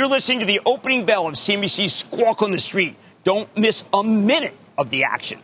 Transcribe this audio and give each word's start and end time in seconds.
You're 0.00 0.08
listening 0.08 0.40
to 0.40 0.46
the 0.46 0.62
opening 0.64 1.04
bell 1.04 1.26
of 1.26 1.34
CNBC's 1.34 1.92
Squawk 1.92 2.40
on 2.40 2.52
the 2.52 2.58
Street. 2.58 2.96
Don't 3.22 3.54
miss 3.54 3.84
a 3.92 4.02
minute 4.02 4.54
of 4.78 4.88
the 4.88 5.04
action. 5.04 5.40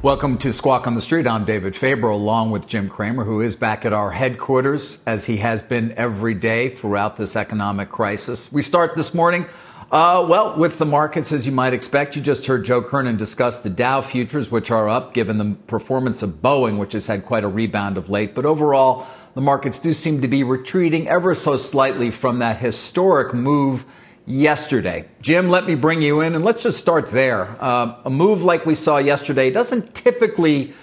Welcome 0.00 0.38
to 0.38 0.52
Squawk 0.52 0.86
on 0.86 0.94
the 0.94 1.00
Street. 1.02 1.26
I'm 1.26 1.44
David 1.44 1.74
Faber, 1.74 2.08
along 2.08 2.52
with 2.52 2.68
Jim 2.68 2.88
Cramer, 2.88 3.24
who 3.24 3.40
is 3.40 3.56
back 3.56 3.84
at 3.84 3.92
our 3.92 4.12
headquarters, 4.12 5.02
as 5.06 5.24
he 5.24 5.38
has 5.38 5.60
been 5.60 5.90
every 5.96 6.34
day 6.34 6.68
throughout 6.68 7.16
this 7.16 7.34
economic 7.34 7.88
crisis. 7.88 8.52
We 8.52 8.62
start 8.62 8.94
this 8.94 9.12
morning, 9.12 9.46
uh, 9.90 10.24
well, 10.28 10.56
with 10.56 10.78
the 10.78 10.86
markets, 10.86 11.32
as 11.32 11.46
you 11.46 11.52
might 11.52 11.72
expect. 11.72 12.14
You 12.14 12.22
just 12.22 12.46
heard 12.46 12.64
Joe 12.64 12.80
Kernan 12.80 13.16
discuss 13.16 13.58
the 13.58 13.70
Dow 13.70 14.02
futures, 14.02 14.52
which 14.52 14.70
are 14.70 14.88
up, 14.88 15.14
given 15.14 15.38
the 15.38 15.56
performance 15.66 16.22
of 16.22 16.30
Boeing, 16.42 16.78
which 16.78 16.92
has 16.92 17.08
had 17.08 17.26
quite 17.26 17.42
a 17.42 17.48
rebound 17.48 17.96
of 17.96 18.08
late. 18.08 18.36
But 18.36 18.46
overall, 18.46 19.04
the 19.34 19.40
markets 19.40 19.78
do 19.78 19.92
seem 19.92 20.22
to 20.22 20.28
be 20.28 20.42
retreating 20.42 21.08
ever 21.08 21.34
so 21.34 21.56
slightly 21.56 22.10
from 22.10 22.40
that 22.40 22.58
historic 22.58 23.34
move 23.34 23.84
yesterday. 24.26 25.08
Jim, 25.22 25.48
let 25.48 25.66
me 25.66 25.74
bring 25.74 26.02
you 26.02 26.20
in, 26.20 26.34
and 26.34 26.44
let's 26.44 26.62
just 26.62 26.78
start 26.78 27.10
there. 27.10 27.56
Uh, 27.62 28.00
a 28.04 28.10
move 28.10 28.42
like 28.42 28.66
we 28.66 28.74
saw 28.74 28.98
yesterday 28.98 29.50
doesn't 29.50 29.94
typically 29.94 30.74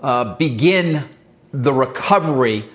uh, 0.00 0.36
begin 0.36 1.08
the 1.52 1.72
recovery 1.72 2.68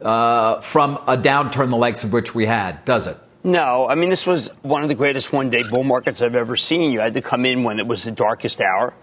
uh, 0.00 0.60
from 0.60 0.96
a 1.06 1.16
downturn 1.16 1.70
the 1.70 1.76
likes 1.76 2.04
of 2.04 2.12
which 2.12 2.34
we 2.34 2.46
had, 2.46 2.84
does 2.84 3.06
it? 3.06 3.16
No, 3.44 3.88
I 3.88 3.96
mean, 3.96 4.08
this 4.08 4.26
was 4.26 4.50
one 4.62 4.82
of 4.82 4.88
the 4.88 4.94
greatest 4.94 5.32
one 5.32 5.50
day 5.50 5.62
bull 5.68 5.82
markets 5.82 6.22
I've 6.22 6.36
ever 6.36 6.56
seen. 6.56 6.92
You 6.92 7.00
had 7.00 7.14
to 7.14 7.22
come 7.22 7.44
in 7.44 7.64
when 7.64 7.80
it 7.80 7.86
was 7.86 8.04
the 8.04 8.12
darkest 8.12 8.60
hour. 8.60 8.94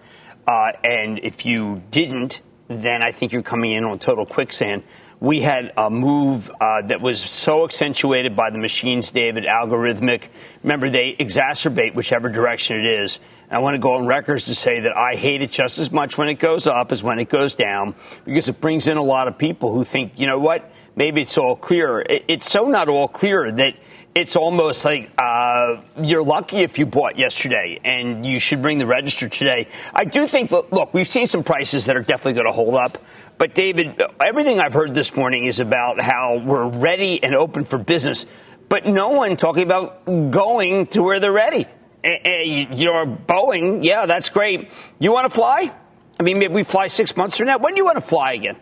Uh, 0.46 0.72
and 0.82 1.20
if 1.22 1.44
you 1.44 1.82
didn't, 1.90 2.40
then 2.68 3.02
I 3.02 3.12
think 3.12 3.32
you're 3.32 3.42
coming 3.42 3.72
in 3.72 3.84
on 3.84 3.98
total 3.98 4.24
quicksand 4.24 4.82
we 5.20 5.40
had 5.40 5.72
a 5.76 5.90
move 5.90 6.50
uh, 6.60 6.82
that 6.86 7.02
was 7.02 7.20
so 7.20 7.64
accentuated 7.64 8.34
by 8.34 8.48
the 8.50 8.56
machines, 8.56 9.10
David, 9.10 9.44
algorithmic. 9.44 10.28
Remember, 10.62 10.88
they 10.88 11.14
exacerbate 11.20 11.94
whichever 11.94 12.30
direction 12.30 12.80
it 12.80 13.02
is. 13.02 13.20
And 13.48 13.56
I 13.56 13.58
want 13.58 13.74
to 13.74 13.78
go 13.78 13.94
on 13.94 14.06
records 14.06 14.46
to 14.46 14.54
say 14.54 14.80
that 14.80 14.96
I 14.96 15.16
hate 15.16 15.42
it 15.42 15.50
just 15.50 15.78
as 15.78 15.92
much 15.92 16.16
when 16.16 16.30
it 16.30 16.38
goes 16.38 16.66
up 16.66 16.90
as 16.90 17.02
when 17.02 17.18
it 17.18 17.28
goes 17.28 17.54
down 17.54 17.94
because 18.24 18.48
it 18.48 18.62
brings 18.62 18.88
in 18.88 18.96
a 18.96 19.02
lot 19.02 19.28
of 19.28 19.36
people 19.36 19.74
who 19.74 19.84
think, 19.84 20.18
you 20.18 20.26
know 20.26 20.38
what, 20.38 20.72
maybe 20.96 21.20
it's 21.20 21.36
all 21.36 21.54
clear. 21.54 22.02
It's 22.08 22.50
so 22.50 22.68
not 22.68 22.88
all 22.88 23.08
clear 23.08 23.52
that 23.52 23.78
it's 24.14 24.36
almost 24.36 24.84
like 24.86 25.10
uh, 25.18 25.82
you're 26.02 26.24
lucky 26.24 26.58
if 26.58 26.78
you 26.78 26.86
bought 26.86 27.18
yesterday 27.18 27.78
and 27.84 28.24
you 28.24 28.38
should 28.38 28.62
bring 28.62 28.78
the 28.78 28.86
register 28.86 29.28
today. 29.28 29.68
I 29.94 30.04
do 30.04 30.26
think, 30.26 30.50
look, 30.50 30.94
we've 30.94 31.06
seen 31.06 31.26
some 31.26 31.44
prices 31.44 31.86
that 31.86 31.96
are 31.96 32.02
definitely 32.02 32.34
going 32.34 32.46
to 32.46 32.52
hold 32.52 32.74
up. 32.74 32.98
But, 33.40 33.54
David, 33.54 33.98
everything 34.20 34.60
I've 34.60 34.74
heard 34.74 34.92
this 34.92 35.16
morning 35.16 35.46
is 35.46 35.60
about 35.60 35.98
how 35.98 36.42
we're 36.44 36.66
ready 36.66 37.24
and 37.24 37.34
open 37.34 37.64
for 37.64 37.78
business, 37.78 38.26
but 38.68 38.84
no 38.84 39.08
one 39.08 39.38
talking 39.38 39.62
about 39.62 40.04
going 40.30 40.88
to 40.88 41.02
where 41.02 41.20
they're 41.20 41.32
ready. 41.32 41.64
Eh, 42.04 42.08
eh, 42.22 42.66
You're 42.70 43.06
Boeing, 43.06 43.82
yeah, 43.82 44.04
that's 44.04 44.28
great. 44.28 44.70
You 44.98 45.12
want 45.12 45.24
to 45.24 45.30
fly? 45.30 45.72
I 46.18 46.22
mean, 46.22 46.38
maybe 46.38 46.52
we 46.52 46.64
fly 46.64 46.88
six 46.88 47.16
months 47.16 47.38
from 47.38 47.46
now. 47.46 47.56
When 47.56 47.72
do 47.72 47.78
you 47.78 47.86
want 47.86 47.96
to 47.96 48.02
fly 48.02 48.34
again? 48.34 48.56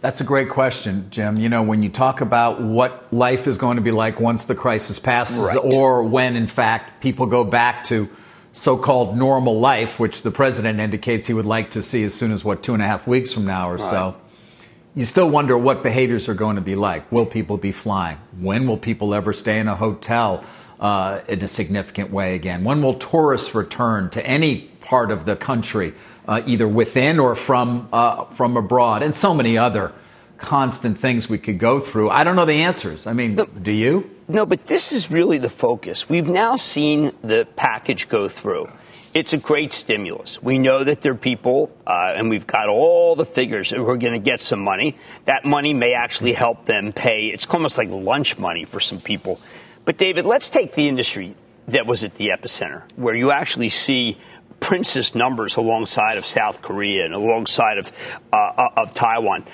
That's 0.00 0.20
a 0.20 0.24
great 0.24 0.50
question, 0.50 1.06
Jim. 1.10 1.38
You 1.38 1.48
know, 1.48 1.62
when 1.62 1.80
you 1.84 1.90
talk 1.90 2.22
about 2.22 2.60
what 2.60 3.06
life 3.12 3.46
is 3.46 3.56
going 3.56 3.76
to 3.76 3.82
be 3.82 3.92
like 3.92 4.18
once 4.18 4.46
the 4.46 4.56
crisis 4.56 4.98
passes, 4.98 5.38
right. 5.38 5.56
or 5.56 6.02
when, 6.02 6.34
in 6.34 6.48
fact, 6.48 7.00
people 7.00 7.26
go 7.26 7.44
back 7.44 7.84
to 7.84 8.08
so 8.54 8.78
called 8.78 9.16
normal 9.16 9.58
life, 9.58 9.98
which 9.98 10.22
the 10.22 10.30
president 10.30 10.78
indicates 10.78 11.26
he 11.26 11.34
would 11.34 11.44
like 11.44 11.72
to 11.72 11.82
see 11.82 12.04
as 12.04 12.14
soon 12.14 12.30
as, 12.30 12.44
what, 12.44 12.62
two 12.62 12.72
and 12.72 12.82
a 12.82 12.86
half 12.86 13.06
weeks 13.06 13.32
from 13.32 13.44
now 13.44 13.68
or 13.68 13.76
right. 13.76 13.90
so, 13.90 14.16
you 14.94 15.04
still 15.04 15.28
wonder 15.28 15.58
what 15.58 15.82
behaviors 15.82 16.28
are 16.28 16.34
going 16.34 16.54
to 16.54 16.62
be 16.62 16.76
like. 16.76 17.10
Will 17.10 17.26
people 17.26 17.56
be 17.56 17.72
flying? 17.72 18.16
When 18.38 18.68
will 18.68 18.76
people 18.78 19.12
ever 19.12 19.32
stay 19.32 19.58
in 19.58 19.66
a 19.66 19.74
hotel 19.74 20.44
uh, 20.78 21.20
in 21.26 21.42
a 21.42 21.48
significant 21.48 22.12
way 22.12 22.36
again? 22.36 22.62
When 22.62 22.80
will 22.80 22.94
tourists 22.94 23.56
return 23.56 24.08
to 24.10 24.24
any 24.24 24.60
part 24.82 25.10
of 25.10 25.26
the 25.26 25.34
country, 25.34 25.92
uh, 26.28 26.42
either 26.46 26.68
within 26.68 27.18
or 27.18 27.34
from, 27.34 27.88
uh, 27.92 28.26
from 28.36 28.56
abroad? 28.56 29.02
And 29.02 29.16
so 29.16 29.34
many 29.34 29.58
other 29.58 29.92
constant 30.38 30.96
things 30.98 31.28
we 31.28 31.38
could 31.38 31.58
go 31.58 31.80
through. 31.80 32.10
I 32.10 32.22
don't 32.22 32.36
know 32.36 32.44
the 32.44 32.62
answers. 32.62 33.08
I 33.08 33.14
mean, 33.14 33.34
do 33.34 33.72
you? 33.72 34.13
No, 34.26 34.46
but 34.46 34.64
this 34.64 34.92
is 34.92 35.10
really 35.10 35.36
the 35.36 35.50
focus. 35.50 36.08
We've 36.08 36.28
now 36.28 36.56
seen 36.56 37.12
the 37.22 37.46
package 37.56 38.08
go 38.08 38.26
through. 38.26 38.68
It's 39.12 39.34
a 39.34 39.38
great 39.38 39.72
stimulus. 39.72 40.42
We 40.42 40.58
know 40.58 40.82
that 40.82 41.02
there 41.02 41.12
are 41.12 41.16
people, 41.16 41.70
uh, 41.86 42.14
and 42.16 42.30
we've 42.30 42.46
got 42.46 42.68
all 42.68 43.14
the 43.14 43.26
figures 43.26 43.70
who 43.70 43.86
are 43.88 43.98
going 43.98 44.14
to 44.14 44.18
get 44.18 44.40
some 44.40 44.60
money. 44.60 44.96
That 45.26 45.44
money 45.44 45.74
may 45.74 45.92
actually 45.92 46.32
help 46.32 46.64
them 46.64 46.92
pay. 46.92 47.30
It's 47.32 47.46
almost 47.46 47.76
like 47.76 47.90
lunch 47.90 48.38
money 48.38 48.64
for 48.64 48.80
some 48.80 48.98
people. 48.98 49.38
But, 49.84 49.98
David, 49.98 50.24
let's 50.24 50.48
take 50.48 50.72
the 50.72 50.88
industry 50.88 51.36
that 51.68 51.86
was 51.86 52.02
at 52.02 52.14
the 52.14 52.28
epicenter, 52.28 52.82
where 52.96 53.14
you 53.14 53.30
actually 53.30 53.68
see 53.68 54.18
princess 54.58 55.14
numbers 55.14 55.56
alongside 55.58 56.16
of 56.16 56.26
South 56.26 56.62
Korea 56.62 57.04
and 57.04 57.14
alongside 57.14 57.76
of, 57.76 57.92
uh, 58.32 58.68
of 58.76 58.94
Taiwan. 58.94 59.44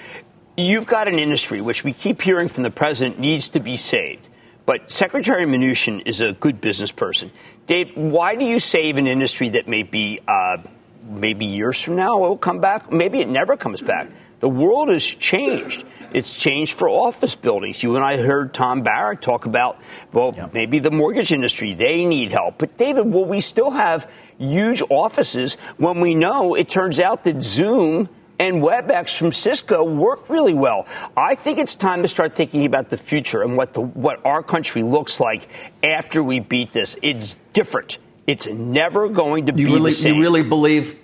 You've 0.56 0.86
got 0.86 1.08
an 1.08 1.18
industry 1.18 1.60
which 1.60 1.84
we 1.84 1.92
keep 1.92 2.22
hearing 2.22 2.48
from 2.48 2.62
the 2.62 2.70
president 2.70 3.18
needs 3.18 3.48
to 3.50 3.60
be 3.60 3.76
saved. 3.76 4.28
But 4.70 4.88
Secretary 4.88 5.46
Mnuchin 5.46 6.06
is 6.06 6.20
a 6.20 6.30
good 6.30 6.60
business 6.60 6.92
person. 6.92 7.32
Dave, 7.66 7.90
why 7.96 8.36
do 8.36 8.44
you 8.44 8.60
save 8.60 8.98
an 8.98 9.08
industry 9.08 9.48
that 9.48 9.66
may 9.66 9.82
be 9.82 10.20
uh, 10.28 10.58
maybe 11.02 11.46
years 11.46 11.82
from 11.82 11.96
now 11.96 12.18
will 12.18 12.38
come 12.38 12.60
back? 12.60 12.92
Maybe 12.92 13.18
it 13.18 13.28
never 13.28 13.56
comes 13.56 13.80
back. 13.80 14.06
The 14.38 14.48
world 14.48 14.88
has 14.90 15.02
changed. 15.04 15.82
It's 16.12 16.32
changed 16.32 16.74
for 16.74 16.88
office 16.88 17.34
buildings. 17.34 17.82
You 17.82 17.96
and 17.96 18.04
I 18.04 18.16
heard 18.16 18.54
Tom 18.54 18.84
Barrack 18.84 19.20
talk 19.20 19.44
about, 19.44 19.76
well, 20.12 20.34
yep. 20.36 20.54
maybe 20.54 20.78
the 20.78 20.92
mortgage 20.92 21.32
industry, 21.32 21.74
they 21.74 22.04
need 22.04 22.30
help. 22.30 22.58
But, 22.58 22.76
David, 22.76 23.06
will 23.06 23.24
we 23.24 23.40
still 23.40 23.72
have 23.72 24.08
huge 24.38 24.84
offices 24.88 25.56
when 25.78 26.00
we 26.00 26.14
know 26.14 26.54
it 26.54 26.68
turns 26.68 27.00
out 27.00 27.24
that 27.24 27.42
Zoom 27.42 28.08
and 28.40 28.62
WebEx 28.62 29.16
from 29.16 29.32
Cisco 29.32 29.84
work 29.84 30.28
really 30.30 30.54
well. 30.54 30.86
I 31.16 31.34
think 31.34 31.58
it's 31.58 31.74
time 31.74 32.02
to 32.02 32.08
start 32.08 32.32
thinking 32.32 32.64
about 32.64 32.88
the 32.88 32.96
future 32.96 33.42
and 33.42 33.56
what 33.56 33.74
the 33.74 33.82
what 33.82 34.24
our 34.24 34.42
country 34.42 34.82
looks 34.82 35.20
like 35.20 35.46
after 35.84 36.22
we 36.24 36.40
beat 36.40 36.72
this. 36.72 36.96
It's 37.02 37.36
different. 37.52 37.98
It's 38.26 38.46
never 38.48 39.08
going 39.08 39.46
to 39.46 39.52
you 39.52 39.66
be 39.66 39.72
really, 39.72 39.90
the 39.90 39.96
same. 39.96 40.14
You 40.14 40.22
really 40.22 40.42
believe 40.42 40.98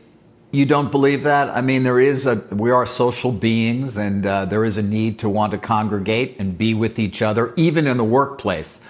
you 0.50 0.64
don't 0.64 0.90
believe 0.90 1.24
that? 1.24 1.50
I 1.50 1.60
mean, 1.60 1.82
there 1.82 2.00
is 2.00 2.26
a 2.26 2.36
we 2.50 2.70
are 2.70 2.86
social 2.86 3.32
beings, 3.32 3.98
and 3.98 4.24
uh, 4.24 4.46
there 4.46 4.64
is 4.64 4.78
a 4.78 4.82
need 4.82 5.18
to 5.18 5.28
want 5.28 5.52
to 5.52 5.58
congregate 5.58 6.36
and 6.38 6.56
be 6.56 6.72
with 6.72 6.98
each 6.98 7.20
other, 7.20 7.52
even 7.56 7.86
in 7.86 7.98
the 7.98 8.04
workplace. 8.04 8.80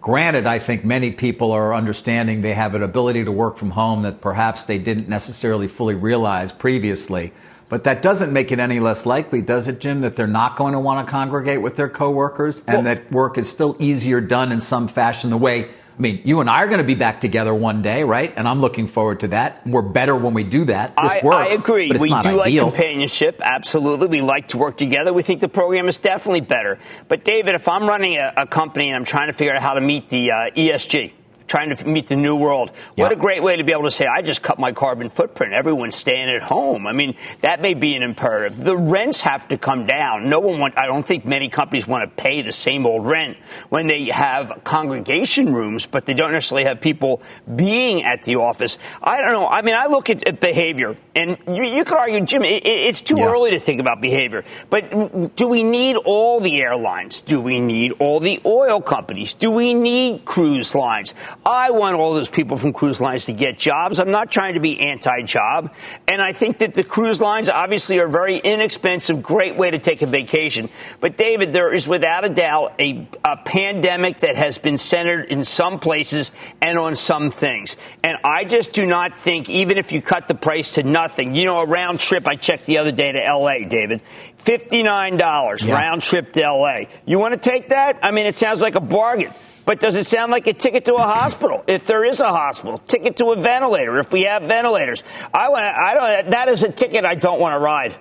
Granted, 0.00 0.46
I 0.46 0.60
think 0.60 0.84
many 0.84 1.10
people 1.10 1.50
are 1.50 1.74
understanding 1.74 2.42
they 2.42 2.54
have 2.54 2.76
an 2.76 2.84
ability 2.84 3.24
to 3.24 3.32
work 3.32 3.56
from 3.56 3.70
home 3.70 4.02
that 4.02 4.20
perhaps 4.20 4.62
they 4.64 4.78
didn't 4.78 5.08
necessarily 5.08 5.66
fully 5.66 5.96
realize 5.96 6.52
previously. 6.52 7.32
But 7.68 7.84
that 7.84 8.00
doesn't 8.00 8.32
make 8.32 8.52
it 8.52 8.60
any 8.60 8.78
less 8.78 9.06
likely, 9.06 9.42
does 9.42 9.66
it, 9.66 9.80
Jim, 9.80 10.02
that 10.02 10.14
they're 10.14 10.26
not 10.26 10.56
going 10.56 10.72
to 10.72 10.80
want 10.80 11.06
to 11.06 11.10
congregate 11.10 11.62
with 11.62 11.76
their 11.76 11.88
coworkers 11.88 12.62
and 12.66 12.84
well, 12.84 12.94
that 12.94 13.10
work 13.10 13.38
is 13.38 13.50
still 13.50 13.76
easier 13.80 14.20
done 14.20 14.52
in 14.52 14.60
some 14.60 14.86
fashion 14.86 15.30
the 15.30 15.36
way 15.36 15.70
I 15.98 16.02
mean, 16.02 16.20
you 16.24 16.40
and 16.40 16.50
I 16.50 16.56
are 16.56 16.66
going 16.66 16.78
to 16.78 16.84
be 16.84 16.94
back 16.94 17.22
together 17.22 17.54
one 17.54 17.80
day, 17.80 18.02
right? 18.02 18.30
And 18.36 18.46
I'm 18.46 18.60
looking 18.60 18.86
forward 18.86 19.20
to 19.20 19.28
that. 19.28 19.66
We're 19.66 19.80
better 19.80 20.14
when 20.14 20.34
we 20.34 20.44
do 20.44 20.66
that. 20.66 20.94
This 21.00 21.12
I, 21.12 21.20
works. 21.24 21.36
I 21.38 21.54
agree. 21.54 21.90
we 21.90 22.10
do 22.10 22.42
ideal. 22.42 22.66
like 22.66 22.74
companionship. 22.74 23.40
Absolutely. 23.42 24.06
We 24.06 24.20
like 24.20 24.48
to 24.48 24.58
work 24.58 24.76
together. 24.76 25.14
We 25.14 25.22
think 25.22 25.40
the 25.40 25.48
program 25.48 25.88
is 25.88 25.96
definitely 25.96 26.42
better. 26.42 26.78
But, 27.08 27.24
David, 27.24 27.54
if 27.54 27.66
I'm 27.66 27.86
running 27.88 28.16
a, 28.18 28.30
a 28.36 28.46
company 28.46 28.88
and 28.88 28.96
I'm 28.96 29.06
trying 29.06 29.28
to 29.28 29.32
figure 29.32 29.54
out 29.54 29.62
how 29.62 29.72
to 29.72 29.80
meet 29.80 30.10
the 30.10 30.32
uh, 30.32 30.50
ESG, 30.54 31.12
trying 31.46 31.74
to 31.74 31.86
meet 31.86 32.08
the 32.08 32.16
new 32.16 32.36
world. 32.36 32.72
What 32.96 33.12
a 33.12 33.16
great 33.16 33.42
way 33.42 33.56
to 33.56 33.64
be 33.64 33.72
able 33.72 33.84
to 33.84 33.90
say, 33.90 34.06
I 34.06 34.22
just 34.22 34.42
cut 34.42 34.58
my 34.58 34.72
carbon 34.72 35.08
footprint. 35.08 35.52
Everyone's 35.52 35.96
staying 35.96 36.28
at 36.28 36.42
home. 36.42 36.86
I 36.86 36.92
mean, 36.92 37.16
that 37.40 37.60
may 37.60 37.74
be 37.74 37.94
an 37.94 38.02
imperative. 38.02 38.62
The 38.62 38.76
rents 38.76 39.20
have 39.22 39.48
to 39.48 39.58
come 39.58 39.86
down. 39.86 40.28
No 40.28 40.40
one 40.40 40.58
want, 40.58 40.78
I 40.78 40.86
don't 40.86 41.06
think 41.06 41.24
many 41.24 41.48
companies 41.48 41.86
want 41.86 42.04
to 42.04 42.22
pay 42.22 42.42
the 42.42 42.52
same 42.52 42.86
old 42.86 43.06
rent 43.06 43.36
when 43.68 43.86
they 43.86 44.06
have 44.06 44.60
congregation 44.64 45.52
rooms, 45.54 45.86
but 45.86 46.06
they 46.06 46.14
don't 46.14 46.32
necessarily 46.32 46.64
have 46.64 46.80
people 46.80 47.22
being 47.54 48.04
at 48.04 48.22
the 48.24 48.36
office. 48.36 48.78
I 49.02 49.20
don't 49.20 49.32
know. 49.32 49.46
I 49.46 49.62
mean, 49.62 49.74
I 49.76 49.86
look 49.86 50.10
at, 50.10 50.26
at 50.26 50.40
behavior, 50.40 50.96
and 51.14 51.36
you, 51.46 51.64
you, 51.64 51.84
could 51.84 51.98
argue, 51.98 52.20
Jim, 52.22 52.42
it, 52.44 52.66
it's 52.66 53.00
too 53.00 53.18
yeah. 53.18 53.26
early 53.26 53.50
to 53.50 53.60
think 53.60 53.80
about 53.80 54.00
behavior. 54.00 54.44
But 54.70 55.36
do 55.36 55.48
we 55.48 55.62
need 55.62 55.96
all 55.96 56.40
the 56.40 56.60
airlines? 56.60 57.20
Do 57.20 57.40
we 57.40 57.60
need 57.60 57.92
all 57.98 58.20
the 58.20 58.40
oil 58.44 58.80
companies? 58.80 59.34
Do 59.34 59.50
we 59.50 59.74
need 59.74 60.24
cruise 60.24 60.74
lines? 60.74 61.14
I 61.46 61.70
want 61.70 61.94
all 61.94 62.12
those 62.12 62.28
people 62.28 62.56
from 62.56 62.72
cruise 62.72 63.00
lines 63.00 63.26
to 63.26 63.32
get 63.32 63.56
jobs. 63.56 64.00
I'm 64.00 64.10
not 64.10 64.32
trying 64.32 64.54
to 64.54 64.60
be 64.60 64.80
anti 64.80 65.22
job. 65.22 65.72
And 66.08 66.20
I 66.20 66.32
think 66.32 66.58
that 66.58 66.74
the 66.74 66.82
cruise 66.82 67.20
lines 67.20 67.48
obviously 67.48 68.00
are 68.00 68.08
very 68.08 68.38
inexpensive, 68.38 69.22
great 69.22 69.54
way 69.54 69.70
to 69.70 69.78
take 69.78 70.02
a 70.02 70.06
vacation. 70.06 70.68
But, 71.00 71.16
David, 71.16 71.52
there 71.52 71.72
is 71.72 71.86
without 71.86 72.24
a 72.24 72.30
doubt 72.30 72.74
a, 72.80 73.06
a 73.24 73.36
pandemic 73.36 74.18
that 74.18 74.34
has 74.34 74.58
been 74.58 74.76
centered 74.76 75.30
in 75.30 75.44
some 75.44 75.78
places 75.78 76.32
and 76.60 76.80
on 76.80 76.96
some 76.96 77.30
things. 77.30 77.76
And 78.02 78.18
I 78.24 78.42
just 78.42 78.72
do 78.72 78.84
not 78.84 79.16
think, 79.16 79.48
even 79.48 79.78
if 79.78 79.92
you 79.92 80.02
cut 80.02 80.26
the 80.26 80.34
price 80.34 80.74
to 80.74 80.82
nothing, 80.82 81.36
you 81.36 81.44
know, 81.44 81.60
a 81.60 81.66
round 81.66 82.00
trip, 82.00 82.26
I 82.26 82.34
checked 82.34 82.66
the 82.66 82.78
other 82.78 82.90
day 82.90 83.12
to 83.12 83.20
LA, 83.20 83.68
David, 83.68 84.02
$59 84.44 85.66
yeah. 85.68 85.72
round 85.72 86.02
trip 86.02 86.32
to 86.32 86.40
LA. 86.40 86.86
You 87.04 87.20
want 87.20 87.40
to 87.40 87.50
take 87.50 87.68
that? 87.68 88.00
I 88.02 88.10
mean, 88.10 88.26
it 88.26 88.34
sounds 88.34 88.60
like 88.60 88.74
a 88.74 88.80
bargain. 88.80 89.32
But 89.66 89.80
does 89.80 89.96
it 89.96 90.06
sound 90.06 90.30
like 90.30 90.46
a 90.46 90.52
ticket 90.52 90.84
to 90.84 90.94
a 90.94 91.02
hospital? 91.02 91.64
If 91.66 91.86
there 91.86 92.04
is 92.04 92.20
a 92.20 92.28
hospital, 92.28 92.78
ticket 92.78 93.16
to 93.16 93.32
a 93.32 93.40
ventilator. 93.40 93.98
If 93.98 94.12
we 94.12 94.22
have 94.22 94.44
ventilators, 94.44 95.02
I 95.34 95.48
want. 95.48 95.64
I 95.64 95.94
don't. 95.94 96.30
That 96.30 96.48
is 96.48 96.62
a 96.62 96.70
ticket 96.70 97.04
I 97.04 97.16
don't 97.16 97.40
want 97.40 97.54
to 97.54 97.58
ride. 97.58 97.96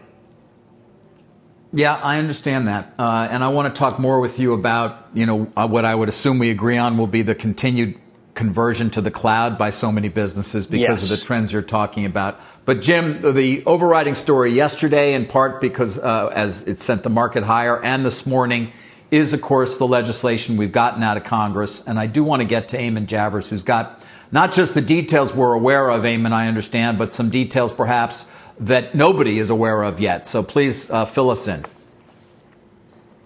Yeah, 1.73 1.95
I 1.95 2.19
understand 2.19 2.67
that, 2.69 2.93
uh, 2.97 3.27
and 3.29 3.43
I 3.43 3.49
want 3.49 3.73
to 3.73 3.77
talk 3.77 3.99
more 3.99 4.21
with 4.21 4.39
you 4.39 4.53
about 4.53 5.09
you 5.15 5.25
know 5.25 5.51
uh, 5.57 5.67
what 5.67 5.85
I 5.85 5.95
would 5.95 6.07
assume 6.07 6.37
we 6.37 6.51
agree 6.51 6.77
on 6.77 6.97
will 6.97 7.07
be 7.07 7.23
the 7.23 7.35
continued 7.35 7.99
conversion 8.35 8.91
to 8.91 9.01
the 9.01 9.11
cloud 9.11 9.57
by 9.57 9.71
so 9.71 9.91
many 9.91 10.09
businesses 10.09 10.67
because 10.67 11.01
yes. 11.01 11.11
of 11.11 11.19
the 11.19 11.25
trends 11.25 11.51
you're 11.51 11.61
talking 11.63 12.05
about. 12.05 12.39
But 12.65 12.81
Jim, 12.81 13.33
the 13.33 13.65
overriding 13.65 14.13
story 14.13 14.53
yesterday, 14.53 15.15
in 15.15 15.25
part 15.25 15.61
because 15.61 15.97
uh, 15.97 16.27
as 16.27 16.63
it 16.67 16.79
sent 16.79 17.01
the 17.01 17.09
market 17.09 17.41
higher, 17.41 17.81
and 17.81 18.05
this 18.05 18.27
morning 18.27 18.71
is, 19.11 19.33
of 19.33 19.41
course, 19.41 19.77
the 19.77 19.87
legislation 19.87 20.57
we've 20.57 20.71
gotten 20.71 21.03
out 21.03 21.17
of 21.17 21.23
Congress. 21.23 21.85
And 21.85 21.99
I 21.99 22.07
do 22.07 22.23
want 22.23 22.41
to 22.41 22.45
get 22.45 22.69
to 22.69 22.77
Eamon 22.77 23.07
Javers, 23.07 23.47
who's 23.47 23.63
got 23.63 24.01
not 24.31 24.53
just 24.53 24.73
the 24.73 24.81
details 24.81 25.33
we're 25.33 25.53
aware 25.53 25.89
of, 25.89 26.03
Eamon, 26.03 26.31
I 26.31 26.47
understand, 26.47 26.97
but 26.97 27.13
some 27.13 27.29
details 27.29 27.71
perhaps 27.71 28.25
that 28.59 28.95
nobody 28.95 29.39
is 29.39 29.49
aware 29.49 29.83
of 29.83 29.99
yet. 29.99 30.25
So 30.27 30.43
please 30.43 30.89
uh, 30.89 31.05
fill 31.05 31.29
us 31.29 31.47
in. 31.47 31.65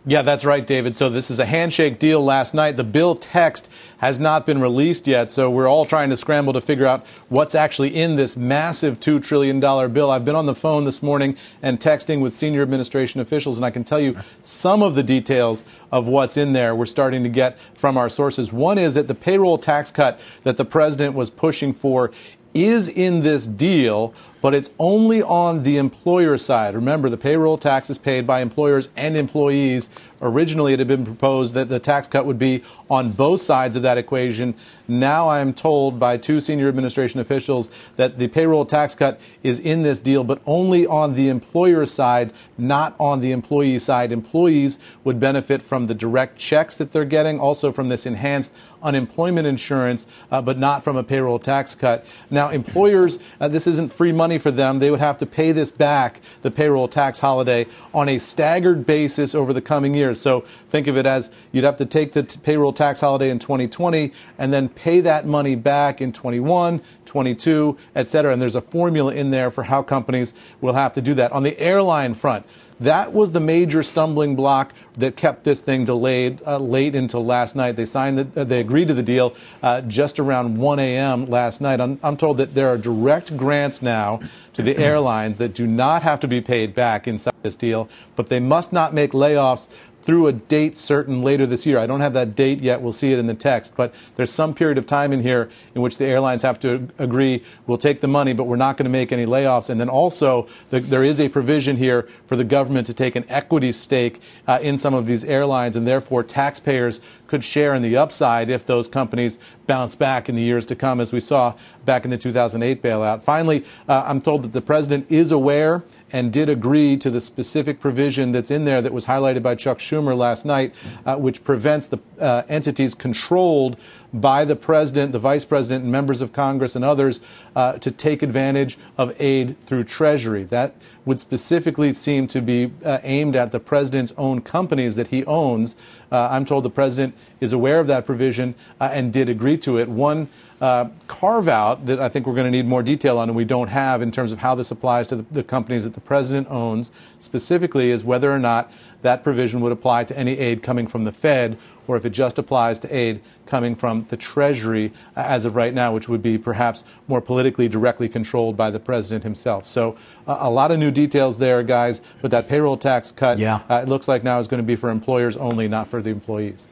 Yeah, 0.05 0.21
that's 0.21 0.45
right, 0.45 0.65
David. 0.65 0.95
So 0.95 1.09
this 1.09 1.29
is 1.29 1.39
a 1.39 1.45
handshake 1.45 1.99
deal 1.99 2.23
last 2.23 2.53
night. 2.53 2.77
The 2.77 2.85
bill 2.85 3.15
text 3.15 3.69
has 3.97 4.17
not 4.17 4.45
been 4.45 4.61
released 4.61 5.07
yet, 5.07 5.29
so 5.29 5.51
we're 5.51 5.67
all 5.67 5.85
trying 5.85 6.09
to 6.09 6.15
scramble 6.15 6.53
to 6.53 6.61
figure 6.61 6.87
out 6.87 7.05
what's 7.27 7.53
actually 7.53 7.93
in 7.93 8.15
this 8.15 8.37
massive 8.37 9.01
$2 9.01 9.21
trillion 9.21 9.59
bill. 9.59 10.09
I've 10.09 10.23
been 10.23 10.37
on 10.37 10.45
the 10.45 10.55
phone 10.55 10.85
this 10.85 11.03
morning 11.03 11.35
and 11.61 11.81
texting 11.81 12.21
with 12.21 12.33
senior 12.33 12.61
administration 12.61 13.19
officials, 13.19 13.57
and 13.57 13.65
I 13.65 13.71
can 13.71 13.83
tell 13.83 13.99
you 13.99 14.17
some 14.41 14.81
of 14.81 14.95
the 14.95 15.03
details 15.03 15.65
of 15.91 16.07
what's 16.07 16.37
in 16.37 16.53
there 16.53 16.73
we're 16.73 16.85
starting 16.85 17.23
to 17.23 17.29
get 17.29 17.57
from 17.75 17.97
our 17.97 18.07
sources. 18.07 18.53
One 18.53 18.77
is 18.77 18.93
that 18.93 19.09
the 19.09 19.15
payroll 19.15 19.57
tax 19.57 19.91
cut 19.91 20.17
that 20.43 20.55
the 20.55 20.65
president 20.65 21.13
was 21.13 21.29
pushing 21.29 21.73
for 21.73 22.11
is 22.53 22.87
in 22.89 23.21
this 23.21 23.45
deal, 23.45 24.13
but 24.41 24.53
it's 24.53 24.69
only 24.79 25.21
on 25.21 25.63
the 25.63 25.77
employer 25.77 26.37
side. 26.37 26.73
Remember, 26.73 27.09
the 27.09 27.17
payroll 27.17 27.57
tax 27.57 27.89
is 27.89 27.97
paid 27.97 28.25
by 28.25 28.41
employers 28.41 28.89
and 28.95 29.17
employees. 29.17 29.89
Originally, 30.21 30.73
it 30.73 30.79
had 30.79 30.87
been 30.87 31.05
proposed 31.05 31.53
that 31.53 31.69
the 31.69 31.79
tax 31.79 32.07
cut 32.07 32.25
would 32.25 32.39
be 32.39 32.63
on 32.89 33.11
both 33.11 33.41
sides 33.41 33.75
of 33.75 33.83
that 33.83 33.97
equation. 33.97 34.53
Now 34.87 35.29
I'm 35.29 35.53
told 35.53 35.99
by 35.99 36.17
two 36.17 36.39
senior 36.41 36.67
administration 36.67 37.19
officials 37.19 37.69
that 37.95 38.17
the 38.17 38.27
payroll 38.27 38.65
tax 38.65 38.95
cut 38.95 39.19
is 39.43 39.59
in 39.59 39.83
this 39.83 39.99
deal, 39.99 40.23
but 40.23 40.41
only 40.45 40.85
on 40.87 41.15
the 41.15 41.29
employer 41.29 41.85
side, 41.85 42.33
not 42.57 42.95
on 42.99 43.21
the 43.21 43.31
employee 43.31 43.79
side. 43.79 44.11
Employees 44.11 44.79
would 45.03 45.19
benefit 45.19 45.61
from 45.61 45.87
the 45.87 45.93
direct 45.93 46.37
checks 46.37 46.77
that 46.77 46.91
they're 46.91 47.05
getting, 47.05 47.39
also 47.39 47.71
from 47.71 47.89
this 47.89 48.05
enhanced 48.05 48.51
unemployment 48.81 49.45
insurance, 49.45 50.07
uh, 50.31 50.41
but 50.41 50.57
not 50.57 50.83
from 50.83 50.95
a 50.95 51.03
payroll 51.03 51.39
tax 51.39 51.75
cut. 51.75 52.05
Now, 52.29 52.49
employers, 52.49 53.19
uh, 53.39 53.47
this 53.47 53.67
isn't 53.67 53.91
free 53.91 54.11
money 54.11 54.37
for 54.37 54.51
them. 54.51 54.79
They 54.79 54.89
would 54.91 54.99
have 54.99 55.17
to 55.19 55.25
pay 55.25 55.51
this 55.51 55.71
back, 55.71 56.21
the 56.41 56.51
payroll 56.51 56.87
tax 56.87 57.19
holiday, 57.19 57.67
on 57.93 58.09
a 58.09 58.19
staggered 58.19 58.85
basis 58.85 59.35
over 59.35 59.53
the 59.53 59.61
coming 59.61 59.95
years. 60.09 60.19
So 60.19 60.41
think 60.69 60.87
of 60.87 60.97
it 60.97 61.05
as 61.05 61.31
you'd 61.51 61.63
have 61.63 61.77
to 61.77 61.85
take 61.85 62.13
the 62.13 62.23
t- 62.23 62.39
payroll 62.41 62.73
tax 62.73 63.01
holiday 63.01 63.29
in 63.29 63.39
2020 63.39 64.11
and 64.37 64.51
then 64.51 64.69
pay 64.69 65.01
that 65.01 65.25
money 65.25 65.55
back 65.55 66.01
in 66.01 66.11
21, 66.11 66.81
22, 67.05 67.77
et 67.95 68.09
cetera. 68.09 68.33
And 68.33 68.41
there's 68.41 68.55
a 68.55 68.61
formula 68.61 69.13
in 69.13 69.31
there 69.31 69.51
for 69.51 69.63
how 69.63 69.81
companies 69.81 70.33
will 70.61 70.73
have 70.73 70.93
to 70.93 71.01
do 71.01 71.13
that. 71.15 71.31
On 71.31 71.43
the 71.43 71.57
airline 71.59 72.13
front, 72.13 72.45
that 72.79 73.11
was 73.11 73.33
the 73.33 73.41
major 73.41 73.83
stumbling 73.83 74.35
block 74.35 74.73
that 74.97 75.17
kept 75.17 75.43
this 75.43 75.61
thing 75.61 75.83
delayed 75.83 76.41
uh, 76.47 76.57
late 76.57 76.95
until 76.95 77.25
last 77.25 77.55
night. 77.55 77.75
They 77.75 77.85
signed, 77.85 78.17
the, 78.17 78.41
uh, 78.41 78.43
they 78.45 78.61
agreed 78.61 78.87
to 78.87 78.93
the 78.93 79.03
deal 79.03 79.35
uh, 79.61 79.81
just 79.81 80.17
around 80.17 80.57
1 80.57 80.79
a.m. 80.79 81.25
last 81.29 81.59
night. 81.59 81.81
I'm, 81.81 81.99
I'm, 82.01 82.15
told 82.15 82.37
that 82.37 82.55
there 82.55 82.69
are 82.69 82.77
direct 82.77 83.35
grants 83.35 83.81
now 83.81 84.21
to 84.53 84.61
the 84.61 84.77
airlines 84.77 85.37
that 85.39 85.53
do 85.53 85.67
not 85.67 86.03
have 86.03 86.21
to 86.21 86.27
be 86.27 86.41
paid 86.41 86.73
back 86.73 87.07
inside 87.07 87.33
this 87.43 87.55
deal, 87.55 87.89
but 88.15 88.29
they 88.29 88.39
must 88.39 88.71
not 88.71 88.93
make 88.93 89.11
layoffs 89.11 89.67
through 90.09 90.25
a 90.25 90.31
date 90.33 90.75
certain 90.75 91.21
later 91.21 91.45
this 91.45 91.67
year. 91.67 91.77
I 91.77 91.85
don't 91.85 91.99
have 91.99 92.13
that 92.13 92.33
date 92.33 92.61
yet. 92.61 92.81
We'll 92.81 92.93
see 92.93 93.13
it 93.13 93.19
in 93.19 93.27
the 93.27 93.35
text. 93.35 93.75
But 93.75 93.93
there's 94.15 94.31
some 94.31 94.55
period 94.55 94.79
of 94.79 94.87
time 94.87 95.13
in 95.13 95.21
here 95.21 95.51
in 95.75 95.83
which 95.83 95.99
the 95.99 96.05
airlines 96.05 96.41
have 96.41 96.59
to 96.61 96.89
agree 96.97 97.43
we'll 97.67 97.77
take 97.77 98.01
the 98.01 98.07
money, 98.07 98.33
but 98.33 98.45
we're 98.45 98.55
not 98.55 98.75
going 98.75 98.85
to 98.85 98.89
make 98.89 99.11
any 99.11 99.27
layoffs. 99.27 99.69
And 99.69 99.79
then 99.79 99.87
also, 99.87 100.47
the, 100.71 100.79
there 100.79 101.03
is 101.03 101.19
a 101.19 101.29
provision 101.29 101.77
here 101.77 102.09
for 102.25 102.35
the 102.35 102.43
government 102.43 102.87
to 102.87 102.93
take 102.95 103.15
an 103.15 103.23
equity 103.29 103.71
stake 103.71 104.19
uh, 104.47 104.57
in 104.63 104.79
some 104.79 104.95
of 104.95 105.05
these 105.05 105.23
airlines, 105.23 105.75
and 105.75 105.85
therefore 105.85 106.23
taxpayers 106.23 107.01
could 107.27 107.43
share 107.43 107.75
in 107.75 107.83
the 107.83 107.95
upside 107.95 108.49
if 108.49 108.65
those 108.65 108.87
companies 108.87 109.37
bounce 109.67 109.93
back 109.93 110.27
in 110.27 110.33
the 110.33 110.41
years 110.41 110.65
to 110.65 110.75
come, 110.75 110.99
as 110.99 111.13
we 111.13 111.19
saw 111.19 111.53
back 111.85 112.03
in 112.03 112.09
the 112.09 112.17
2008 112.17 112.81
bailout. 112.81 113.21
Finally, 113.21 113.63
uh, 113.87 114.01
I'm 114.07 114.21
told 114.21 114.41
that 114.41 114.53
the 114.53 114.61
president 114.61 115.05
is 115.11 115.31
aware 115.31 115.83
and 116.11 116.33
did 116.33 116.49
agree 116.49 116.97
to 116.97 117.09
the 117.09 117.21
specific 117.21 117.79
provision 117.79 118.31
that's 118.31 118.51
in 118.51 118.65
there 118.65 118.81
that 118.81 118.93
was 118.93 119.05
highlighted 119.05 119.41
by 119.41 119.55
Chuck 119.55 119.79
Schumer 119.79 120.17
last 120.17 120.45
night, 120.45 120.73
uh, 121.05 121.15
which 121.15 121.43
prevents 121.43 121.87
the 121.87 121.99
uh, 122.19 122.43
entities 122.49 122.93
controlled 122.93 123.77
by 124.13 124.43
the 124.43 124.55
president, 124.55 125.11
the 125.11 125.19
vice 125.19 125.45
president, 125.45 125.83
and 125.83 125.91
members 125.91 126.21
of 126.21 126.33
Congress 126.33 126.75
and 126.75 126.83
others 126.83 127.19
uh, 127.55 127.73
to 127.73 127.91
take 127.91 128.23
advantage 128.23 128.77
of 128.97 129.15
aid 129.21 129.55
through 129.65 129.83
Treasury. 129.83 130.43
That 130.43 130.75
would 131.05 131.19
specifically 131.19 131.93
seem 131.93 132.27
to 132.27 132.41
be 132.41 132.71
uh, 132.83 132.99
aimed 133.03 133.35
at 133.35 133.51
the 133.51 133.59
president's 133.59 134.13
own 134.17 134.41
companies 134.41 134.95
that 134.95 135.07
he 135.07 135.23
owns. 135.25 135.75
Uh, 136.11 136.27
I'm 136.31 136.45
told 136.45 136.63
the 136.63 136.69
president 136.69 137.15
is 137.39 137.53
aware 137.53 137.79
of 137.79 137.87
that 137.87 138.05
provision 138.05 138.55
uh, 138.81 138.89
and 138.91 139.13
did 139.13 139.29
agree 139.29 139.57
to 139.59 139.77
it. 139.77 139.87
One 139.89 140.27
uh, 140.61 140.89
carve 141.07 141.47
out 141.47 141.85
that 141.85 141.99
I 141.99 142.09
think 142.09 142.27
we're 142.27 142.33
going 142.33 142.45
to 142.45 142.51
need 142.51 142.65
more 142.65 142.83
detail 142.83 143.17
on 143.17 143.29
and 143.29 143.35
we 143.35 143.45
don't 143.45 143.69
have 143.69 144.01
in 144.01 144.11
terms 144.11 144.31
of 144.31 144.39
how 144.39 144.55
this 144.55 144.71
applies 144.71 145.07
to 145.07 145.15
the, 145.17 145.25
the, 145.31 145.43
companies 145.43 145.85
that 145.85 145.93
the 145.93 146.01
president 146.01 146.49
owns 146.49 146.91
specifically 147.17 147.91
is 147.91 148.03
whether 148.03 148.31
or 148.31 148.39
not 148.39 148.71
that 149.01 149.23
provision 149.23 149.61
would 149.61 149.71
apply 149.71 150.03
to 150.03 150.17
any 150.17 150.37
aid 150.37 150.61
coming 150.61 150.85
from 150.85 151.05
the 151.05 151.13
Fed 151.13 151.57
or 151.87 151.95
if 151.95 152.05
it 152.05 152.09
just 152.11 152.37
applies 152.37 152.77
to 152.79 152.95
aid 152.95 153.21
coming 153.45 153.73
from 153.73 154.05
the 154.09 154.17
Treasury 154.17 154.91
uh, 155.15 155.21
as 155.21 155.45
of 155.45 155.55
right 155.55 155.73
now, 155.73 155.93
which 155.93 156.07
would 156.07 156.21
be 156.21 156.37
perhaps 156.37 156.83
more 157.07 157.21
politically 157.21 157.67
directly 157.67 158.09
controlled 158.09 158.55
by 158.55 158.69
the 158.69 158.79
president 158.79 159.23
himself. 159.23 159.65
So 159.65 159.97
uh, 160.27 160.37
a 160.39 160.49
lot 160.51 160.71
of 160.71 160.77
new 160.77 160.91
details 160.91 161.37
there, 161.37 161.63
guys. 161.63 162.01
But 162.21 162.31
that 162.31 162.47
payroll 162.47 162.77
tax 162.77 163.11
cut, 163.11 163.39
yeah. 163.39 163.61
Uh, 163.69 163.81
it 163.81 163.89
looks 163.89 164.07
like 164.07 164.23
now 164.23 164.39
is 164.39 164.47
going 164.47 164.61
to 164.61 164.67
be 164.67 164.75
for 164.75 164.89
employers 164.89 165.35
only, 165.37 165.67
not 165.67 165.87
for 165.87 166.01
the 166.01 166.11
employees. 166.11 166.67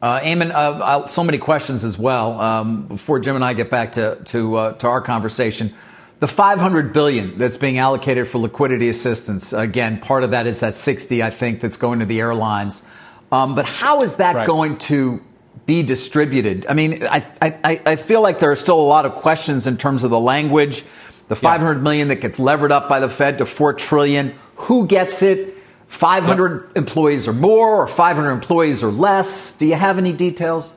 Uh, 0.00 0.20
Eamon, 0.20 0.52
uh, 0.52 1.08
so 1.08 1.24
many 1.24 1.38
questions 1.38 1.82
as 1.82 1.98
well. 1.98 2.40
Um, 2.40 2.82
before 2.86 3.18
Jim 3.18 3.34
and 3.34 3.44
I 3.44 3.54
get 3.54 3.70
back 3.70 3.92
to 3.92 4.16
to, 4.26 4.56
uh, 4.56 4.72
to 4.74 4.86
our 4.86 5.00
conversation, 5.00 5.74
the 6.20 6.28
500 6.28 6.92
billion 6.92 7.38
that's 7.38 7.56
being 7.56 7.78
allocated 7.78 8.28
for 8.28 8.38
liquidity 8.38 8.88
assistance. 8.88 9.52
Again, 9.52 10.00
part 10.00 10.24
of 10.24 10.30
that 10.32 10.46
is 10.46 10.60
that 10.60 10.76
60, 10.76 11.22
I 11.22 11.30
think, 11.30 11.60
that's 11.60 11.76
going 11.76 11.98
to 11.98 12.06
the 12.06 12.20
airlines. 12.20 12.82
Um, 13.30 13.54
but 13.54 13.66
how 13.66 14.02
is 14.02 14.16
that 14.16 14.36
right. 14.36 14.46
going 14.46 14.78
to 14.78 15.22
be 15.66 15.82
distributed? 15.82 16.66
I 16.68 16.74
mean, 16.74 17.04
I, 17.04 17.26
I, 17.42 17.80
I 17.84 17.96
feel 17.96 18.22
like 18.22 18.38
there 18.38 18.50
are 18.50 18.56
still 18.56 18.80
a 18.80 18.88
lot 18.88 19.04
of 19.04 19.16
questions 19.16 19.66
in 19.66 19.76
terms 19.76 20.04
of 20.04 20.10
the 20.10 20.20
language. 20.20 20.84
The 21.28 21.36
500 21.36 21.74
yeah. 21.74 21.82
million 21.82 22.08
that 22.08 22.20
gets 22.20 22.38
levered 22.38 22.72
up 22.72 22.88
by 22.88 23.00
the 23.00 23.10
Fed 23.10 23.38
to 23.38 23.46
4 23.46 23.74
trillion. 23.74 24.34
Who 24.56 24.86
gets 24.86 25.22
it? 25.22 25.54
500 25.88 26.62
yep. 26.68 26.76
employees 26.76 27.26
or 27.26 27.32
more, 27.32 27.82
or 27.82 27.86
500 27.86 28.30
employees 28.30 28.82
or 28.82 28.90
less? 28.90 29.52
Do 29.52 29.66
you 29.66 29.74
have 29.74 29.98
any 29.98 30.12
details? 30.12 30.74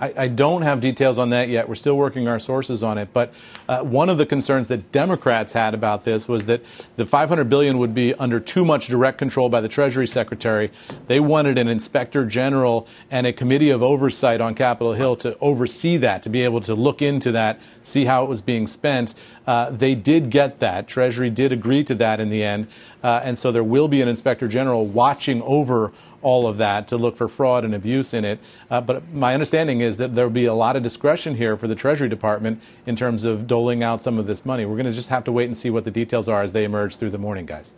I, 0.00 0.14
I, 0.16 0.28
don't 0.28 0.62
have 0.62 0.80
details 0.80 1.18
on 1.18 1.30
that 1.30 1.48
yet. 1.48 1.68
We're 1.68 1.74
still 1.74 1.96
working 1.96 2.28
our 2.28 2.38
sources 2.38 2.82
on 2.82 2.98
it. 2.98 3.08
But 3.12 3.32
uh, 3.68 3.80
one 3.80 4.08
of 4.08 4.18
the 4.18 4.26
concerns 4.26 4.68
that 4.68 4.92
Democrats 4.92 5.52
had 5.52 5.74
about 5.74 6.04
this 6.04 6.28
was 6.28 6.46
that 6.46 6.62
the 6.96 7.04
500 7.04 7.48
billion 7.48 7.78
would 7.78 7.94
be 7.94 8.14
under 8.14 8.38
too 8.38 8.64
much 8.64 8.86
direct 8.86 9.18
control 9.18 9.48
by 9.48 9.60
the 9.60 9.68
Treasury 9.68 10.06
Secretary. 10.06 10.70
They 11.06 11.20
wanted 11.20 11.58
an 11.58 11.68
inspector 11.68 12.24
general 12.24 12.86
and 13.10 13.26
a 13.26 13.32
committee 13.32 13.70
of 13.70 13.82
oversight 13.82 14.40
on 14.40 14.54
Capitol 14.54 14.92
Hill 14.92 15.16
to 15.16 15.36
oversee 15.40 15.96
that, 15.98 16.22
to 16.22 16.28
be 16.28 16.42
able 16.42 16.60
to 16.62 16.74
look 16.74 17.02
into 17.02 17.32
that, 17.32 17.60
see 17.82 18.04
how 18.04 18.24
it 18.24 18.28
was 18.28 18.40
being 18.40 18.66
spent. 18.66 19.14
Uh, 19.46 19.70
they 19.70 19.94
did 19.94 20.30
get 20.30 20.60
that. 20.60 20.86
Treasury 20.86 21.30
did 21.30 21.52
agree 21.52 21.82
to 21.84 21.94
that 21.96 22.20
in 22.20 22.28
the 22.28 22.44
end. 22.44 22.68
Uh, 23.02 23.20
and 23.22 23.38
so 23.38 23.52
there 23.52 23.64
will 23.64 23.88
be 23.88 24.02
an 24.02 24.08
inspector 24.08 24.48
general 24.48 24.86
watching 24.86 25.40
over 25.42 25.92
all 26.22 26.46
of 26.46 26.56
that 26.58 26.88
to 26.88 26.96
look 26.96 27.16
for 27.16 27.28
fraud 27.28 27.64
and 27.64 27.74
abuse 27.74 28.12
in 28.12 28.24
it. 28.24 28.38
Uh, 28.70 28.80
but 28.80 29.12
my 29.12 29.34
understanding 29.34 29.80
is 29.80 29.96
that 29.98 30.14
there 30.14 30.26
will 30.26 30.32
be 30.32 30.46
a 30.46 30.54
lot 30.54 30.76
of 30.76 30.82
discretion 30.82 31.36
here 31.36 31.56
for 31.56 31.68
the 31.68 31.74
Treasury 31.74 32.08
Department 32.08 32.60
in 32.86 32.96
terms 32.96 33.24
of 33.24 33.46
doling 33.46 33.82
out 33.82 34.02
some 34.02 34.18
of 34.18 34.26
this 34.26 34.44
money. 34.44 34.66
We're 34.66 34.76
going 34.76 34.86
to 34.86 34.92
just 34.92 35.10
have 35.10 35.24
to 35.24 35.32
wait 35.32 35.46
and 35.46 35.56
see 35.56 35.70
what 35.70 35.84
the 35.84 35.90
details 35.90 36.28
are 36.28 36.42
as 36.42 36.52
they 36.52 36.64
emerge 36.64 36.96
through 36.96 37.10
the 37.10 37.18
morning, 37.18 37.46
guys. 37.46 37.74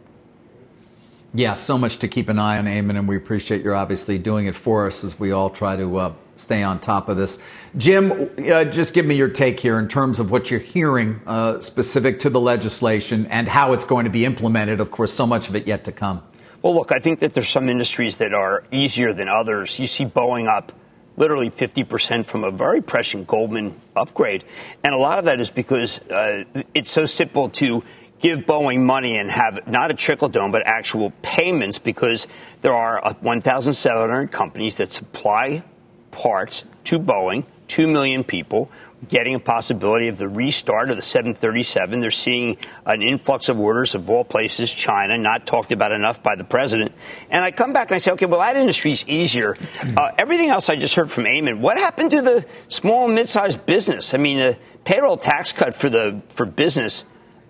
Yeah, 1.32 1.54
so 1.54 1.78
much 1.78 1.98
to 1.98 2.08
keep 2.08 2.28
an 2.28 2.40
eye 2.40 2.58
on, 2.58 2.64
Eamon, 2.64 2.98
and 2.98 3.06
we 3.06 3.16
appreciate 3.16 3.62
you're 3.62 3.76
obviously 3.76 4.18
doing 4.18 4.46
it 4.46 4.56
for 4.56 4.88
us 4.88 5.04
as 5.04 5.20
we 5.20 5.30
all 5.30 5.48
try 5.48 5.76
to 5.76 5.96
uh, 5.96 6.12
stay 6.34 6.64
on 6.64 6.80
top 6.80 7.08
of 7.08 7.16
this. 7.16 7.38
Jim, 7.76 8.30
uh, 8.50 8.64
just 8.64 8.94
give 8.94 9.06
me 9.06 9.14
your 9.14 9.28
take 9.28 9.60
here 9.60 9.78
in 9.78 9.86
terms 9.86 10.18
of 10.18 10.32
what 10.32 10.50
you're 10.50 10.58
hearing 10.58 11.20
uh, 11.26 11.60
specific 11.60 12.18
to 12.20 12.30
the 12.30 12.40
legislation 12.40 13.26
and 13.26 13.46
how 13.46 13.72
it's 13.74 13.84
going 13.84 14.04
to 14.04 14.10
be 14.10 14.24
implemented. 14.24 14.80
Of 14.80 14.90
course, 14.90 15.12
so 15.12 15.24
much 15.24 15.48
of 15.48 15.54
it 15.54 15.68
yet 15.68 15.84
to 15.84 15.92
come. 15.92 16.22
Well, 16.62 16.74
look, 16.74 16.92
I 16.92 16.98
think 16.98 17.20
that 17.20 17.32
there's 17.32 17.48
some 17.48 17.68
industries 17.68 18.18
that 18.18 18.34
are 18.34 18.64
easier 18.70 19.12
than 19.14 19.28
others. 19.28 19.78
You 19.78 19.86
see 19.86 20.04
Boeing 20.04 20.46
up 20.46 20.72
literally 21.16 21.50
50% 21.50 22.26
from 22.26 22.44
a 22.44 22.50
very 22.50 22.82
prescient 22.82 23.26
Goldman 23.26 23.80
upgrade. 23.96 24.44
And 24.84 24.94
a 24.94 24.98
lot 24.98 25.18
of 25.18 25.24
that 25.24 25.40
is 25.40 25.50
because 25.50 26.00
uh, 26.08 26.44
it's 26.74 26.90
so 26.90 27.06
simple 27.06 27.48
to 27.50 27.82
give 28.20 28.40
Boeing 28.40 28.80
money 28.80 29.16
and 29.16 29.30
have 29.30 29.66
not 29.66 29.90
a 29.90 29.94
trickle 29.94 30.28
down, 30.28 30.50
but 30.50 30.62
actual 30.66 31.12
payments 31.22 31.78
because 31.78 32.26
there 32.60 32.74
are 32.74 33.00
1,700 33.20 34.30
companies 34.30 34.76
that 34.76 34.92
supply 34.92 35.62
parts 36.10 36.64
to 36.84 36.98
Boeing, 36.98 37.44
2 37.68 37.86
million 37.86 38.22
people 38.22 38.70
getting 39.08 39.34
a 39.34 39.40
possibility 39.40 40.08
of 40.08 40.18
the 40.18 40.28
restart 40.28 40.90
of 40.90 40.96
the 40.96 41.02
737. 41.02 42.00
They're 42.00 42.10
seeing 42.10 42.58
an 42.84 43.02
influx 43.02 43.48
of 43.48 43.58
orders 43.58 43.94
of 43.94 44.10
all 44.10 44.24
places, 44.24 44.72
China, 44.72 45.16
not 45.16 45.46
talked 45.46 45.72
about 45.72 45.92
enough 45.92 46.22
by 46.22 46.36
the 46.36 46.44
president. 46.44 46.92
And 47.30 47.44
I 47.44 47.50
come 47.50 47.72
back 47.72 47.90
and 47.90 47.96
I 47.96 47.98
say, 47.98 48.12
okay, 48.12 48.26
well, 48.26 48.40
that 48.40 48.56
industry 48.56 48.92
is 48.92 49.06
easier. 49.08 49.54
Uh, 49.96 50.10
everything 50.18 50.50
else 50.50 50.68
I 50.68 50.76
just 50.76 50.94
heard 50.94 51.10
from 51.10 51.24
Eamon, 51.24 51.60
what 51.60 51.78
happened 51.78 52.10
to 52.10 52.22
the 52.22 52.46
small 52.68 53.06
and 53.06 53.14
mid-sized 53.14 53.64
business? 53.64 54.12
I 54.12 54.18
mean, 54.18 54.38
the 54.38 54.58
payroll 54.84 55.16
tax 55.16 55.52
cut 55.52 55.74
for 55.74 55.88
the 55.88 56.20
for 56.30 56.46
business 56.46 57.04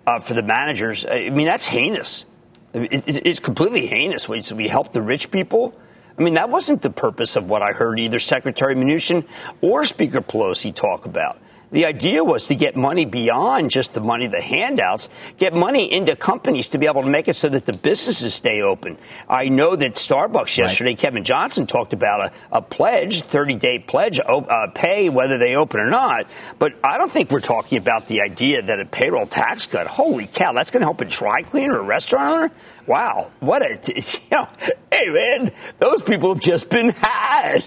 uh, 0.07 0.19
for 0.19 0.33
the 0.33 0.41
managers. 0.41 1.05
I 1.05 1.29
mean, 1.29 1.47
that's 1.47 1.65
heinous. 1.65 2.25
It's 2.73 3.39
completely 3.39 3.85
heinous. 3.85 4.29
We 4.29 4.67
help 4.67 4.93
the 4.93 5.01
rich 5.01 5.29
people 5.29 5.77
I 6.17 6.21
mean, 6.23 6.33
that 6.35 6.49
wasn't 6.49 6.81
the 6.81 6.89
purpose 6.89 7.35
of 7.35 7.47
what 7.47 7.61
I 7.61 7.71
heard 7.71 7.99
either 7.99 8.19
Secretary 8.19 8.75
Mnuchin 8.75 9.25
or 9.61 9.85
Speaker 9.85 10.21
Pelosi 10.21 10.73
talk 10.73 11.05
about. 11.05 11.39
The 11.71 11.85
idea 11.85 12.21
was 12.21 12.47
to 12.47 12.55
get 12.55 12.75
money 12.75 13.05
beyond 13.05 13.71
just 13.71 13.93
the 13.93 14.01
money, 14.01 14.27
the 14.27 14.41
handouts, 14.41 15.07
get 15.37 15.53
money 15.53 15.91
into 15.91 16.17
companies 16.17 16.69
to 16.69 16.77
be 16.77 16.85
able 16.85 17.01
to 17.03 17.07
make 17.09 17.29
it 17.29 17.35
so 17.37 17.47
that 17.47 17.65
the 17.65 17.73
businesses 17.73 18.33
stay 18.33 18.61
open. 18.61 18.97
I 19.29 19.45
know 19.45 19.77
that 19.77 19.93
Starbucks 19.93 20.57
yesterday, 20.57 20.91
right. 20.91 20.99
Kevin 20.99 21.23
Johnson 21.23 21.67
talked 21.67 21.93
about 21.93 22.25
a, 22.25 22.31
a 22.57 22.61
pledge, 22.61 23.21
30 23.23 23.55
day 23.55 23.79
pledge, 23.79 24.19
uh, 24.19 24.67
pay 24.75 25.07
whether 25.07 25.37
they 25.37 25.55
open 25.55 25.79
or 25.79 25.89
not. 25.89 26.27
But 26.59 26.73
I 26.83 26.97
don't 26.97 27.11
think 27.11 27.31
we're 27.31 27.39
talking 27.39 27.77
about 27.77 28.07
the 28.07 28.21
idea 28.21 28.61
that 28.63 28.81
a 28.81 28.85
payroll 28.85 29.25
tax 29.25 29.65
cut, 29.65 29.87
holy 29.87 30.27
cow, 30.27 30.51
that's 30.51 30.71
going 30.71 30.81
to 30.81 30.87
help 30.87 30.99
a 30.99 31.05
dry 31.05 31.41
cleaner 31.41 31.75
or 31.75 31.79
a 31.79 31.83
restaurant 31.83 32.33
owner? 32.33 32.51
Wow, 32.85 33.31
what 33.39 33.61
a, 33.61 33.79
you 33.95 34.19
know, 34.29 34.47
hey 34.91 35.07
man, 35.07 35.51
those 35.79 36.01
people 36.01 36.33
have 36.33 36.43
just 36.43 36.69
been 36.69 36.89
had. 36.89 37.63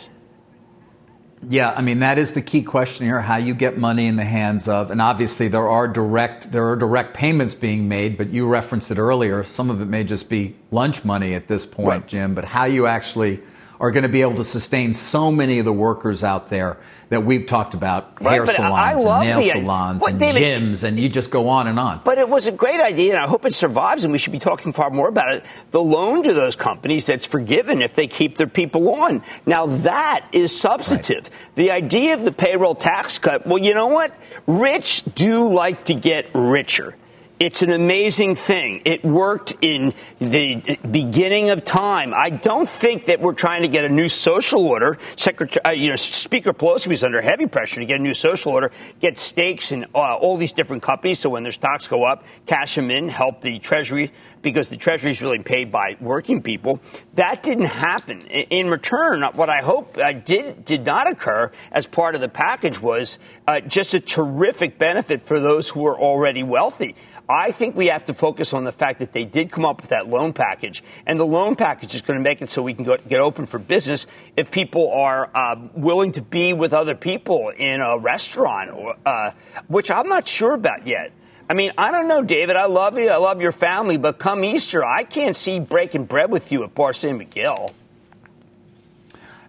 Yeah, 1.49 1.73
I 1.77 1.83
mean 1.83 2.01
that 2.01 2.19
is 2.19 2.33
the 2.33 2.43
key 2.43 2.63
question 2.63 3.07
here: 3.07 3.21
how 3.21 3.37
you 3.37 3.55
get 3.55 3.79
money 3.79 4.07
in 4.07 4.17
the 4.17 4.25
hands 4.25 4.69
of, 4.69 4.91
and 4.91 5.01
obviously 5.01 5.49
there 5.49 5.69
are 5.69 5.87
direct 5.89 6.53
there 6.53 6.69
are 6.69 6.77
direct 6.77 7.15
payments 7.15 7.55
being 7.55 7.89
made, 7.89 8.17
but 8.17 8.31
you 8.31 8.47
referenced 8.47 8.91
it 8.91 8.99
earlier. 8.99 9.45
Some 9.45 9.71
of 9.71 9.81
it 9.81 9.87
may 9.87 10.05
just 10.05 10.31
be 10.31 10.55
lunch 10.71 11.05
money 11.05 11.35
at 11.35 11.49
this 11.49 11.67
point, 11.67 11.89
right. 11.89 12.07
Jim. 12.07 12.35
But 12.35 12.45
how 12.45 12.65
you 12.65 12.87
actually 12.87 13.41
are 13.85 13.91
going 13.91 14.05
to 14.05 14.09
be 14.09 14.23
able 14.23 14.37
to 14.37 14.45
sustain 14.47 14.95
so 14.95 15.31
many 15.31 15.59
of 15.59 15.67
the 15.67 15.73
workers 15.73 16.25
out 16.25 16.49
there 16.49 16.79
that 17.11 17.23
we've 17.23 17.47
talked 17.47 17.75
about 17.75 18.19
right, 18.23 18.33
hair 18.33 18.47
salons 18.47 19.05
and 19.05 19.25
nail 19.25 19.41
the, 19.41 19.51
salons 19.51 20.01
what, 20.01 20.13
and 20.13 20.21
David, 20.21 20.43
gyms, 20.43 20.85
and 20.85 20.99
you 20.99 21.07
just 21.11 21.31
go 21.31 21.51
on 21.51 21.67
and 21.67 21.79
on. 21.79 22.01
But 22.03 22.17
it 22.17 22.27
was 22.27 22.47
a 22.47 22.53
great 22.53 22.81
idea, 22.81 23.15
and 23.15 23.23
I 23.23 23.29
hope 23.29 23.45
it 23.45 23.53
survives, 23.53 24.05
and 24.05 24.11
we 24.11 24.17
should 24.17 24.33
be 24.33 24.39
talking 24.39 24.73
far 24.73 24.89
more 24.89 25.09
about 25.09 25.35
it. 25.35 25.45
The 25.71 25.83
loan 25.83 26.23
to 26.23 26.33
those 26.33 26.57
companies 26.57 27.05
that's 27.05 27.27
forgiven 27.27 27.83
if 27.83 27.95
they 27.95 28.07
keep 28.07 28.39
their 28.39 28.47
people 28.47 28.89
on. 28.95 29.23
Now, 29.45 29.67
that 29.67 30.27
is 30.33 30.59
substantive. 30.59 31.25
Right. 31.25 31.55
The 31.55 31.71
idea 31.73 32.15
of 32.15 32.25
the 32.25 32.33
payroll 32.33 32.75
tax 32.75 33.19
cut, 33.19 33.47
well, 33.47 33.59
you 33.59 33.75
know 33.75 33.89
what? 33.89 34.15
Rich 34.47 35.05
do 35.15 35.53
like 35.53 35.85
to 35.85 35.95
get 35.95 36.31
richer. 36.33 36.97
It's 37.41 37.63
an 37.63 37.73
amazing 37.73 38.37
thing. 38.37 38.83
It 38.85 39.05
worked 39.05 39.57
in 39.61 39.93
the 40.21 40.79
beginning 40.89 41.51
of 41.51 41.65
time. 41.65 42.15
I 42.15 42.31
don't 42.31 42.69
think 42.69 43.07
that 43.07 43.21
we're 43.21 43.33
trying 43.33 43.63
to 43.63 43.69
get 43.69 43.85
a 43.85 43.89
new 43.89 44.09
social 44.09 44.65
order. 44.65 44.99
Secretary, 45.17 45.65
uh, 45.65 45.73
you 45.73 45.91
know, 45.91 45.97
Speaker 45.97 46.53
Pelosi 46.53 46.87
was 46.87 47.03
under 47.03 47.21
heavy 47.21 47.47
pressure 47.47 47.81
to 47.81 47.87
get 47.87 47.99
a 47.99 48.03
new 48.03 48.15
social 48.15 48.53
order, 48.53 48.71
get 49.01 49.19
stakes 49.19 49.73
in 49.73 49.85
uh, 49.97 50.15
all 50.15 50.37
these 50.37 50.53
different 50.53 50.85
companies. 50.85 51.19
So 51.19 51.31
when 51.31 51.43
their 51.43 51.51
stocks 51.51 51.89
go 51.89 52.05
up, 52.05 52.25
cash 52.47 52.77
them 52.77 52.89
in, 52.93 53.09
help 53.09 53.41
the 53.41 53.59
Treasury 53.59 54.13
because 54.41 54.69
the 54.69 54.77
Treasury 54.77 55.11
is 55.11 55.21
really 55.21 55.41
paid 55.41 55.73
by 55.73 55.97
working 56.01 56.41
people. 56.41 56.79
That 57.15 57.43
didn't 57.43 57.65
happen. 57.65 58.21
In 58.29 58.69
return, 58.69 59.23
what 59.33 59.51
I 59.51 59.61
hope 59.61 59.99
uh, 59.99 60.13
did 60.13 60.65
did 60.65 60.87
not 60.87 61.11
occur 61.11 61.51
as 61.73 61.89
part 61.89 62.15
of 62.15 62.21
the 62.21 62.29
package 62.29 62.81
was 62.81 63.19
uh, 63.49 63.59
just 63.61 63.93
a 63.95 64.01
terrific 64.01 64.79
benefit 64.79 65.27
for 65.27 65.41
those 65.41 65.69
who 65.71 65.85
are 65.87 65.99
already 65.99 66.45
wealthy. 66.45 66.95
I 67.29 67.53
think 67.53 67.75
we 67.75 67.87
have 67.87 68.05
to 68.07 68.15
focus 68.15 68.53
on 68.53 68.65
the 68.65 68.73
fact 68.73 68.99
that 68.99 69.13
they 69.13 69.25
did 69.25 69.51
come 69.51 69.65
up 69.65 69.81
with 69.81 69.91
that 69.91 70.09
loan 70.09 70.35
package, 70.35 70.85
and 71.07 71.19
the 71.19 71.25
loan 71.25 71.57
package 71.57 71.95
is 71.95 72.03
going 72.03 72.19
to 72.19 72.23
make 72.23 72.43
it 72.43 72.51
so 72.51 72.63
we 72.63 72.75
can 72.75 72.85
go, 72.85 72.99
get 73.09 73.21
open 73.21 73.47
for 73.47 73.59
business 73.59 74.07
if 74.37 74.51
people 74.51 74.93
are 74.93 75.31
uh, 75.35 75.57
willing 75.75 76.13
to 76.13 76.23
be 76.23 76.53
with 76.53 76.75
other 76.75 76.95
people 76.95 77.51
in 77.57 77.81
a 77.81 77.97
restaurant, 77.97 78.71
or, 78.71 78.97
uh, 79.07 79.31
which 79.69 79.91
I'm 79.91 80.09
not 80.09 80.29
sure 80.29 80.53
about 80.53 80.87
yet. 80.87 81.13
I 81.49 81.55
mean, 81.55 81.73
I 81.77 81.91
don't 81.93 82.09
know, 82.09 82.23
David. 82.23 82.57
I 82.57 82.67
love 82.67 82.99
you. 82.99 83.09
I 83.09 83.17
love 83.17 83.41
your 83.41 83.53
family, 83.53 83.97
but 83.97 84.19
come 84.19 84.45
Easter, 84.45 84.85
I 84.85 85.05
can't 85.05 85.37
see 85.37 85.61
breaking 85.61 86.05
bread 86.05 86.31
with 86.31 86.53
you 86.53 86.63
at 86.65 86.75
Bar 86.75 86.93
St. 86.93 87.19
McGill. 87.19 87.71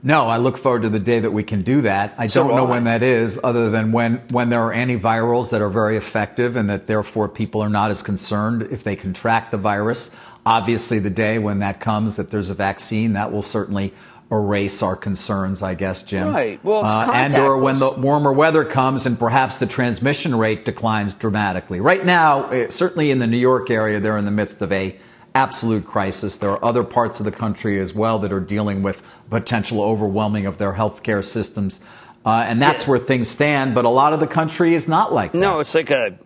No, 0.06 0.28
I 0.28 0.38
look 0.38 0.60
forward 0.60 0.84
to 0.84 0.90
the 0.90 1.00
day 1.00 1.20
that 1.20 1.32
we 1.32 1.42
can 1.42 1.64
do 1.64 1.82
that. 1.82 2.14
I 2.20 2.28
so 2.28 2.44
don't 2.44 2.56
know 2.56 2.68
I. 2.68 2.70
when 2.70 2.84
that 2.84 3.02
is, 3.02 3.40
other 3.44 3.72
than 3.72 3.92
when, 3.92 4.18
when 4.30 4.50
there 4.50 4.62
are 4.62 4.72
antivirals 4.72 5.50
that 5.50 5.64
are 5.64 5.70
very 5.70 5.98
effective 5.98 6.56
and 6.56 6.70
that 6.70 6.86
therefore 6.86 7.28
people 7.28 7.60
are 7.62 7.70
not 7.70 7.90
as 7.90 8.04
concerned 8.04 8.62
if 8.70 8.84
they 8.84 8.96
contract 8.96 9.50
the 9.50 9.58
virus. 9.58 10.12
Obviously, 10.46 11.00
the 11.00 11.10
day 11.10 11.40
when 11.40 11.58
that 11.60 11.80
comes, 11.80 12.18
that 12.18 12.30
there's 12.30 12.52
a 12.52 12.54
vaccine, 12.54 13.14
that 13.14 13.32
will 13.32 13.42
certainly 13.42 13.96
erase 14.32 14.84
our 14.84 14.96
concerns, 14.96 15.64
I 15.64 15.74
guess, 15.74 16.04
Jim. 16.04 16.28
Right. 16.28 16.64
Well, 16.64 16.86
uh, 16.86 17.12
and 17.12 17.36
or 17.36 17.58
when 17.58 17.80
the 17.80 17.90
warmer 17.90 18.32
weather 18.32 18.64
comes 18.64 19.08
and 19.08 19.18
perhaps 19.18 19.58
the 19.58 19.66
transmission 19.66 20.36
rate 20.36 20.66
declines 20.66 21.16
dramatically. 21.16 21.82
Right 21.82 22.06
now, 22.06 22.50
eh, 22.50 22.70
certainly 22.70 23.10
in 23.10 23.18
the 23.18 23.28
New 23.28 23.38
York 23.38 23.72
area, 23.72 24.00
they're 24.00 24.18
in 24.18 24.26
the 24.26 24.32
midst 24.32 24.62
of 24.62 24.72
a 24.72 24.96
absolute 25.36 25.86
crisis. 25.86 26.38
There 26.38 26.50
are 26.50 26.66
other 26.66 26.84
parts 26.84 27.20
of 27.20 27.26
the 27.26 27.32
country 27.32 27.80
as 27.80 27.94
well 27.94 28.18
that 28.20 28.32
are 28.32 28.40
dealing 28.40 28.82
with 28.82 29.04
potential 29.30 29.82
overwhelming 29.82 30.46
of 30.46 30.58
their 30.58 30.74
healthcare 30.74 31.24
systems. 31.24 31.80
Uh, 32.26 32.44
and 32.48 32.60
that's 32.60 32.84
yeah. 32.84 32.90
where 32.90 33.00
things 33.00 33.30
stand. 33.30 33.76
But 33.76 33.86
a 33.86 33.90
lot 33.90 34.14
of 34.14 34.20
the 34.20 34.28
country 34.28 34.74
is 34.74 34.88
not 34.88 35.14
like 35.14 35.34
that. 35.34 35.38
No, 35.38 35.60
it's 35.60 35.76
like 35.76 35.92
a, 35.92 36.18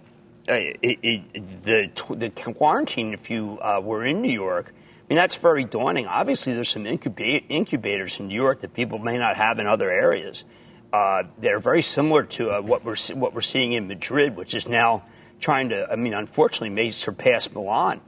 a 0.48 0.78
it, 0.82 1.00
it, 1.04 1.64
the 1.64 2.16
the 2.16 2.30
quarantine. 2.30 3.14
If 3.14 3.30
you 3.30 3.60
uh, 3.62 3.82
were 3.84 4.06
in 4.06 4.22
New 4.22 4.32
York, 4.32 4.72
I 4.72 5.04
mean 5.10 5.18
that's 5.18 5.36
very 5.36 5.66
daunting. 5.66 6.08
Obviously, 6.08 6.54
there's 6.54 6.70
some 6.70 6.86
incubate, 6.86 7.46
incubators 7.50 8.18
in 8.20 8.30
New 8.30 8.36
York 8.36 8.62
that 8.62 8.74
people 8.74 9.00
may 9.00 9.18
not 9.18 9.36
have 9.36 9.60
in 9.60 9.68
other 9.68 9.92
areas. 9.92 10.46
Uh, 10.94 11.24
they're 11.38 11.60
very 11.60 11.82
similar 11.82 12.24
to 12.24 12.50
uh, 12.50 12.62
what 12.62 12.86
we're 12.86 12.96
what 13.16 13.34
we're 13.34 13.42
seeing 13.42 13.74
in 13.74 13.88
Madrid, 13.88 14.38
which 14.38 14.54
is 14.54 14.68
now 14.68 15.04
trying 15.42 15.70
to. 15.70 15.92
I 15.92 15.98
mean, 15.98 16.14
unfortunately, 16.14 16.70
may 16.70 16.92
surpass 16.92 17.52
Milan. 17.52 18.00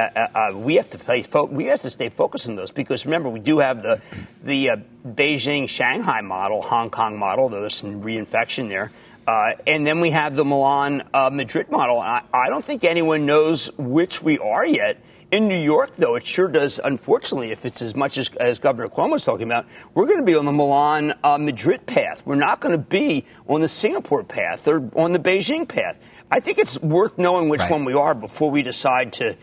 Uh, 0.00 0.18
uh, 0.18 0.38
uh, 0.38 0.56
we 0.56 0.76
have 0.76 0.88
to 0.88 0.98
play 0.98 1.24
we 1.50 1.64
have 1.66 1.82
to 1.82 1.90
stay 1.90 2.08
focused 2.08 2.48
on 2.48 2.56
those 2.56 2.70
because 2.70 3.04
remember 3.04 3.28
we 3.28 3.40
do 3.40 3.58
have 3.58 3.82
the 3.82 4.00
the 4.42 4.70
uh, 4.70 4.76
Beijing 5.06 5.68
Shanghai 5.68 6.22
model, 6.22 6.62
Hong 6.62 6.90
Kong 6.90 7.18
model. 7.18 7.48
There's 7.50 7.74
some 7.74 8.02
reinfection 8.02 8.68
there, 8.68 8.92
uh, 9.26 9.52
and 9.66 9.86
then 9.86 10.00
we 10.00 10.10
have 10.10 10.36
the 10.36 10.44
Milan 10.44 11.02
uh, 11.12 11.28
Madrid 11.30 11.70
model. 11.70 11.98
I, 12.00 12.22
I, 12.32 12.48
don't 12.48 12.64
think 12.64 12.84
anyone 12.84 13.26
knows 13.26 13.70
which 13.76 14.22
we 14.22 14.38
are 14.38 14.64
yet 14.64 14.98
In 15.32 15.46
New 15.46 15.58
York, 15.58 15.94
though, 15.96 16.16
it 16.16 16.26
sure 16.26 16.48
does, 16.48 16.80
unfortunately, 16.82 17.52
if 17.52 17.64
it's 17.64 17.80
as 17.82 17.94
much 17.94 18.18
as, 18.18 18.30
as 18.40 18.58
Governor 18.58 18.88
Cuomo's 18.88 19.22
talking 19.22 19.46
about, 19.46 19.64
we're 19.94 20.06
going 20.06 20.18
to 20.18 20.24
be 20.24 20.34
on 20.34 20.44
the 20.44 20.52
Milan 20.52 21.14
uh, 21.22 21.38
Madrid 21.38 21.86
path. 21.86 22.22
We're 22.24 22.34
not 22.34 22.60
going 22.60 22.72
to 22.72 22.84
be 22.84 23.24
on 23.46 23.60
the 23.60 23.68
Singapore 23.68 24.24
path 24.24 24.66
or 24.66 24.90
on 24.96 25.12
the 25.12 25.20
Beijing 25.20 25.68
path. 25.68 26.00
I 26.32 26.40
think 26.40 26.58
it's 26.58 26.80
worth 26.80 27.16
knowing 27.16 27.48
which 27.48 27.60
right. 27.60 27.70
one 27.70 27.84
we 27.84 27.94
are 27.94 28.12
before 28.12 28.50
we 28.50 28.62
decide 28.62 29.12
to 29.14 29.36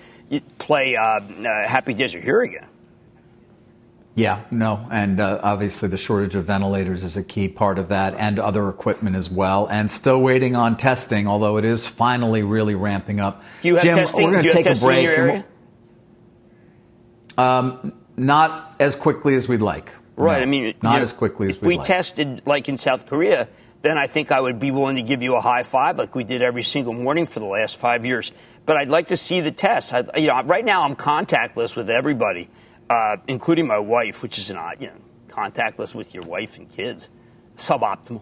play 0.58 0.96
uh, 0.96 1.20
uh, 1.20 1.68
Happy 1.68 1.94
Days 1.94 2.16
Are 2.16 2.22
Here 2.22 2.42
again. 2.42 2.68
Yeah, 4.16 4.42
no, 4.50 4.88
and 4.90 5.20
uh, 5.20 5.40
obviously 5.44 5.90
the 5.90 5.98
shortage 5.98 6.34
of 6.34 6.46
ventilators 6.46 7.04
is 7.04 7.18
a 7.18 7.24
key 7.24 7.48
part 7.48 7.78
of 7.78 7.90
that, 7.90 8.16
and 8.16 8.40
other 8.40 8.68
equipment 8.68 9.16
as 9.16 9.30
well. 9.30 9.68
And 9.68 9.92
still 9.92 10.20
waiting 10.20 10.56
on 10.56 10.76
testing, 10.76 11.28
although 11.28 11.58
it 11.58 11.66
is 11.66 11.86
finally 11.86 12.42
really 12.42 12.74
ramping 12.74 13.20
up. 13.20 13.44
Do 13.62 13.68
you 13.68 13.76
have 13.76 13.84
Jim, 13.84 13.96
testing? 13.96 14.26
we're 14.26 14.42
going 14.42 14.44
to 14.46 14.52
take 14.52 14.66
a 14.66 14.76
break. 14.80 15.46
Um, 17.38 17.94
not 18.16 18.76
as 18.80 18.96
quickly 18.96 19.36
as 19.36 19.48
we'd 19.48 19.62
like. 19.62 19.92
Right. 20.16 20.38
No, 20.38 20.42
I 20.42 20.46
mean, 20.46 20.74
not 20.82 20.94
you 20.94 20.98
know, 20.98 21.04
as 21.04 21.14
quickly 21.14 21.50
as 21.50 21.62
we 21.62 21.78
like. 21.78 21.86
tested 21.86 22.42
like 22.48 22.68
in 22.68 22.78
South 22.78 23.06
Korea, 23.06 23.48
then 23.82 23.98
I 23.98 24.08
think 24.08 24.32
I 24.32 24.40
would 24.40 24.60
be 24.60 24.72
willing 24.72 24.96
to 24.96 25.04
give 25.04 25.22
you 25.22 25.36
a 25.36 25.42
high 25.42 25.64
five 25.64 25.98
like 25.98 26.16
we 26.16 26.24
did 26.24 26.42
every 26.42 26.64
single 26.64 26.94
morning 26.94 27.26
for 27.26 27.40
the 27.40 27.46
last 27.46 27.78
five 27.78 28.06
years. 28.06 28.32
But 28.66 28.78
I'd 28.78 28.90
like 28.90 29.08
to 29.08 29.18
see 29.18 29.40
the 29.42 29.52
test. 29.52 29.94
I, 29.94 30.06
you 30.18 30.28
know, 30.28 30.42
right 30.44 30.66
now 30.66 30.84
I'm 30.84 30.96
contactless 30.96 31.76
with 31.76 31.90
everybody 31.90 32.50
uh, 32.90 33.18
including 33.28 33.68
my 33.68 33.80
wife, 33.80 34.22
which 34.22 34.38
is 34.38 34.52
not, 34.52 34.82
you 34.82 34.88
know, 34.88 34.94
contactless 35.30 35.94
with 35.94 36.14
your 36.14 36.24
wife 36.24 36.58
and 36.58 36.70
kids. 36.70 37.10
Suboptimal. 37.58 38.22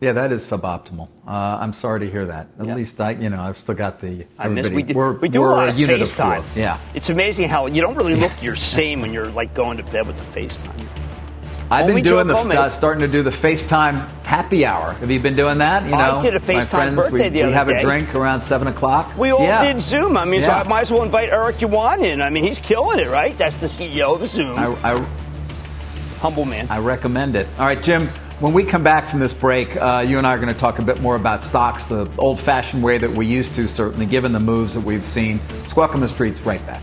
Yeah, 0.00 0.12
that 0.12 0.30
is 0.30 0.44
suboptimal. 0.44 1.08
Uh, 1.26 1.30
I'm 1.30 1.72
sorry 1.72 2.00
to 2.00 2.10
hear 2.10 2.26
that. 2.26 2.48
At 2.58 2.66
least 2.66 3.00
I, 3.00 3.12
you 3.12 3.30
know, 3.30 3.40
I've 3.40 3.56
still 3.56 3.74
got 3.74 3.98
the. 4.00 4.26
I 4.38 4.48
miss. 4.48 4.68
We 4.68 4.82
do, 4.82 4.94
we're, 4.94 5.12
we 5.12 5.30
do 5.30 5.42
a 5.42 5.46
lot 5.46 5.68
of 5.70 5.74
FaceTime. 5.74 6.40
Of 6.40 6.56
yeah, 6.56 6.78
it's 6.94 7.08
amazing 7.08 7.48
how 7.48 7.66
you 7.66 7.80
don't 7.80 7.96
really 7.96 8.14
look 8.14 8.42
your 8.42 8.56
same 8.56 9.00
when 9.00 9.12
you're 9.12 9.30
like 9.30 9.54
going 9.54 9.78
to 9.78 9.82
bed 9.84 10.06
with 10.06 10.18
the 10.18 10.40
FaceTime. 10.40 10.86
I've 11.68 11.88
Only 11.88 12.02
been 12.02 12.04
doing 12.04 12.26
the 12.28 12.36
uh, 12.36 12.68
starting 12.70 13.00
to 13.00 13.08
do 13.08 13.24
the 13.24 13.30
FaceTime 13.30 14.08
happy 14.22 14.64
hour. 14.64 14.92
Have 14.92 15.10
you 15.10 15.18
been 15.18 15.34
doing 15.34 15.58
that? 15.58 15.82
You 15.84 15.90
know, 15.90 16.18
I 16.18 16.22
did 16.22 16.34
a 16.34 16.38
FaceTime 16.38 16.66
friends, 16.68 16.96
birthday 16.96 17.24
we, 17.24 17.28
the 17.28 17.40
other 17.42 17.48
We 17.48 17.54
have 17.54 17.66
day. 17.66 17.76
a 17.78 17.80
drink 17.80 18.14
around 18.14 18.40
seven 18.40 18.68
o'clock. 18.68 19.16
We 19.18 19.30
all 19.30 19.42
yeah. 19.42 19.72
did 19.72 19.80
Zoom. 19.80 20.16
I 20.16 20.24
mean, 20.24 20.40
yeah. 20.40 20.46
so 20.46 20.52
I 20.52 20.62
might 20.62 20.82
as 20.82 20.92
well 20.92 21.02
invite 21.02 21.30
Eric 21.30 21.60
Yuan 21.60 22.04
in. 22.04 22.22
I 22.22 22.30
mean, 22.30 22.44
he's 22.44 22.60
killing 22.60 23.00
it, 23.00 23.08
right? 23.08 23.36
That's 23.36 23.60
the 23.60 23.66
CEO 23.66 24.14
of 24.14 24.28
Zoom. 24.28 24.56
I, 24.56 24.66
I, 24.84 25.06
Humble 26.20 26.44
man. 26.44 26.68
I 26.70 26.78
recommend 26.78 27.34
it. 27.34 27.48
All 27.58 27.66
right, 27.66 27.82
Jim. 27.82 28.08
When 28.38 28.52
we 28.52 28.64
come 28.64 28.82
back 28.82 29.08
from 29.08 29.18
this 29.18 29.34
break, 29.34 29.76
uh, 29.76 30.04
you 30.06 30.18
and 30.18 30.26
I 30.26 30.34
are 30.34 30.38
going 30.38 30.52
to 30.52 30.60
talk 30.60 30.78
a 30.78 30.82
bit 30.82 31.00
more 31.00 31.16
about 31.16 31.42
stocks, 31.42 31.86
the 31.86 32.08
old-fashioned 32.18 32.82
way 32.82 32.98
that 32.98 33.10
we 33.10 33.26
used 33.26 33.54
to, 33.54 33.66
certainly, 33.66 34.04
given 34.04 34.32
the 34.32 34.40
moves 34.40 34.74
that 34.74 34.82
we've 34.82 35.04
seen. 35.04 35.40
Squawk 35.66 35.94
on 35.94 36.00
the 36.00 36.08
streets. 36.08 36.42
Right 36.42 36.64
back. 36.66 36.82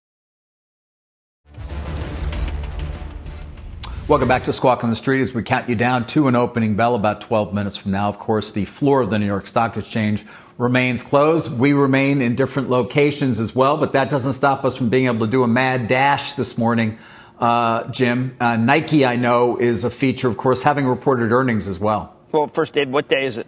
Welcome 4.11 4.27
back 4.27 4.43
to 4.43 4.51
Squawk 4.51 4.83
on 4.83 4.89
the 4.89 4.95
Street 4.97 5.21
as 5.21 5.33
we 5.33 5.41
count 5.41 5.69
you 5.69 5.75
down 5.75 6.05
to 6.07 6.27
an 6.27 6.35
opening 6.35 6.75
bell 6.75 6.95
about 6.95 7.21
12 7.21 7.53
minutes 7.53 7.77
from 7.77 7.91
now. 7.91 8.09
Of 8.09 8.19
course, 8.19 8.51
the 8.51 8.65
floor 8.65 8.99
of 8.99 9.09
the 9.09 9.17
New 9.17 9.25
York 9.25 9.47
Stock 9.47 9.77
Exchange 9.77 10.25
remains 10.57 11.01
closed. 11.01 11.49
We 11.49 11.71
remain 11.71 12.21
in 12.21 12.35
different 12.35 12.69
locations 12.69 13.39
as 13.39 13.55
well, 13.55 13.77
but 13.77 13.93
that 13.93 14.09
doesn't 14.09 14.33
stop 14.33 14.65
us 14.65 14.75
from 14.75 14.89
being 14.89 15.05
able 15.05 15.25
to 15.25 15.31
do 15.31 15.43
a 15.43 15.47
mad 15.47 15.87
dash 15.87 16.33
this 16.33 16.57
morning. 16.57 16.97
Uh, 17.39 17.89
Jim, 17.91 18.35
uh, 18.41 18.57
Nike, 18.57 19.05
I 19.05 19.15
know, 19.15 19.55
is 19.55 19.85
a 19.85 19.89
feature, 19.89 20.27
of 20.27 20.35
course, 20.35 20.61
having 20.61 20.85
reported 20.87 21.31
earnings 21.31 21.69
as 21.69 21.79
well. 21.79 22.13
Well, 22.33 22.47
first, 22.47 22.73
Dave, 22.73 22.89
what 22.89 23.07
day 23.07 23.23
is 23.23 23.37
it? 23.37 23.47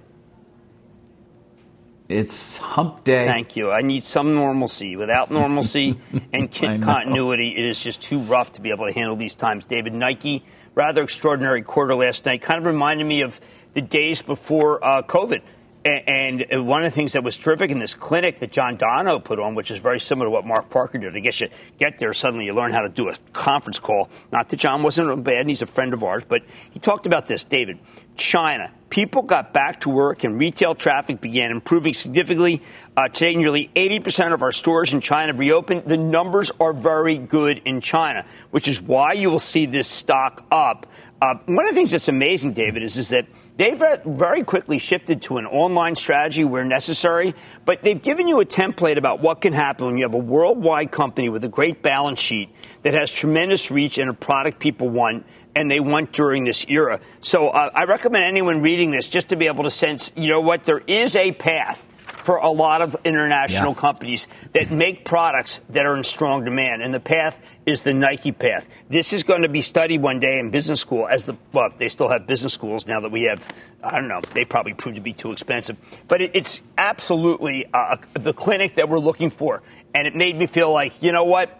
It's 2.13 2.57
hump 2.57 3.03
day. 3.03 3.25
Thank 3.25 3.55
you. 3.55 3.71
I 3.71 3.81
need 3.81 4.03
some 4.03 4.35
normalcy. 4.35 4.95
Without 4.95 5.31
normalcy 5.31 5.99
and 6.33 6.51
continuity, 6.51 7.55
it 7.57 7.65
is 7.65 7.79
just 7.79 8.01
too 8.01 8.19
rough 8.19 8.53
to 8.53 8.61
be 8.61 8.69
able 8.69 8.87
to 8.87 8.93
handle 8.93 9.15
these 9.15 9.35
times. 9.35 9.65
David 9.65 9.93
Nike, 9.93 10.43
rather 10.75 11.03
extraordinary 11.03 11.63
quarter 11.63 11.95
last 11.95 12.25
night, 12.25 12.41
kind 12.41 12.59
of 12.59 12.65
reminded 12.65 13.05
me 13.05 13.21
of 13.21 13.39
the 13.73 13.81
days 13.81 14.21
before 14.21 14.83
uh, 14.83 15.01
COVID. 15.01 15.41
And 15.85 16.45
one 16.65 16.85
of 16.85 16.91
the 16.91 16.95
things 16.95 17.11
that 17.13 17.25
was 17.25 17.35
terrific 17.35 17.69
in 17.69 17.79
this 17.79 17.93
clinic 17.93 18.39
that 18.39 18.53
John 18.53 18.77
Donahoe 18.77 19.19
put 19.19 19.37
on, 19.37 19.53
which 19.53 19.69
is 19.69 19.79
very 19.79 19.99
similar 19.99 20.27
to 20.27 20.31
what 20.31 20.45
Mark 20.45 20.69
Parker 20.69 20.97
did, 20.97 21.13
I 21.13 21.19
guess 21.19 21.41
you 21.41 21.49
get 21.77 21.97
there, 21.97 22.13
suddenly 22.13 22.45
you 22.45 22.53
learn 22.53 22.71
how 22.71 22.83
to 22.83 22.89
do 22.89 23.09
a 23.09 23.15
conference 23.33 23.79
call. 23.79 24.09
Not 24.31 24.47
that 24.49 24.57
John 24.57 24.81
wasn't 24.81 25.23
bad, 25.25 25.39
and 25.39 25.49
he's 25.49 25.61
a 25.61 25.65
friend 25.65 25.93
of 25.93 26.01
ours, 26.01 26.23
but 26.25 26.43
he 26.71 26.79
talked 26.79 27.05
about 27.05 27.25
this, 27.25 27.43
David. 27.43 27.79
China, 28.15 28.71
people 28.89 29.23
got 29.23 29.51
back 29.53 29.81
to 29.81 29.89
work 29.89 30.23
and 30.23 30.39
retail 30.39 30.73
traffic 30.73 31.19
began 31.19 31.51
improving 31.51 31.93
significantly. 31.93 32.61
Uh, 32.95 33.09
today, 33.09 33.35
nearly 33.35 33.69
80% 33.75 34.33
of 34.33 34.41
our 34.41 34.53
stores 34.53 34.93
in 34.93 35.01
China 35.01 35.33
have 35.33 35.39
reopened. 35.39 35.83
The 35.85 35.97
numbers 35.97 36.49
are 36.61 36.71
very 36.71 37.17
good 37.17 37.61
in 37.65 37.81
China, 37.81 38.25
which 38.51 38.69
is 38.69 38.81
why 38.81 39.13
you 39.13 39.29
will 39.29 39.39
see 39.39 39.65
this 39.65 39.87
stock 39.87 40.45
up. 40.49 40.85
Uh, 41.23 41.35
one 41.45 41.63
of 41.63 41.71
the 41.71 41.75
things 41.75 41.91
that's 41.91 42.09
amazing, 42.09 42.51
David, 42.51 42.83
is, 42.83 42.97
is 42.97 43.07
that 43.11 43.25
they've 43.55 43.81
very 44.05 44.43
quickly 44.43 44.77
shifted 44.77 45.21
to 45.21 45.37
an 45.37 45.45
online 45.45 45.95
strategy 45.95 46.43
where 46.43 46.65
necessary, 46.65 47.33
but 47.63 47.81
they've 47.81 48.01
given 48.01 48.27
you 48.27 48.41
a 48.41 48.45
template 48.45 48.97
about 48.97 49.21
what 49.21 49.39
can 49.39 49.53
happen 49.53 49.85
when 49.85 49.97
you 49.97 50.03
have 50.03 50.13
a 50.13 50.17
worldwide 50.17 50.91
company 50.91 51.29
with 51.29 51.41
a 51.45 51.47
great 51.47 51.81
balance 51.81 52.19
sheet 52.19 52.49
that 52.81 52.93
has 52.93 53.09
tremendous 53.09 53.71
reach 53.71 53.99
and 53.99 54.09
a 54.09 54.13
product 54.13 54.59
people 54.59 54.89
want 54.89 55.25
and 55.55 55.71
they 55.71 55.79
want 55.79 56.11
during 56.11 56.43
this 56.43 56.65
era. 56.67 56.99
So 57.21 57.47
uh, 57.47 57.69
I 57.73 57.85
recommend 57.85 58.25
anyone 58.25 58.61
reading 58.61 58.91
this 58.91 59.07
just 59.07 59.29
to 59.29 59.37
be 59.37 59.47
able 59.47 59.63
to 59.63 59.69
sense, 59.69 60.11
you 60.17 60.27
know 60.27 60.41
what, 60.41 60.65
there 60.65 60.83
is 60.87 61.15
a 61.15 61.31
path 61.31 61.87
for 62.23 62.37
a 62.37 62.49
lot 62.49 62.81
of 62.81 62.95
international 63.03 63.73
yeah. 63.73 63.79
companies 63.79 64.27
that 64.53 64.71
make 64.71 65.03
products 65.03 65.59
that 65.69 65.85
are 65.85 65.95
in 65.97 66.03
strong 66.03 66.45
demand. 66.45 66.81
And 66.81 66.93
the 66.93 66.99
path 66.99 67.39
is 67.65 67.81
the 67.81 67.93
Nike 67.93 68.31
path. 68.31 68.67
This 68.89 69.13
is 69.13 69.23
going 69.23 69.41
to 69.41 69.49
be 69.49 69.61
studied 69.61 70.01
one 70.01 70.19
day 70.19 70.39
in 70.39 70.49
business 70.49 70.79
school 70.79 71.07
as 71.07 71.25
the, 71.25 71.35
well, 71.51 71.69
they 71.77 71.89
still 71.89 72.09
have 72.09 72.25
business 72.25 72.53
schools 72.53 72.87
now 72.87 73.01
that 73.01 73.11
we 73.11 73.23
have, 73.23 73.45
I 73.83 73.99
don't 73.99 74.07
know, 74.07 74.21
they 74.33 74.45
probably 74.45 74.73
proved 74.73 74.95
to 74.95 75.01
be 75.01 75.13
too 75.13 75.31
expensive. 75.31 75.77
But 76.07 76.21
it, 76.21 76.31
it's 76.33 76.61
absolutely 76.77 77.65
uh, 77.73 77.97
the 78.13 78.33
clinic 78.33 78.75
that 78.75 78.87
we're 78.87 78.99
looking 78.99 79.29
for. 79.29 79.61
And 79.93 80.07
it 80.07 80.15
made 80.15 80.37
me 80.37 80.47
feel 80.47 80.71
like, 80.71 81.03
you 81.03 81.11
know 81.11 81.25
what? 81.25 81.59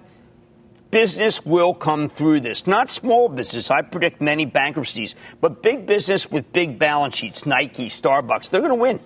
business 0.92 1.44
will 1.44 1.74
come 1.74 2.08
through 2.08 2.40
this. 2.40 2.68
Not 2.68 2.92
small 2.92 3.28
business. 3.28 3.72
I 3.72 3.82
predict 3.82 4.22
many 4.22 4.46
bankruptcies, 4.46 5.16
but 5.42 5.64
big 5.64 5.88
business 5.88 6.30
with 6.30 6.54
big 6.54 6.78
balance 6.78 7.16
sheets, 7.16 7.48
Nike, 7.48 7.88
Starbucks, 7.88 8.52
they're 8.52 8.62
going 8.62 8.70
to 8.70 8.76
win. 8.76 9.00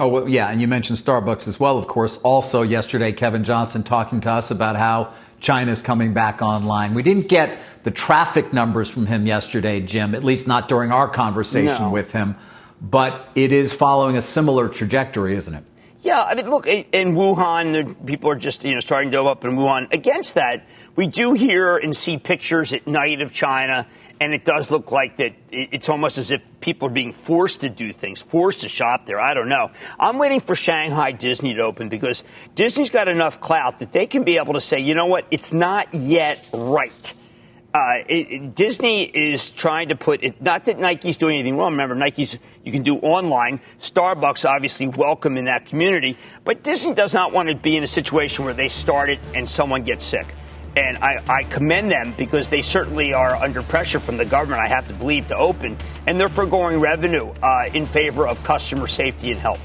Oh, 0.00 0.08
well, 0.08 0.26
yeah, 0.26 0.48
and 0.48 0.62
you 0.62 0.66
mentioned 0.66 0.98
Starbucks 0.98 1.46
as 1.46 1.60
well, 1.60 1.76
of 1.76 1.86
course. 1.86 2.16
Also, 2.22 2.62
yesterday, 2.62 3.12
Kevin 3.12 3.44
Johnson 3.44 3.82
talking 3.82 4.22
to 4.22 4.30
us 4.30 4.50
about 4.50 4.76
how 4.76 5.12
China's 5.40 5.82
coming 5.82 6.14
back 6.14 6.40
online. 6.40 6.94
We 6.94 7.02
didn't 7.02 7.28
get 7.28 7.58
the 7.82 7.90
traffic 7.90 8.50
numbers 8.50 8.88
from 8.88 9.04
him 9.04 9.26
yesterday, 9.26 9.82
Jim, 9.82 10.14
at 10.14 10.24
least 10.24 10.46
not 10.46 10.70
during 10.70 10.90
our 10.90 11.06
conversation 11.06 11.82
no. 11.82 11.90
with 11.90 12.12
him, 12.12 12.34
but 12.80 13.28
it 13.34 13.52
is 13.52 13.74
following 13.74 14.16
a 14.16 14.22
similar 14.22 14.70
trajectory, 14.70 15.36
isn't 15.36 15.52
it? 15.52 15.64
Yeah, 16.02 16.22
I 16.22 16.34
mean, 16.34 16.48
look, 16.48 16.66
in 16.66 17.14
Wuhan, 17.14 18.06
people 18.06 18.30
are 18.30 18.36
just 18.36 18.64
you 18.64 18.72
know 18.72 18.80
starting 18.80 19.10
to 19.10 19.16
go 19.18 19.28
up 19.28 19.44
in 19.44 19.52
Wuhan. 19.52 19.92
Against 19.92 20.34
that, 20.34 20.66
we 20.96 21.06
do 21.06 21.34
hear 21.34 21.76
and 21.76 21.94
see 21.94 22.16
pictures 22.16 22.72
at 22.72 22.86
night 22.86 23.20
of 23.20 23.32
China, 23.32 23.86
and 24.18 24.32
it 24.32 24.46
does 24.46 24.70
look 24.70 24.92
like 24.92 25.18
that. 25.18 25.32
It's 25.50 25.90
almost 25.90 26.16
as 26.16 26.30
if 26.30 26.40
people 26.60 26.88
are 26.88 26.92
being 26.92 27.12
forced 27.12 27.60
to 27.60 27.68
do 27.68 27.92
things, 27.92 28.22
forced 28.22 28.62
to 28.62 28.68
shop 28.70 29.04
there. 29.04 29.20
I 29.20 29.34
don't 29.34 29.50
know. 29.50 29.72
I'm 29.98 30.16
waiting 30.16 30.40
for 30.40 30.54
Shanghai 30.54 31.12
Disney 31.12 31.52
to 31.54 31.62
open 31.62 31.90
because 31.90 32.24
Disney's 32.54 32.90
got 32.90 33.08
enough 33.08 33.40
clout 33.40 33.80
that 33.80 33.92
they 33.92 34.06
can 34.06 34.24
be 34.24 34.38
able 34.38 34.54
to 34.54 34.60
say, 34.60 34.80
you 34.80 34.94
know 34.94 35.06
what, 35.06 35.26
it's 35.30 35.52
not 35.52 35.92
yet 35.92 36.48
right 36.54 37.12
uh, 37.72 38.02
it, 38.08 38.54
Disney 38.54 39.04
is 39.04 39.50
trying 39.50 39.90
to 39.90 39.96
put 39.96 40.24
it, 40.24 40.42
not 40.42 40.64
that 40.64 40.78
Nike's 40.78 41.16
doing 41.16 41.34
anything 41.34 41.56
wrong. 41.56 41.72
Remember, 41.72 41.94
Nike's, 41.94 42.38
you 42.64 42.72
can 42.72 42.82
do 42.82 42.96
online. 42.96 43.60
Starbucks, 43.78 44.48
obviously, 44.48 44.88
welcome 44.88 45.36
in 45.36 45.44
that 45.44 45.66
community. 45.66 46.16
But 46.44 46.64
Disney 46.64 46.94
does 46.94 47.14
not 47.14 47.32
want 47.32 47.48
to 47.48 47.54
be 47.54 47.76
in 47.76 47.84
a 47.84 47.86
situation 47.86 48.44
where 48.44 48.54
they 48.54 48.68
start 48.68 49.08
it 49.08 49.20
and 49.36 49.48
someone 49.48 49.84
gets 49.84 50.04
sick. 50.04 50.34
And 50.76 50.98
I, 50.98 51.22
I 51.28 51.42
commend 51.44 51.90
them 51.90 52.14
because 52.16 52.48
they 52.48 52.60
certainly 52.60 53.12
are 53.12 53.34
under 53.34 53.62
pressure 53.62 54.00
from 54.00 54.16
the 54.16 54.24
government, 54.24 54.62
I 54.62 54.68
have 54.68 54.86
to 54.88 54.94
believe, 54.94 55.28
to 55.28 55.36
open. 55.36 55.76
And 56.06 56.18
they're 56.18 56.28
foregoing 56.28 56.80
revenue 56.80 57.32
uh, 57.42 57.68
in 57.72 57.86
favor 57.86 58.26
of 58.26 58.42
customer 58.44 58.86
safety 58.86 59.30
and 59.30 59.40
health. 59.40 59.60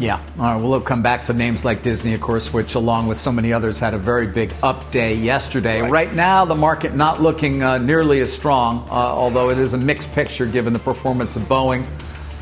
Yeah. 0.00 0.18
All 0.38 0.44
right. 0.44 0.56
Well, 0.56 0.70
we'll 0.70 0.80
come 0.80 1.02
back 1.02 1.26
to 1.26 1.34
names 1.34 1.62
like 1.62 1.82
Disney, 1.82 2.14
of 2.14 2.22
course, 2.22 2.54
which, 2.54 2.74
along 2.74 3.06
with 3.06 3.18
so 3.18 3.30
many 3.30 3.52
others, 3.52 3.78
had 3.78 3.92
a 3.92 3.98
very 3.98 4.26
big 4.26 4.50
up 4.62 4.90
day 4.90 5.14
yesterday. 5.14 5.82
Right, 5.82 5.90
right 5.90 6.14
now, 6.14 6.46
the 6.46 6.54
market 6.54 6.94
not 6.94 7.20
looking 7.20 7.62
uh, 7.62 7.76
nearly 7.76 8.20
as 8.20 8.32
strong, 8.32 8.88
uh, 8.88 8.92
although 8.92 9.50
it 9.50 9.58
is 9.58 9.74
a 9.74 9.78
mixed 9.78 10.10
picture 10.12 10.46
given 10.46 10.72
the 10.72 10.78
performance 10.78 11.36
of 11.36 11.42
Boeing. 11.42 11.86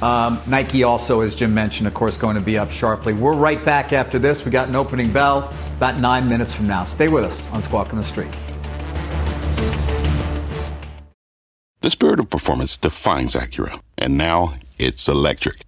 Um, 0.00 0.40
Nike 0.46 0.84
also, 0.84 1.22
as 1.22 1.34
Jim 1.34 1.52
mentioned, 1.52 1.88
of 1.88 1.94
course, 1.94 2.16
going 2.16 2.36
to 2.36 2.40
be 2.40 2.56
up 2.56 2.70
sharply. 2.70 3.12
We're 3.12 3.34
right 3.34 3.64
back 3.64 3.92
after 3.92 4.20
this. 4.20 4.44
We 4.44 4.52
got 4.52 4.68
an 4.68 4.76
opening 4.76 5.12
bell 5.12 5.52
about 5.76 5.98
nine 5.98 6.28
minutes 6.28 6.54
from 6.54 6.68
now. 6.68 6.84
Stay 6.84 7.08
with 7.08 7.24
us 7.24 7.44
on 7.50 7.64
Squawk 7.64 7.92
on 7.92 7.96
the 7.96 8.04
Street. 8.04 8.32
The 11.80 11.90
spirit 11.90 12.20
of 12.20 12.30
performance 12.30 12.76
defines 12.76 13.34
Acura, 13.34 13.80
and 13.96 14.16
now 14.16 14.54
it's 14.78 15.08
electric. 15.08 15.67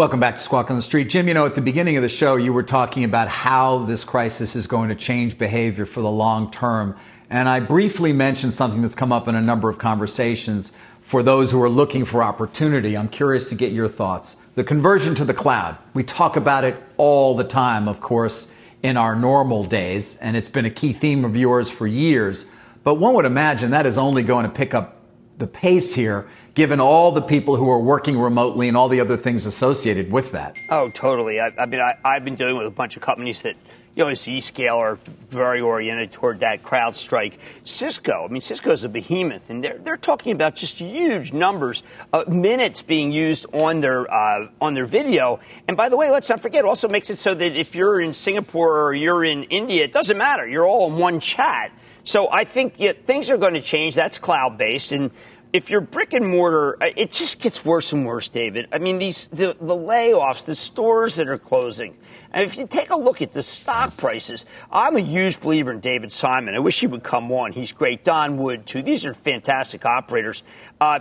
Welcome 0.00 0.18
back 0.18 0.36
to 0.36 0.42
Squawk 0.42 0.70
on 0.70 0.76
the 0.76 0.82
Street. 0.82 1.10
Jim, 1.10 1.28
you 1.28 1.34
know, 1.34 1.44
at 1.44 1.54
the 1.54 1.60
beginning 1.60 1.98
of 1.98 2.02
the 2.02 2.08
show, 2.08 2.36
you 2.36 2.54
were 2.54 2.62
talking 2.62 3.04
about 3.04 3.28
how 3.28 3.84
this 3.84 4.02
crisis 4.02 4.56
is 4.56 4.66
going 4.66 4.88
to 4.88 4.94
change 4.94 5.36
behavior 5.36 5.84
for 5.84 6.00
the 6.00 6.10
long 6.10 6.50
term. 6.50 6.96
And 7.28 7.50
I 7.50 7.60
briefly 7.60 8.14
mentioned 8.14 8.54
something 8.54 8.80
that's 8.80 8.94
come 8.94 9.12
up 9.12 9.28
in 9.28 9.34
a 9.34 9.42
number 9.42 9.68
of 9.68 9.76
conversations 9.76 10.72
for 11.02 11.22
those 11.22 11.52
who 11.52 11.62
are 11.62 11.68
looking 11.68 12.06
for 12.06 12.22
opportunity. 12.22 12.96
I'm 12.96 13.10
curious 13.10 13.50
to 13.50 13.54
get 13.54 13.72
your 13.72 13.90
thoughts. 13.90 14.36
The 14.54 14.64
conversion 14.64 15.14
to 15.16 15.24
the 15.26 15.34
cloud. 15.34 15.76
We 15.92 16.02
talk 16.02 16.34
about 16.34 16.64
it 16.64 16.82
all 16.96 17.36
the 17.36 17.44
time, 17.44 17.86
of 17.86 18.00
course, 18.00 18.48
in 18.82 18.96
our 18.96 19.14
normal 19.14 19.64
days, 19.64 20.16
and 20.16 20.34
it's 20.34 20.48
been 20.48 20.64
a 20.64 20.70
key 20.70 20.94
theme 20.94 21.26
of 21.26 21.36
yours 21.36 21.68
for 21.68 21.86
years. 21.86 22.46
But 22.84 22.94
one 22.94 23.12
would 23.16 23.26
imagine 23.26 23.72
that 23.72 23.84
is 23.84 23.98
only 23.98 24.22
going 24.22 24.46
to 24.46 24.50
pick 24.50 24.72
up 24.72 24.96
the 25.36 25.46
pace 25.46 25.94
here, 25.94 26.26
given 26.54 26.80
all 26.80 27.12
the 27.12 27.22
people 27.22 27.56
who 27.56 27.70
are 27.70 27.80
working 27.80 28.18
remotely 28.18 28.68
and 28.68 28.76
all 28.76 28.88
the 28.88 29.00
other 29.00 29.16
things 29.16 29.46
associated 29.46 30.10
with 30.10 30.32
that. 30.32 30.56
Oh, 30.68 30.90
totally. 30.90 31.40
I, 31.40 31.52
I 31.58 31.66
mean, 31.66 31.80
I, 31.80 31.94
I've 32.04 32.24
been 32.24 32.34
dealing 32.34 32.56
with 32.56 32.66
a 32.66 32.70
bunch 32.70 32.96
of 32.96 33.02
companies 33.02 33.42
that 33.42 33.56
you 33.96 34.04
know, 34.04 34.10
Zscaler 34.12 34.78
are 34.78 34.98
very 35.30 35.60
oriented 35.60 36.12
toward 36.12 36.40
that 36.40 36.62
CrowdStrike. 36.62 37.34
Cisco, 37.64 38.24
I 38.24 38.28
mean, 38.28 38.40
Cisco 38.40 38.70
is 38.70 38.84
a 38.84 38.88
behemoth, 38.88 39.50
and 39.50 39.64
they're, 39.64 39.78
they're 39.78 39.96
talking 39.96 40.32
about 40.32 40.54
just 40.54 40.78
huge 40.78 41.32
numbers, 41.32 41.82
of 42.12 42.28
minutes 42.28 42.82
being 42.82 43.10
used 43.10 43.46
on 43.52 43.80
their 43.80 44.10
uh, 44.12 44.48
on 44.60 44.74
their 44.74 44.86
video. 44.86 45.40
And 45.66 45.76
by 45.76 45.88
the 45.88 45.96
way, 45.96 46.10
let's 46.10 46.28
not 46.28 46.40
forget, 46.40 46.60
it 46.60 46.68
also 46.68 46.88
makes 46.88 47.10
it 47.10 47.18
so 47.18 47.34
that 47.34 47.56
if 47.56 47.74
you're 47.74 48.00
in 48.00 48.14
Singapore 48.14 48.80
or 48.82 48.94
you're 48.94 49.24
in 49.24 49.42
India, 49.44 49.84
it 49.84 49.92
doesn't 49.92 50.16
matter. 50.16 50.46
You're 50.46 50.66
all 50.66 50.92
in 50.92 50.98
one 50.98 51.18
chat. 51.18 51.72
So 52.04 52.30
I 52.30 52.44
think 52.44 52.74
yeah, 52.78 52.92
things 52.92 53.28
are 53.28 53.38
going 53.38 53.54
to 53.54 53.60
change. 53.60 53.96
That's 53.96 54.18
cloud 54.18 54.56
based, 54.56 54.92
and 54.92 55.10
if 55.52 55.68
you're 55.68 55.80
brick 55.80 56.12
and 56.12 56.26
mortar, 56.26 56.80
uh, 56.82 56.86
it 56.96 57.10
just 57.10 57.40
gets 57.40 57.64
worse 57.64 57.92
and 57.92 58.06
worse, 58.06 58.28
David. 58.28 58.68
I 58.72 58.78
mean, 58.78 58.98
these 58.98 59.26
the, 59.28 59.56
the 59.60 59.74
layoffs, 59.74 60.44
the 60.44 60.54
stores 60.54 61.16
that 61.16 61.28
are 61.28 61.38
closing. 61.38 61.96
And 62.32 62.44
if 62.44 62.56
you 62.56 62.66
take 62.66 62.90
a 62.90 62.96
look 62.96 63.20
at 63.22 63.32
the 63.32 63.42
stock 63.42 63.96
prices, 63.96 64.46
I'm 64.70 64.96
a 64.96 65.00
huge 65.00 65.40
believer 65.40 65.72
in 65.72 65.80
David 65.80 66.12
Simon. 66.12 66.54
I 66.54 66.60
wish 66.60 66.78
he 66.78 66.86
would 66.86 67.02
come 67.02 67.32
on. 67.32 67.50
He's 67.52 67.72
great. 67.72 68.04
Don 68.04 68.38
Wood 68.38 68.66
too. 68.66 68.82
These 68.82 69.04
are 69.04 69.14
fantastic 69.14 69.84
operators. 69.84 70.44
Uh, 70.80 71.00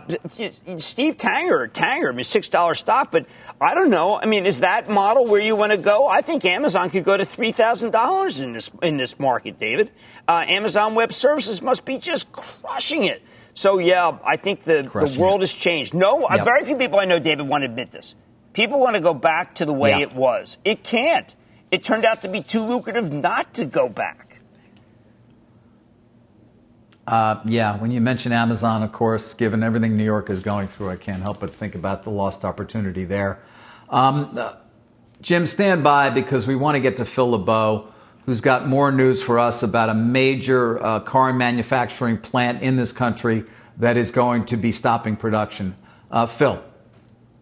Steve 0.78 1.18
Tanger, 1.18 1.72
Tanger, 1.72 2.10
I 2.10 2.16
mean, 2.16 2.24
six 2.24 2.48
dollar 2.48 2.74
stock, 2.74 3.12
but 3.12 3.28
I 3.62 3.76
don't 3.76 3.92
know. 3.92 4.20
I 4.20 4.26
mean, 4.26 4.46
is 4.48 4.62
that 4.62 4.90
model 4.90 5.28
where 5.28 5.42
you 5.42 5.56
want 5.56 5.72
to 5.74 5.78
go? 5.78 6.08
I 6.08 6.22
think 6.22 6.44
Amazon 6.46 6.90
could 6.90 7.04
go 7.04 7.16
to 7.16 7.26
three 7.26 7.52
thousand 7.52 7.92
dollars 7.92 8.40
in 8.40 8.54
this 8.54 8.72
in 8.82 8.98
this 8.98 9.20
market, 9.20 9.60
David. 9.60 9.92
Uh, 10.28 10.44
Amazon 10.48 10.96
Web 10.96 11.14
Services 11.14 11.62
must 11.62 11.86
be 11.86 12.00
just 12.00 12.32
crushing 12.32 13.04
it. 13.04 13.22
So, 13.60 13.78
yeah, 13.78 14.17
I 14.24 14.38
think 14.38 14.63
the, 14.63 14.84
the 14.84 15.17
world 15.19 15.41
has 15.41 15.52
changed. 15.52 15.93
No, 15.93 16.26
yep. 16.30 16.45
very 16.45 16.63
few 16.63 16.78
people 16.78 16.98
I 16.98 17.04
know, 17.04 17.19
David, 17.19 17.45
want 17.45 17.63
to 17.63 17.65
admit 17.65 17.91
this. 17.91 18.15
People 18.54 18.80
want 18.80 18.95
to 18.95 19.02
go 19.02 19.13
back 19.13 19.56
to 19.56 19.65
the 19.65 19.74
way 19.74 20.02
it 20.02 20.15
was. 20.15 20.60
It 20.63 20.82
can't. 20.82 21.36
It 21.69 21.84
turned 21.84 22.06
out 22.06 22.22
to 22.22 22.30
be 22.30 22.41
too 22.41 22.62
lucrative 22.62 23.12
not 23.12 23.54
to 23.56 23.65
go 23.65 23.89
back. 23.89 24.39
Uh, 27.06 27.41
yeah, 27.43 27.78
when 27.78 27.91
you 27.91 28.00
mention 28.00 28.32
Amazon, 28.32 28.82
of 28.82 28.93
course, 28.93 29.34
given 29.34 29.62
everything 29.62 29.98
New 29.98 30.06
York 30.06 30.30
is 30.30 30.39
going 30.39 30.69
through, 30.69 30.91
I 30.91 30.95
can't 30.95 31.22
help 31.22 31.41
but 31.41 31.50
think 31.50 31.76
about 31.76 32.06
the 32.06 32.12
lost 32.12 32.45
opportunity 32.45 33.04
there. 33.04 33.39
Um, 33.89 34.38
uh, 34.38 34.54
Jim, 35.19 35.45
stand 35.48 35.84
by 35.84 36.10
because 36.10 36.48
we 36.48 36.56
want 36.56 36.76
to 36.76 36.80
get 36.80 36.95
to 36.95 37.04
Phil 37.04 37.32
LeBeau 37.32 37.89
who's 38.30 38.42
got 38.42 38.68
more 38.68 38.92
news 38.92 39.24
for 39.24 39.39
us 39.39 39.63
about 39.63 39.89
a 39.89 39.94
major 39.96 40.80
uh, 40.86 41.00
car 41.00 41.34
manufacturing 41.34 42.15
plant 42.15 42.62
in 42.62 42.76
this 42.76 42.92
country 42.92 43.44
that 43.78 43.98
is 43.98 44.12
going 44.12 44.46
to 44.46 44.56
be 44.56 44.72
stopping 44.72 45.15
production. 45.15 45.76
Uh, 46.12 46.28
Phil. 46.28 46.63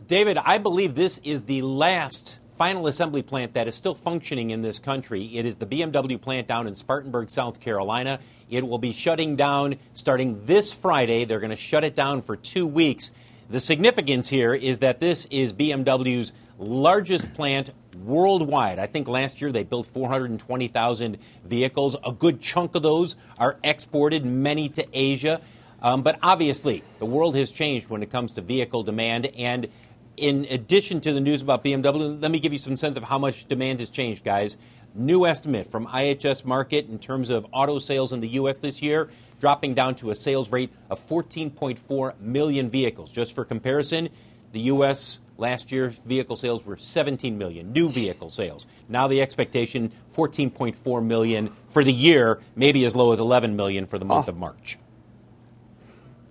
David, 0.07 0.37
I 0.37 0.59
believe 0.59 0.95
this 0.95 1.17
is 1.25 1.43
the 1.43 1.61
last 1.61 2.39
final 2.57 2.87
assembly 2.87 3.21
plant 3.21 3.53
that 3.55 3.67
is 3.67 3.75
still 3.75 3.95
functioning 3.95 4.51
in 4.51 4.61
this 4.61 4.79
country. 4.79 5.25
It 5.35 5.45
is 5.45 5.57
the 5.57 5.65
BMW 5.65 6.21
plant 6.21 6.47
down 6.47 6.67
in 6.67 6.75
Spartanburg, 6.75 7.29
South 7.31 7.59
Carolina. 7.59 8.21
It 8.49 8.65
will 8.65 8.77
be 8.77 8.93
shutting 8.93 9.35
down 9.35 9.75
starting 9.93 10.45
this 10.45 10.71
Friday. 10.71 11.25
They're 11.25 11.41
going 11.41 11.49
to 11.49 11.57
shut 11.57 11.83
it 11.83 11.95
down 11.95 12.21
for 12.21 12.37
two 12.37 12.65
weeks. 12.65 13.11
The 13.49 13.59
significance 13.59 14.29
here 14.29 14.53
is 14.53 14.79
that 14.79 15.01
this 15.01 15.25
is 15.31 15.51
BMW's 15.51 16.31
largest 16.57 17.33
plant 17.33 17.71
worldwide. 18.05 18.79
I 18.79 18.87
think 18.87 19.07
last 19.07 19.41
year 19.41 19.51
they 19.51 19.63
built 19.63 19.87
420,000 19.87 21.17
vehicles. 21.43 21.95
A 22.05 22.11
good 22.11 22.41
chunk 22.41 22.75
of 22.75 22.83
those 22.83 23.15
are 23.37 23.57
exported, 23.63 24.25
many 24.25 24.69
to 24.69 24.85
Asia. 24.93 25.41
Um, 25.81 26.01
but 26.01 26.17
obviously, 26.23 26.83
the 26.99 27.05
world 27.05 27.35
has 27.35 27.51
changed 27.51 27.89
when 27.89 28.01
it 28.01 28.11
comes 28.11 28.33
to 28.33 28.41
vehicle 28.41 28.83
demand. 28.83 29.27
And 29.37 29.67
in 30.15 30.45
addition 30.49 31.01
to 31.01 31.13
the 31.13 31.21
news 31.21 31.41
about 31.41 31.63
BMW, 31.63 32.19
let 32.21 32.31
me 32.31 32.39
give 32.39 32.51
you 32.51 32.57
some 32.57 32.77
sense 32.77 32.97
of 32.97 33.03
how 33.03 33.19
much 33.19 33.45
demand 33.45 33.79
has 33.79 33.89
changed, 33.89 34.23
guys. 34.23 34.57
New 34.95 35.27
estimate 35.27 35.69
from 35.69 35.85
IHS 35.85 36.43
Markit 36.43 36.89
in 36.89 36.97
terms 36.97 37.29
of 37.29 37.45
auto 37.51 37.77
sales 37.77 38.13
in 38.13 38.19
the 38.19 38.29
U.S. 38.29 38.57
this 38.57 38.81
year, 38.81 39.11
dropping 39.39 39.75
down 39.75 39.93
to 39.95 40.09
a 40.09 40.15
sales 40.15 40.51
rate 40.51 40.71
of 40.89 40.99
14.4 41.07 42.19
million 42.19 42.69
vehicles. 42.71 43.11
Just 43.11 43.35
for 43.35 43.45
comparison, 43.45 44.09
the 44.57 44.63
U.S. 44.63 45.19
last 45.37 45.71
year 45.71 45.89
vehicle 46.03 46.35
sales 46.35 46.65
were 46.65 46.77
17 46.77 47.37
million 47.37 47.71
new 47.71 47.89
vehicle 47.89 48.29
sales. 48.29 48.65
Now 48.89 49.07
the 49.07 49.21
expectation 49.21 49.91
14.4 50.15 51.05
million 51.05 51.53
for 51.67 51.83
the 51.83 51.93
year, 51.93 52.39
maybe 52.55 52.83
as 52.85 52.95
low 52.95 53.11
as 53.11 53.19
11 53.19 53.55
million 53.55 53.85
for 53.85 53.99
the 53.99 54.05
month 54.05 54.27
oh. 54.27 54.31
of 54.31 54.37
March. 54.37 54.79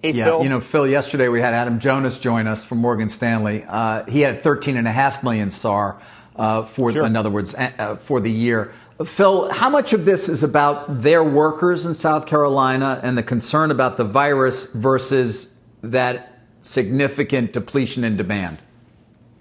Hey, 0.03 0.11
yeah, 0.11 0.25
Phil. 0.25 0.43
you 0.43 0.49
know, 0.49 0.61
Phil. 0.61 0.89
Yesterday 0.89 1.29
we 1.29 1.41
had 1.41 1.55
Adam 1.55 1.79
Jonas 1.79 2.19
join 2.19 2.49
us 2.49 2.65
from 2.65 2.79
Morgan 2.79 3.09
Stanley. 3.09 3.65
Uh, 3.67 4.05
he 4.07 4.23
had 4.23 4.43
13 4.43 4.77
and 4.77 4.89
a 4.89 4.93
half 4.93 5.23
million 5.23 5.53
SAAR 5.53 6.03
uh, 6.35 6.65
for, 6.65 6.91
sure. 6.91 7.07
in 7.07 7.15
other 7.15 7.31
words, 7.31 7.55
uh, 7.55 7.97
for 7.97 8.21
the 8.21 8.31
year. 8.31 8.75
Phil, 9.05 9.53
how 9.53 9.69
much 9.69 9.93
of 9.93 10.05
this 10.05 10.29
is 10.29 10.43
about 10.43 11.01
their 11.01 11.23
workers 11.23 11.87
in 11.87 11.95
South 11.95 12.27
Carolina 12.27 12.99
and 13.05 13.17
the 13.17 13.23
concern 13.23 13.71
about 13.71 13.97
the 13.97 14.05
virus 14.05 14.67
versus 14.73 15.49
that 15.83 16.36
significant 16.67 17.53
depletion 17.53 18.05
in 18.05 18.17
demand? 18.17 18.59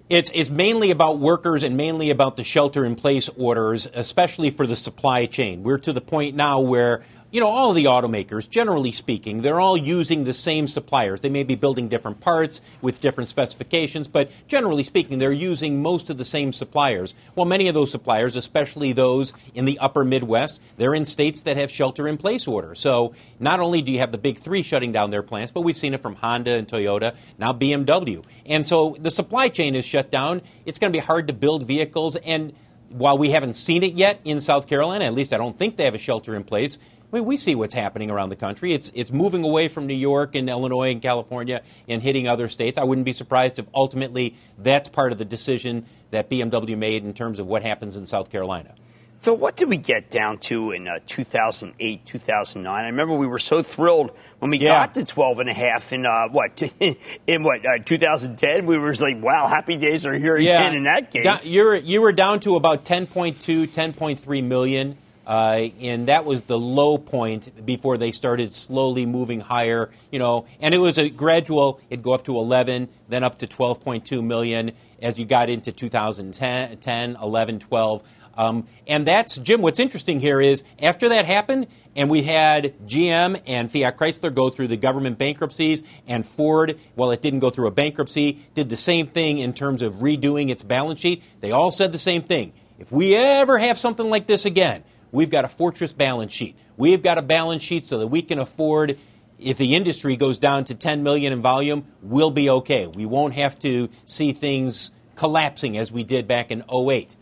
It's, 0.08 0.30
it's 0.36 0.52
mainly 0.52 0.92
about 0.92 1.18
workers 1.18 1.64
and 1.64 1.76
mainly 1.76 2.12
about 2.12 2.38
the 2.38 2.44
shelter 2.44 2.86
in 2.86 2.96
place 2.96 3.28
orders, 3.38 3.88
especially 3.94 4.52
for 4.52 4.68
the 4.68 4.76
supply 4.76 5.26
chain. 5.26 5.64
We're 5.64 5.80
to 5.80 5.94
the 5.94 6.02
point 6.02 6.36
now 6.36 6.60
where 6.60 7.04
you 7.36 7.42
know, 7.42 7.50
all 7.50 7.74
the 7.74 7.84
automakers, 7.84 8.50
generally 8.50 8.94
speaking, 8.94 9.42
they're 9.42 9.60
all 9.60 9.76
using 9.76 10.24
the 10.24 10.32
same 10.32 10.68
suppliers. 10.68 11.20
They 11.20 11.30
may 11.30 11.44
be 11.44 11.56
building 11.56 11.90
different 11.90 12.22
parts 12.22 12.62
with 12.82 13.02
different 13.02 13.28
specifications, 13.28 14.08
but 14.08 14.32
generally 14.48 14.86
speaking, 14.86 15.18
they're 15.18 15.34
using 15.34 15.82
most 15.82 16.10
of 16.10 16.18
the 16.18 16.24
same 16.24 16.54
suppliers. 16.54 17.14
Well, 17.36 17.46
many 17.46 17.68
of 17.68 17.74
those 17.74 17.92
suppliers, 17.92 18.38
especially 18.38 18.94
those 18.94 19.34
in 19.54 19.66
the 19.66 19.78
upper 19.80 20.06
Midwest, 20.06 20.62
they're 20.78 20.96
in 20.96 21.04
states 21.04 21.42
that 21.42 21.58
have 21.58 21.70
shelter 21.70 22.08
in 22.08 22.16
place 22.16 22.48
orders. 22.48 22.80
So 22.80 23.14
not 23.38 23.60
only 23.60 23.82
do 23.82 23.92
you 23.92 24.00
have 24.00 24.14
the 24.14 24.18
big 24.18 24.40
three 24.40 24.64
shutting 24.64 24.94
down 24.94 25.10
their 25.10 25.22
plants, 25.22 25.52
but 25.52 25.64
we've 25.64 25.76
seen 25.76 25.94
it 25.94 26.02
from 26.02 26.16
Honda 26.16 26.52
and 26.52 26.66
Toyota, 26.66 27.18
now 27.38 27.52
BMW. 27.52 28.24
And 28.46 28.66
so 28.66 28.96
the 28.98 29.12
supply 29.12 29.50
chain 29.50 29.76
is 29.76 29.84
shut 29.84 30.10
down. 30.10 30.42
It's 30.66 30.80
going 30.80 30.94
to 30.94 30.98
be 30.98 31.06
hard 31.06 31.28
to 31.28 31.34
build 31.34 31.68
vehicles. 31.68 32.16
And 32.16 32.54
while 32.90 33.18
we 33.18 33.32
haven't 33.32 33.56
seen 33.56 33.84
it 33.84 33.96
yet 33.96 34.20
in 34.24 34.40
South 34.42 34.68
Carolina, 34.68 35.06
at 35.06 35.14
least 35.14 35.34
I 35.34 35.38
don't 35.38 35.58
think 35.58 35.76
they 35.78 35.86
have 35.86 35.96
a 35.96 36.00
shelter 36.00 36.36
in 36.36 36.44
place, 36.44 36.78
I 37.16 37.20
mean, 37.20 37.28
we 37.28 37.38
see 37.38 37.56
what's 37.56 37.74
happening 37.74 38.12
around 38.12 38.28
the 38.28 38.36
country. 38.36 38.74
It's, 38.74 38.92
it's 38.94 39.10
moving 39.10 39.46
away 39.46 39.70
from 39.70 39.88
New 39.88 39.94
York 39.94 40.36
and 40.36 40.50
Illinois 40.50 40.92
and 40.92 41.02
California 41.02 41.62
and 41.88 42.04
hitting 42.04 42.28
other 42.28 42.50
states. 42.50 42.78
I 42.78 42.84
wouldn't 42.84 43.06
be 43.06 43.14
surprised 43.14 43.58
if 43.58 43.66
ultimately 43.74 44.36
that's 44.58 44.90
part 44.90 45.14
of 45.14 45.18
the 45.18 45.24
decision 45.24 45.86
that 46.12 46.30
BMW 46.30 46.78
made 46.78 47.06
in 47.06 47.14
terms 47.14 47.40
of 47.40 47.48
what 47.48 47.64
happens 47.64 47.96
in 47.96 48.06
South 48.06 48.30
Carolina. 48.30 48.76
Phil, 49.22 49.38
what 49.38 49.56
did 49.56 49.70
we 49.70 49.78
get 49.78 50.12
down 50.12 50.40
to 50.40 50.72
in 50.72 50.90
uh, 50.90 51.00
2008, 51.08 52.06
2009? 52.06 52.84
I 52.84 52.86
remember 52.88 53.16
we 53.16 53.28
were 53.28 53.40
so 53.40 53.64
thrilled 53.64 54.12
when 54.40 54.52
we 54.52 54.60
yeah. 54.60 54.86
got 54.86 54.96
to 54.96 55.06
12 55.06 55.40
and 55.40 55.50
a 55.50 55.54
half 55.54 55.94
in 55.94 56.06
uh, 56.06 56.28
what 56.28 56.62
in 56.82 57.44
what 57.44 57.66
uh, 57.66 57.82
2010. 57.86 58.66
We 58.66 58.78
were 58.78 58.94
like, 58.94 59.24
wow, 59.24 59.48
happy 59.48 59.78
days 59.78 60.06
are 60.06 60.14
here 60.14 60.36
yeah. 60.38 60.68
again. 60.68 60.76
In 60.76 60.84
that 60.84 61.12
case, 61.12 61.50
were 61.50 61.76
you 61.78 62.02
were 62.02 62.12
down 62.12 62.42
to 62.42 62.58
about 62.58 62.84
10.2, 62.84 63.68
10.3 63.70 64.44
million 64.44 64.98
uh, 65.26 65.70
and 65.80 66.08
that 66.08 66.26
was 66.26 66.44
the 66.44 66.60
low 66.60 66.98
point 66.98 67.66
before 67.66 67.98
they 67.98 68.12
started 68.12 68.56
slowly 68.56 69.06
moving 69.06 69.40
higher. 69.40 69.90
You 70.12 70.20
know, 70.20 70.46
and 70.60 70.74
it 70.74 70.80
was 70.80 70.98
a 70.98 71.10
gradual. 71.10 71.80
It'd 71.90 72.04
go 72.04 72.14
up 72.14 72.26
to 72.26 72.38
11, 72.38 72.90
then 73.10 73.24
up 73.24 73.40
to 73.40 73.48
12.2 73.48 74.24
million 74.24 74.72
as 75.02 75.20
you 75.20 75.26
got 75.26 75.50
into 75.50 75.72
2010, 75.72 76.78
10, 76.78 77.18
11, 77.22 77.60
12. 77.60 78.04
Um, 78.38 78.68
and 78.86 79.08
that's 79.08 79.38
Jim. 79.38 79.62
What's 79.62 79.80
interesting 79.80 80.20
here 80.20 80.42
is 80.42 80.64
after 80.82 81.10
that 81.10 81.26
happened, 81.26 81.68
and 81.96 82.10
we 82.10 82.24
had 82.24 82.74
GM 82.86 83.42
and 83.48 83.72
Fiat 83.72 83.98
Chrysler 83.98 84.34
go 84.34 84.50
through 84.50 84.68
the 84.68 84.78
government 84.78 85.18
bankruptcies, 85.18 85.84
and 86.06 86.26
Ford, 86.26 86.78
while 86.96 87.12
it 87.12 87.22
didn't 87.22 87.40
go 87.40 87.50
through 87.50 87.68
a 87.68 87.72
bankruptcy, 87.72 88.46
did 88.54 88.70
the 88.70 88.76
same 88.76 89.08
thing 89.08 89.38
in 89.38 89.54
terms 89.54 89.82
of 89.82 89.96
redoing 89.96 90.50
its 90.50 90.64
balance 90.64 91.00
sheet. 91.00 91.24
They 91.40 91.52
all 91.52 91.72
said 91.72 91.92
the 91.92 91.98
same 91.98 92.24
thing. 92.24 92.52
If 92.78 92.92
we 92.92 93.16
ever 93.16 93.58
have 93.58 93.80
something 93.80 94.10
like 94.10 94.28
this 94.28 94.46
again, 94.46 94.84
We've 95.16 95.30
got 95.30 95.46
a 95.46 95.48
fortress 95.48 95.94
balance 95.94 96.34
sheet. 96.34 96.58
We've 96.76 97.02
got 97.02 97.18
a 97.18 97.22
balance 97.22 97.64
sheet 97.64 97.86
so 97.86 98.00
that 98.00 98.08
we 98.08 98.22
can 98.22 98.38
afford 98.38 99.00
if 99.40 99.58
the 99.58 99.74
industry 99.74 100.18
goes 100.18 100.40
down 100.40 100.66
to 100.66 100.76
10 100.76 101.04
million 101.04 101.32
in 101.32 101.42
volume, 101.42 101.88
we'll 102.02 102.32
be 102.32 102.50
okay. 102.50 102.86
We 102.86 103.06
won't 103.06 103.34
have 103.34 103.58
to 103.60 103.90
see 104.04 104.34
things 104.34 104.92
collapsing 105.16 105.78
as 105.78 105.90
we 105.90 106.04
did 106.04 106.28
back 106.28 106.52
in 106.52 106.64
08. 106.70 107.16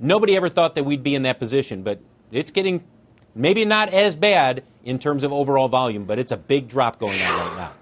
Nobody 0.00 0.36
ever 0.36 0.48
thought 0.48 0.74
that 0.74 0.84
we'd 0.84 1.04
be 1.04 1.14
in 1.14 1.22
that 1.22 1.38
position, 1.38 1.84
but 1.84 2.00
it's 2.32 2.50
getting 2.50 2.82
maybe 3.34 3.64
not 3.64 3.90
as 3.90 4.16
bad 4.16 4.64
in 4.84 4.98
terms 4.98 5.22
of 5.22 5.32
overall 5.32 5.68
volume, 5.68 6.06
but 6.06 6.18
it's 6.18 6.32
a 6.32 6.36
big 6.36 6.68
drop 6.68 6.98
going 6.98 7.20
on 7.22 7.46
right 7.46 7.56
now. 7.56 7.72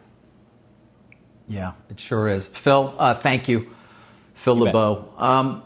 Yeah, 1.48 1.72
it 1.88 1.98
sure 1.98 2.28
is. 2.28 2.48
Phil, 2.48 2.94
uh, 2.98 3.14
thank 3.14 3.48
you. 3.48 3.70
Phil 4.34 4.58
you 4.58 4.64
LeBeau. 4.64 5.08
Um, 5.16 5.62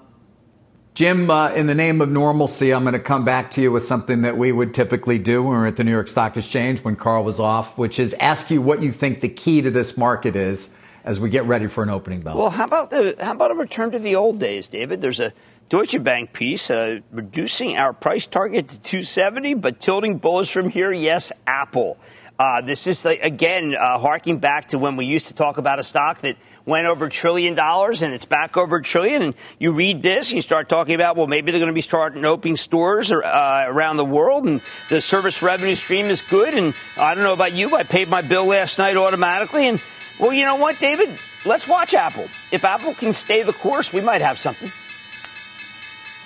Jim, 0.95 1.31
uh, 1.31 1.51
in 1.53 1.67
the 1.67 1.75
name 1.75 2.03
of 2.03 2.11
normalcy, 2.11 2.71
I'm 2.71 2.83
going 2.83 2.93
to 2.93 2.99
come 2.99 3.25
back 3.25 3.51
to 3.53 3.63
you 3.63 3.73
with 3.73 3.83
something 3.83 4.23
that 4.23 4.37
we 4.37 4.53
would 4.53 4.75
typically 4.75 5.19
do 5.19 5.43
when 5.43 5.53
we 5.53 5.57
are 5.57 5.67
at 5.67 5.77
the 5.77 5.85
New 5.85 5.91
York 5.91 6.07
Stock 6.07 6.37
Exchange 6.37 6.85
when 6.85 6.97
Carl 6.97 7.25
was 7.25 7.41
off, 7.41 7.79
which 7.79 7.99
is 7.99 8.13
ask 8.15 8.51
you 8.51 8.61
what 8.61 8.83
you 8.83 8.93
think 8.93 9.23
the 9.23 9.29
key 9.31 9.63
to 9.63 9.71
this 9.71 9.97
market 9.97 10.37
is 10.37 10.69
as 11.03 11.19
we 11.19 11.31
get 11.31 11.47
ready 11.47 11.67
for 11.67 11.83
an 11.83 11.89
opening 11.89 12.21
bell. 12.21 12.37
Well, 12.37 12.51
how 12.51 12.65
about 12.65 12.91
the 12.91 13.17
how 13.19 13.33
about 13.33 13.51
a 13.53 13.55
return 13.55 13.91
to 13.93 13.99
the 13.99 14.17
old 14.17 14.39
days, 14.39 14.69
David? 14.69 15.01
There's 15.01 15.19
a 15.19 15.33
Deutsche 15.71 16.03
Bank 16.03 16.35
piece 16.35 16.71
uh, 16.71 17.01
reducing 17.11 17.79
our 17.79 17.95
price 17.95 18.27
target 18.27 18.69
to 18.69 18.79
270, 18.81 19.55
but 19.55 19.81
tilting 19.81 20.19
bullish 20.19 20.53
from 20.53 20.69
here. 20.69 20.93
Yes, 20.93 21.33
Apple. 21.47 21.97
Uh, 22.39 22.61
this 22.61 22.87
is 22.87 23.05
like, 23.05 23.21
again 23.23 23.75
uh, 23.75 23.99
harking 23.99 24.39
back 24.39 24.69
to 24.69 24.79
when 24.79 24.97
we 24.97 25.07
used 25.07 25.29
to 25.29 25.35
talk 25.35 25.57
about 25.57 25.79
a 25.79 25.83
stock 25.83 26.21
that 26.21 26.37
went 26.65 26.87
over 26.87 27.07
a 27.07 27.11
trillion 27.11 27.55
dollars 27.55 28.03
and 28.03 28.15
it's 28.15 28.25
back 28.25 28.57
over 28.57 28.77
a 28.77 28.83
trillion. 28.83 29.23
And 29.23 29.35
you 29.59 29.73
read 29.73 30.03
this, 30.03 30.33
you 30.33 30.41
start 30.41 30.69
talking 30.69 30.95
about, 30.95 31.17
well, 31.17 31.27
maybe 31.27 31.51
they're 31.51 31.61
going 31.61 31.69
to 31.69 31.75
be 31.75 31.81
starting 31.81 32.25
opening 32.25 32.57
stores 32.57 33.13
or, 33.13 33.25
uh, 33.25 33.67
around 33.67 33.97
the 33.97 34.05
world, 34.05 34.45
and 34.45 34.61
the 34.89 35.01
service 35.01 35.43
revenue 35.43 35.75
stream 35.75 36.07
is 36.07 36.23
good. 36.23 36.55
And 36.55 36.75
I 36.99 37.15
don't 37.15 37.25
know 37.25 37.33
about 37.33 37.53
you, 37.53 37.77
I 37.77 37.83
paid 37.83 38.09
my 38.09 38.23
bill 38.23 38.47
last 38.47 38.79
night 38.79 38.97
automatically. 38.97 39.67
And 39.69 39.83
well, 40.19 40.33
you 40.33 40.45
know 40.45 40.57
what, 40.57 40.79
David? 40.79 41.11
Let's 41.45 41.67
watch 41.67 41.95
Apple. 41.95 42.25
If 42.53 42.65
Apple 42.65 42.95
can 42.95 43.13
stay 43.13 43.43
the 43.43 43.53
course, 43.53 43.93
we 43.93 44.01
might 44.01 44.21
have 44.21 44.39
something. 44.39 44.71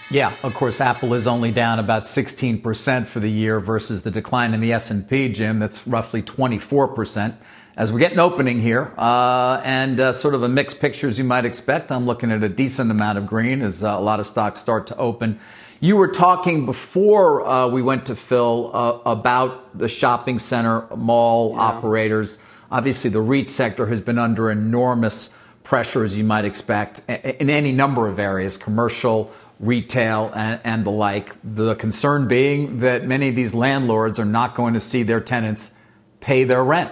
Yeah, 0.09 0.33
of 0.45 0.55
course, 0.55 0.81
Apple 0.81 1.15
is 1.15 1.27
only 1.27 1.51
down 1.51 1.81
about 1.81 2.05
16% 2.05 3.07
for 3.07 3.19
the 3.19 3.31
year 3.31 3.59
versus 3.59 4.03
the 4.03 4.11
decline 4.11 4.55
in 4.55 4.61
the 4.61 4.73
S&P, 4.73 5.33
Jim. 5.33 5.59
That's 5.59 5.85
roughly 5.87 6.23
24% 6.23 7.35
as 7.77 7.93
we 7.93 8.01
get 8.01 8.13
an 8.13 8.19
opening 8.19 8.61
here 8.61 8.93
uh, 8.97 9.61
and 9.63 10.01
uh, 10.01 10.13
sort 10.13 10.35
of 10.35 10.43
a 10.43 10.49
mixed 10.49 10.81
picture 10.81 11.09
as 11.09 11.19
you 11.19 11.25
might 11.25 11.45
expect. 11.45 11.93
I'm 11.93 12.07
looking 12.07 12.33
at 12.33 12.43
a 12.43 12.49
decent 12.49 12.91
amount 12.91 13.19
of 13.19 13.27
green 13.27 13.61
as 13.61 13.85
uh, 13.85 13.89
a 13.89 14.01
lot 14.01 14.19
of 14.19 14.27
stocks 14.27 14.61
start 14.61 14.87
to 14.89 14.97
open. 14.97 15.39
You 15.79 15.99
were 15.99 16.09
talking 16.09 16.65
before 16.65 17.47
uh, 17.47 17.69
we 17.69 17.83
went 17.83 18.07
to 18.07 18.17
Phil 18.17 18.71
uh, 18.73 19.01
about 19.05 19.77
the 19.79 19.89
shopping 19.89 20.39
center 20.39 20.87
mall 20.97 21.53
yeah. 21.53 21.61
operators. 21.61 22.39
Obviously, 22.71 23.11
the 23.11 23.21
REIT 23.21 23.51
sector 23.51 23.87
has 23.87 24.01
been 24.01 24.19
under 24.19 24.51
enormous 24.51 25.35
pressure, 25.63 26.03
as 26.03 26.17
you 26.17 26.25
might 26.25 26.47
expect, 26.47 27.03
in 27.09 27.51
any 27.51 27.73
number 27.73 28.09
of 28.09 28.19
areas 28.19 28.57
commercial, 28.57 29.31
retail, 29.61 30.33
and, 30.35 30.61
and 30.65 30.87
the 30.87 30.91
like. 30.91 31.35
The 31.45 31.75
concern 31.75 32.27
being 32.27 32.81
that 32.81 33.07
many 33.07 33.29
of 33.29 33.37
these 33.37 33.53
landlords 33.53 34.19
are 34.19 34.25
not 34.25 34.55
going 34.55 34.73
to 34.75 34.81
see 34.81 35.03
their 35.03 35.21
tenants 35.21 35.75
pay 36.21 36.45
their 36.45 36.65
rent. 36.65 36.91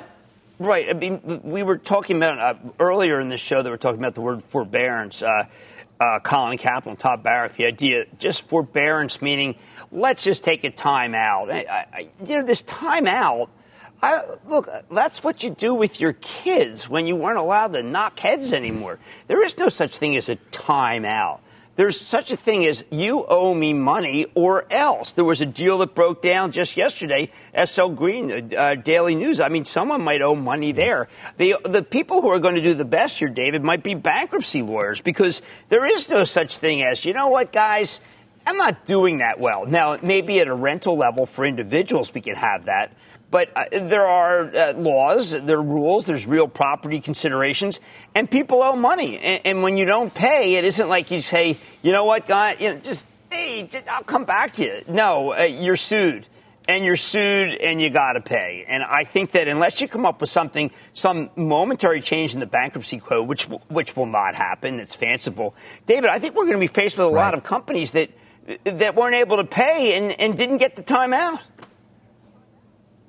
Right. 0.65 0.89
I 0.89 0.95
mean, 0.95 1.43
we 1.45 1.63
were 1.63 1.77
talking 1.77 2.17
about 2.17 2.39
uh, 2.39 2.55
earlier 2.81 3.21
in 3.21 3.29
the 3.29 3.37
show 3.37 3.63
that 3.63 3.69
we 3.69 3.75
are 3.75 3.79
talking 3.79 4.01
about 4.01 4.15
the 4.15 4.23
word 4.23 4.43
forbearance. 4.45 5.23
Uh, 5.23 5.45
uh, 6.01 6.21
Colony 6.21 6.57
Capital, 6.57 6.97
Tom 6.97 7.21
Barrack, 7.21 7.55
the 7.55 7.67
idea 7.67 8.07
just 8.19 8.49
forbearance 8.49 9.23
meaning 9.23 9.57
let's 9.93 10.25
just 10.25 10.43
take 10.43 10.65
a 10.65 10.71
time 10.71 11.15
out. 11.15 11.51
I, 11.51 11.87
I, 11.93 12.09
you 12.25 12.39
know, 12.39 12.45
this 12.45 12.63
time 12.63 13.07
out. 13.07 13.51
I, 14.03 14.23
look, 14.47 14.69
that's 14.91 15.23
what 15.23 15.43
you 15.43 15.51
do 15.51 15.75
with 15.75 16.01
your 16.01 16.15
kids 16.15 16.89
when 16.89 17.07
you 17.07 17.15
weren't 17.15 17.39
allowed 17.39 17.75
to 17.75 17.83
knock 17.83 18.19
heads 18.19 18.53
anymore. 18.53 18.99
There 19.29 19.45
is 19.45 19.59
no 19.59 19.69
such 19.69 19.99
thing 19.99 20.17
as 20.17 20.31
a 20.31 20.37
time 20.51 21.05
out. 21.05 21.41
There's 21.77 22.01
such 22.01 22.31
a 22.31 22.37
thing 22.37 22.65
as 22.67 22.85
you 22.91 23.25
owe 23.27 23.53
me 23.53 23.73
money 23.73 24.27
or 24.35 24.65
else. 24.71 25.13
There 25.13 25.25
was 25.25 25.41
a 25.41 25.47
deal 25.47 25.79
that 25.79 25.95
broke 25.95 26.23
down 26.23 26.53
just 26.53 26.77
yesterday. 26.77 27.31
SL 27.65 27.89
Green, 27.89 28.55
uh, 28.55 28.57
uh, 28.57 28.75
Daily 28.77 29.17
News. 29.17 29.41
I 29.41 29.49
mean, 29.49 29.65
someone 29.65 30.03
might 30.03 30.23
owe 30.23 30.37
money 30.37 30.71
there. 30.71 31.09
The 31.37 31.57
the 31.65 31.83
people 31.83 32.23
who 32.23 32.29
are 32.29 32.39
going 32.39 32.55
to 32.55 32.63
do 32.63 32.75
the 32.75 32.85
best 32.85 33.19
here, 33.19 33.29
David, 33.29 33.65
might 33.65 33.83
be 33.83 33.95
bankruptcy 33.95 34.63
lawyers 34.63 35.01
because 35.01 35.43
there 35.69 35.85
is 35.85 36.09
no 36.09 36.23
such 36.23 36.59
thing 36.59 36.83
as 36.83 37.05
you 37.05 37.13
know 37.13 37.29
what, 37.29 37.53
guys. 37.53 38.01
I'm 38.47 38.59
not 38.59 38.85
doing 38.85 39.19
that 39.19 39.41
well. 39.41 39.65
Now, 39.65 39.99
maybe 40.03 40.39
at 40.41 40.49
a 40.49 40.55
rental 40.55 40.99
level 40.99 41.25
for 41.25 41.47
individuals, 41.47 42.13
we 42.13 42.21
can 42.21 42.37
have 42.37 42.67
that. 42.67 42.93
But 43.35 43.51
uh, 43.57 43.65
there 43.73 44.07
are 44.07 44.43
uh, 44.43 44.73
laws, 44.75 45.33
there 45.33 45.59
are 45.59 45.61
rules, 45.61 46.05
there's 46.05 46.25
real 46.25 46.47
property 46.47 47.01
considerations, 47.01 47.81
and 48.15 48.31
people 48.31 48.63
owe 48.63 48.77
money. 48.77 49.19
And, 49.19 49.41
and, 49.45 49.63
when 49.65 49.77
you 49.77 49.87
don't 49.87 50.15
pay, 50.15 50.55
it 50.55 50.65
isn't 50.65 50.89
like 50.89 51.11
you 51.11 51.21
say, 51.21 51.59
you 51.83 51.93
know 51.93 52.05
what, 52.05 52.29
guy, 52.29 52.55
you 52.61 52.73
know, 52.73 52.79
just 52.79 53.05
hey, 53.33 53.65
just, 53.65 53.89
I'll 53.89 54.05
come 54.05 54.25
back 54.25 54.55
to 54.55 54.63
you. 54.63 54.83
No, 54.87 55.35
uh, 55.35 55.43
you're 55.43 55.77
sued 55.77 56.29
and 56.69 56.85
you're 56.85 56.95
sued 56.95 57.49
and 57.61 57.81
you 57.81 57.91
got 57.91 58.13
to 58.13 58.21
pay. 58.21 58.67
And 58.69 58.85
I 58.85 59.03
think 59.03 59.33
that 59.33 59.49
unless 59.49 59.81
you 59.81 59.89
come 59.89 60.07
up 60.07 60.21
with 60.21 60.31
something, 60.31 60.71
some 60.93 61.29
momentary 61.35 62.03
change 62.03 62.35
in 62.35 62.39
the 62.39 62.47
bankruptcy 62.47 63.01
code, 63.01 63.27
which 63.27 63.47
which 63.67 63.97
will 63.97 64.07
not 64.07 64.37
happen, 64.37 64.79
it's 64.79 64.95
fanciful. 64.95 65.57
David, 65.87 66.09
I 66.09 66.21
think 66.21 66.37
we're 66.37 66.45
going 66.45 66.53
to 66.53 66.61
be 66.61 66.69
faced 66.69 66.97
with 66.99 67.09
a 67.09 67.11
right. 67.11 67.25
lot 67.25 67.35
of 67.35 67.43
companies 67.43 67.91
that 67.91 68.11
that 68.65 68.95
weren't 68.95 69.15
able 69.15 69.39
to 69.39 69.45
pay 69.45 69.97
and, 69.97 70.13
and 70.21 70.37
didn't 70.37 70.59
get 70.59 70.77
the 70.77 70.83
time 70.83 71.13
out. 71.13 71.41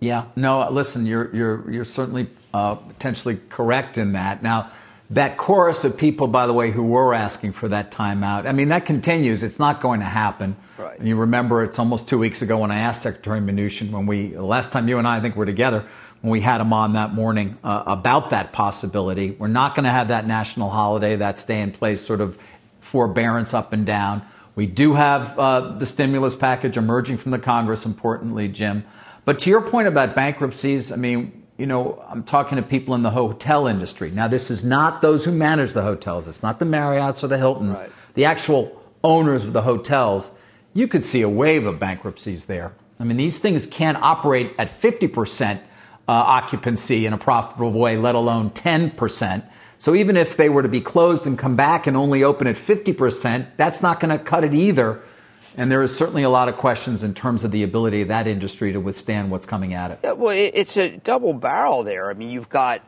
Yeah, 0.06 0.26
no, 0.36 0.70
listen, 0.70 1.06
you're 1.06 1.36
you're 1.36 1.72
you're 1.72 1.86
certainly 1.86 2.30
uh, 2.54 2.76
potentially 2.76 3.40
correct 3.50 3.98
in 3.98 4.14
that. 4.14 4.44
Now 4.44 4.72
that 5.10 5.38
chorus 5.38 5.84
of 5.84 5.98
people, 5.98 6.28
by 6.28 6.48
the 6.48 6.54
way, 6.54 6.72
who 6.72 6.84
were 6.84 7.14
asking 7.14 7.54
for 7.54 7.68
that 7.68 7.92
timeout, 7.92 8.48
I 8.48 8.52
mean, 8.52 8.70
that 8.70 8.86
continues. 8.86 9.44
It's 9.44 9.60
not 9.60 9.82
going 9.82 10.00
to 10.00 10.06
happen. 10.06 10.56
Right. 10.78 10.98
And 10.98 11.08
you 11.08 11.16
remember 11.16 11.64
it's 11.64 11.78
almost 11.78 12.10
two 12.10 12.18
weeks 12.18 12.42
ago 12.42 12.58
when 12.58 12.72
I 12.72 12.80
asked 12.80 13.04
Secretary 13.04 13.40
Mnuchin, 13.40 13.92
when 13.92 14.08
we, 14.08 14.36
last 14.36 14.72
time 14.72 14.88
you 14.88 14.98
and 14.98 15.08
I, 15.08 15.18
I 15.18 15.20
think 15.22 15.36
were 15.36 15.46
together, 15.46 15.86
when 16.22 16.32
we 16.32 16.42
had 16.42 16.60
him 16.60 16.74
on 16.74 16.94
that 16.94 17.14
morning 17.14 17.58
uh, 17.64 17.84
about 17.86 18.32
that 18.32 18.52
possibility. 18.52 19.32
We're 19.32 19.48
not 19.48 19.76
going 19.76 19.84
to 19.86 19.92
have 19.92 20.08
that 20.08 20.26
national 20.26 20.72
holiday, 20.72 21.16
that 21.18 21.40
stay 21.40 21.62
in 21.62 21.72
place 21.72 22.04
sort 22.04 22.20
of 22.20 22.38
forbearance 22.82 23.54
up 23.54 23.74
and 23.74 23.86
down. 23.86 24.24
We 24.56 24.66
do 24.66 24.96
have 24.96 25.38
uh, 25.38 25.78
the 25.78 25.86
stimulus 25.86 26.36
package 26.36 26.78
emerging 26.78 27.18
from 27.18 27.32
the 27.32 27.40
Congress, 27.40 27.86
importantly, 27.86 28.48
Jim. 28.48 28.86
But 29.26 29.40
to 29.40 29.50
your 29.50 29.62
point 29.62 29.88
about 29.88 30.16
bankruptcies, 30.16 30.92
I 30.92 30.96
mean, 30.96 31.44
you 31.58 31.66
know, 31.66 32.04
I'm 32.08 32.24
talking 32.24 32.58
to 32.58 32.62
people 32.62 32.94
in 32.96 33.02
the 33.02 33.10
hotel 33.10 33.68
industry. 33.68 34.12
Now, 34.12 34.28
this 34.28 34.52
is 34.52 34.64
not 34.64 35.02
those 35.02 35.26
who 35.26 35.32
manage 35.32 35.74
the 35.74 35.82
hotels. 35.82 36.28
It's 36.28 36.44
not 36.44 36.60
the 36.60 36.66
Marriotts 36.66 37.24
or 37.24 37.28
the 37.28 37.38
Hiltons. 37.38 37.78
Right. 37.78 37.92
The 38.14 38.26
actual 38.26 38.82
owners 39.04 39.44
of 39.46 39.54
the 39.54 39.64
hotels. 39.64 40.32
You 40.74 40.88
could 40.88 41.04
see 41.04 41.22
a 41.22 41.30
wave 41.30 41.66
of 41.66 41.80
bankruptcies 41.80 42.46
there. 42.46 42.74
I 43.00 43.04
mean, 43.04 43.18
these 43.18 43.40
things 43.40 43.66
can't 43.66 43.98
operate 43.98 44.54
at 44.58 44.82
50% 44.82 45.58
uh, 45.58 45.60
occupancy 46.08 47.06
in 47.06 47.14
a 47.14 47.18
profitable 47.18 47.72
way, 47.72 47.98
let 47.98 48.16
alone 48.16 48.52
10%. 48.52 49.44
So 49.80 49.96
even 49.96 50.18
if 50.18 50.38
they 50.38 50.50
were 50.50 50.62
to 50.62 50.70
be 50.70 50.82
closed 50.82 51.26
and 51.26 51.38
come 51.38 51.56
back 51.56 51.88
and 51.88 51.98
only 51.98 52.24
open 52.24 52.48
at 52.48 52.56
50%, 52.56 53.48
that's 53.58 53.82
not 53.82 54.00
going 54.00 54.18
to 54.18 54.24
cut 54.24 54.44
it 54.44 54.54
either 54.54 55.02
and 55.58 55.72
there 55.72 55.82
is 55.82 55.96
certainly 55.96 56.24
a 56.24 56.30
lot 56.30 56.50
of 56.50 56.58
questions 56.58 57.04
in 57.04 57.14
terms 57.14 57.44
of 57.44 57.52
the 57.52 57.64
ability 57.64 58.02
of 58.02 58.08
that 58.10 58.28
industry 58.28 58.74
to 58.74 58.80
withstand 58.80 59.32
what's 59.32 59.46
coming 59.46 59.74
at 59.74 59.92
it. 59.92 60.00
Yeah, 60.04 60.14
well, 60.14 60.36
it's 60.36 60.78
a 60.78 60.98
double 60.98 61.34
barrel 61.34 61.84
there. 61.84 62.10
I 62.10 62.14
mean, 62.14 62.30
you've 62.30 62.50
got 62.50 62.82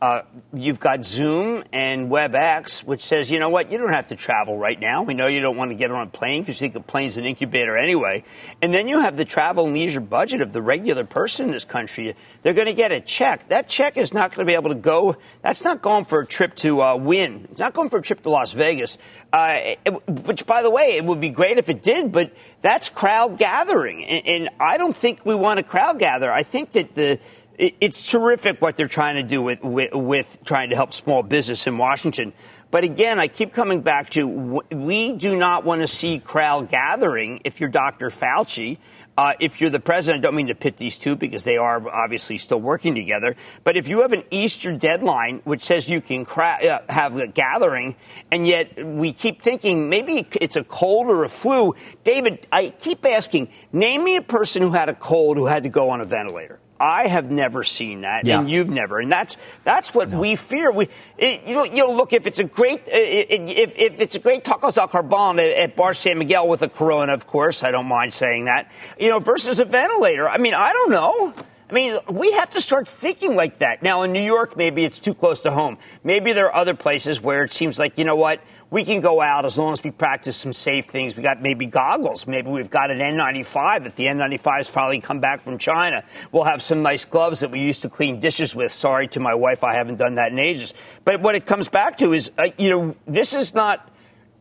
uh, 0.00 0.22
you've 0.54 0.80
got 0.80 1.04
Zoom 1.04 1.62
and 1.72 2.10
WebEx, 2.10 2.82
which 2.82 3.04
says, 3.04 3.30
you 3.30 3.38
know 3.38 3.50
what, 3.50 3.70
you 3.70 3.76
don't 3.76 3.92
have 3.92 4.08
to 4.08 4.16
travel 4.16 4.56
right 4.56 4.80
now. 4.80 5.02
We 5.02 5.12
know 5.12 5.26
you 5.26 5.40
don't 5.40 5.58
want 5.58 5.72
to 5.72 5.74
get 5.74 5.90
on 5.90 6.06
a 6.06 6.10
plane 6.10 6.40
because 6.40 6.60
you 6.60 6.68
think 6.68 6.74
a 6.74 6.80
plane's 6.80 7.18
an 7.18 7.26
incubator 7.26 7.76
anyway. 7.76 8.24
And 8.62 8.72
then 8.72 8.88
you 8.88 9.00
have 9.00 9.18
the 9.18 9.26
travel 9.26 9.66
and 9.66 9.74
leisure 9.74 10.00
budget 10.00 10.40
of 10.40 10.54
the 10.54 10.62
regular 10.62 11.04
person 11.04 11.46
in 11.46 11.52
this 11.52 11.66
country. 11.66 12.16
They're 12.42 12.54
going 12.54 12.66
to 12.66 12.74
get 12.74 12.92
a 12.92 13.00
check. 13.00 13.48
That 13.48 13.68
check 13.68 13.98
is 13.98 14.14
not 14.14 14.34
going 14.34 14.46
to 14.46 14.50
be 14.50 14.54
able 14.54 14.70
to 14.70 14.80
go. 14.80 15.16
That's 15.42 15.64
not 15.64 15.82
going 15.82 16.06
for 16.06 16.20
a 16.20 16.26
trip 16.26 16.54
to 16.56 16.82
uh, 16.82 16.96
Wynn. 16.96 17.48
It's 17.50 17.60
not 17.60 17.74
going 17.74 17.90
for 17.90 17.98
a 17.98 18.02
trip 18.02 18.22
to 18.22 18.30
Las 18.30 18.52
Vegas. 18.52 18.96
Uh, 19.32 19.74
it, 19.84 20.08
which, 20.08 20.46
by 20.46 20.62
the 20.62 20.70
way, 20.70 20.96
it 20.96 21.04
would 21.04 21.20
be 21.20 21.28
great 21.28 21.58
if 21.58 21.68
it 21.68 21.82
did, 21.82 22.10
but 22.10 22.32
that's 22.62 22.88
crowd 22.88 23.38
gathering, 23.38 24.04
and, 24.04 24.26
and 24.26 24.48
I 24.58 24.76
don't 24.76 24.96
think 24.96 25.24
we 25.24 25.34
want 25.34 25.58
to 25.58 25.62
crowd 25.62 25.98
gather. 25.98 26.32
I 26.32 26.42
think 26.42 26.72
that 26.72 26.94
the 26.94 27.20
it's 27.60 28.10
terrific 28.10 28.62
what 28.62 28.76
they're 28.76 28.88
trying 28.88 29.16
to 29.16 29.22
do 29.22 29.42
with, 29.42 29.62
with, 29.62 29.92
with, 29.92 30.38
trying 30.44 30.70
to 30.70 30.76
help 30.76 30.94
small 30.94 31.22
business 31.22 31.66
in 31.66 31.76
Washington. 31.76 32.32
But 32.70 32.84
again, 32.84 33.18
I 33.18 33.28
keep 33.28 33.52
coming 33.52 33.82
back 33.82 34.10
to 34.10 34.24
we 34.70 35.12
do 35.12 35.36
not 35.36 35.64
want 35.64 35.82
to 35.82 35.86
see 35.86 36.20
crowd 36.20 36.68
gathering 36.68 37.42
if 37.44 37.60
you're 37.60 37.68
Dr. 37.68 38.08
Fauci. 38.08 38.78
Uh, 39.18 39.34
if 39.40 39.60
you're 39.60 39.68
the 39.68 39.80
president, 39.80 40.22
I 40.22 40.28
don't 40.28 40.36
mean 40.36 40.46
to 40.46 40.54
pit 40.54 40.78
these 40.78 40.96
two 40.96 41.16
because 41.16 41.44
they 41.44 41.58
are 41.58 41.86
obviously 41.90 42.38
still 42.38 42.60
working 42.60 42.94
together. 42.94 43.36
But 43.64 43.76
if 43.76 43.88
you 43.88 44.00
have 44.00 44.12
an 44.12 44.22
Easter 44.30 44.72
deadline 44.72 45.42
which 45.44 45.62
says 45.62 45.90
you 45.90 46.00
can 46.00 46.24
cra- 46.24 46.60
uh, 46.64 46.92
have 46.92 47.16
a 47.16 47.26
gathering, 47.26 47.96
and 48.30 48.46
yet 48.46 48.86
we 48.86 49.12
keep 49.12 49.42
thinking 49.42 49.90
maybe 49.90 50.26
it's 50.40 50.56
a 50.56 50.64
cold 50.64 51.08
or 51.08 51.24
a 51.24 51.28
flu, 51.28 51.74
David, 52.04 52.46
I 52.50 52.70
keep 52.70 53.04
asking, 53.04 53.50
name 53.72 54.04
me 54.04 54.16
a 54.16 54.22
person 54.22 54.62
who 54.62 54.70
had 54.70 54.88
a 54.88 54.94
cold 54.94 55.36
who 55.36 55.46
had 55.46 55.64
to 55.64 55.68
go 55.68 55.90
on 55.90 56.00
a 56.00 56.04
ventilator. 56.04 56.60
I 56.80 57.08
have 57.08 57.30
never 57.30 57.62
seen 57.62 58.00
that, 58.00 58.24
yeah. 58.24 58.40
and 58.40 58.50
you've 58.50 58.70
never, 58.70 58.98
and 59.00 59.12
that's 59.12 59.36
that's 59.64 59.94
what 59.94 60.08
no. 60.08 60.18
we 60.18 60.34
fear. 60.34 60.72
We, 60.72 60.88
it, 61.18 61.42
you, 61.46 61.70
know, 61.74 61.92
look 61.92 62.14
if 62.14 62.26
it's 62.26 62.38
a 62.38 62.44
great 62.44 62.84
if, 62.86 63.76
if 63.76 64.00
it's 64.00 64.16
a 64.16 64.18
great 64.18 64.44
tacos 64.44 64.78
al 64.78 64.88
carbon 64.88 65.38
at, 65.38 65.50
at 65.50 65.76
Bar 65.76 65.92
San 65.92 66.18
Miguel 66.18 66.48
with 66.48 66.62
a 66.62 66.68
Corona, 66.70 67.12
of 67.12 67.26
course, 67.26 67.62
I 67.62 67.70
don't 67.70 67.86
mind 67.86 68.14
saying 68.14 68.46
that. 68.46 68.72
You 68.98 69.10
know, 69.10 69.18
versus 69.18 69.60
a 69.60 69.66
ventilator. 69.66 70.26
I 70.26 70.38
mean, 70.38 70.54
I 70.54 70.72
don't 70.72 70.90
know. 70.90 71.34
I 71.68 71.72
mean, 71.72 71.98
we 72.08 72.32
have 72.32 72.50
to 72.50 72.60
start 72.60 72.88
thinking 72.88 73.36
like 73.36 73.58
that. 73.58 73.82
Now, 73.82 74.02
in 74.02 74.12
New 74.12 74.22
York, 74.22 74.56
maybe 74.56 74.84
it's 74.84 74.98
too 74.98 75.14
close 75.14 75.40
to 75.40 75.52
home. 75.52 75.78
Maybe 76.02 76.32
there 76.32 76.46
are 76.46 76.54
other 76.54 76.74
places 76.74 77.20
where 77.20 77.44
it 77.44 77.52
seems 77.52 77.78
like, 77.78 77.96
you 77.96 78.04
know 78.04 78.16
what, 78.16 78.40
we 78.70 78.84
can 78.84 79.00
go 79.00 79.20
out 79.20 79.44
as 79.44 79.58
long 79.58 79.72
as 79.72 79.82
we 79.82 79.90
practice 79.90 80.36
some 80.36 80.52
safe 80.52 80.86
things. 80.86 81.16
We 81.16 81.22
got 81.22 81.42
maybe 81.42 81.66
goggles. 81.66 82.26
Maybe 82.26 82.50
we've 82.50 82.70
got 82.70 82.90
an 82.90 82.98
N95. 82.98 83.86
If 83.86 83.96
the 83.96 84.04
N95s 84.04 84.70
finally 84.70 85.00
come 85.00 85.18
back 85.18 85.40
from 85.40 85.58
China, 85.58 86.04
we'll 86.30 86.44
have 86.44 86.62
some 86.62 86.82
nice 86.82 87.04
gloves 87.04 87.40
that 87.40 87.50
we 87.50 87.60
used 87.60 87.82
to 87.82 87.88
clean 87.88 88.20
dishes 88.20 88.54
with. 88.54 88.70
Sorry 88.70 89.08
to 89.08 89.20
my 89.20 89.34
wife, 89.34 89.64
I 89.64 89.74
haven't 89.74 89.96
done 89.96 90.14
that 90.14 90.30
in 90.30 90.38
ages. 90.38 90.72
But 91.04 91.20
what 91.20 91.34
it 91.34 91.46
comes 91.46 91.68
back 91.68 91.96
to 91.98 92.12
is, 92.12 92.30
uh, 92.38 92.48
you 92.56 92.70
know, 92.70 92.96
this 93.06 93.34
is 93.34 93.54
not. 93.54 93.88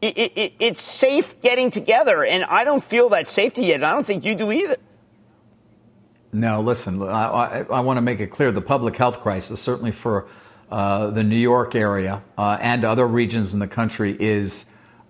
It, 0.01 0.17
it, 0.17 0.53
it's 0.59 0.81
safe 0.81 1.41
getting 1.41 1.71
together, 1.71 2.23
and 2.23 2.45
I 2.45 2.63
don't 2.63 2.81
feel 2.81 3.09
that 3.09 3.27
safety 3.27 3.63
yet. 3.63 3.83
I 3.83 3.91
don't 3.91 4.05
think 4.05 4.23
you 4.23 4.33
do 4.33 4.49
either. 4.49 4.77
No, 6.31 6.61
listen, 6.61 7.01
I, 7.01 7.25
I, 7.25 7.65
I, 7.69 7.79
want 7.81 7.97
to 7.97 8.01
make 8.01 8.21
it 8.21 8.27
clear 8.27 8.53
the 8.53 8.61
public 8.61 8.95
health 8.95 9.19
crisis, 9.19 9.59
certainly 9.59 9.91
for 9.91 10.29
uh, 10.71 11.09
the 11.09 11.23
New 11.23 11.37
York 11.37 11.75
area 11.75 12.21
uh, 12.37 12.57
and 12.61 12.85
other 12.85 13.07
regions 13.07 13.53
in 13.53 13.59
the 13.59 13.67
country, 13.67 14.15
is 14.19 14.65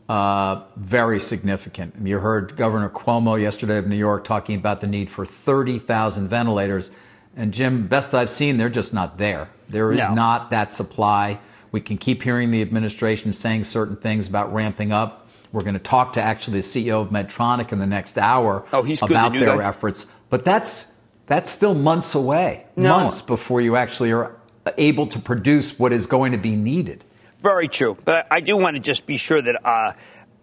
uh, 0.07 0.63
very 0.75 1.19
significant. 1.19 1.95
You 2.03 2.19
heard 2.19 2.57
Governor 2.57 2.89
Cuomo 2.89 3.39
yesterday 3.39 3.77
of 3.77 3.87
New 3.87 3.95
York 3.95 4.23
talking 4.23 4.55
about 4.55 4.81
the 4.81 4.87
need 4.87 5.11
for 5.11 5.25
30,000 5.25 6.27
ventilators. 6.27 6.91
And 7.35 7.53
Jim, 7.53 7.87
best 7.87 8.13
I've 8.13 8.29
seen, 8.29 8.57
they're 8.57 8.69
just 8.69 8.93
not 8.93 9.17
there. 9.17 9.49
There 9.69 9.91
is 9.91 9.99
no. 9.99 10.13
not 10.15 10.49
that 10.49 10.73
supply. 10.73 11.39
We 11.71 11.79
can 11.81 11.97
keep 11.97 12.23
hearing 12.23 12.49
the 12.49 12.61
administration 12.61 13.33
saying 13.33 13.65
certain 13.65 13.95
things 13.95 14.27
about 14.27 14.51
ramping 14.51 14.91
up. 14.91 15.27
We're 15.51 15.61
going 15.61 15.75
to 15.75 15.79
talk 15.79 16.13
to 16.13 16.21
actually 16.21 16.61
the 16.61 16.67
CEO 16.67 17.01
of 17.01 17.09
Medtronic 17.09 17.71
in 17.71 17.79
the 17.79 17.85
next 17.85 18.17
hour 18.17 18.65
oh, 18.73 18.85
about 19.01 19.33
their 19.33 19.57
guy. 19.57 19.67
efforts. 19.67 20.05
But 20.29 20.43
that's 20.43 20.91
that's 21.27 21.51
still 21.51 21.75
months 21.75 22.15
away, 22.15 22.65
no. 22.75 22.97
months 22.97 23.21
before 23.21 23.61
you 23.61 23.75
actually 23.75 24.11
are 24.11 24.35
able 24.77 25.07
to 25.07 25.19
produce 25.19 25.79
what 25.79 25.93
is 25.93 26.05
going 26.05 26.31
to 26.31 26.37
be 26.37 26.55
needed. 26.55 27.03
Very 27.41 27.67
true. 27.67 27.97
But 28.03 28.27
I 28.29 28.41
do 28.41 28.57
want 28.57 28.75
to 28.75 28.81
just 28.81 29.05
be 29.05 29.17
sure 29.17 29.41
that 29.41 29.65
uh, 29.65 29.93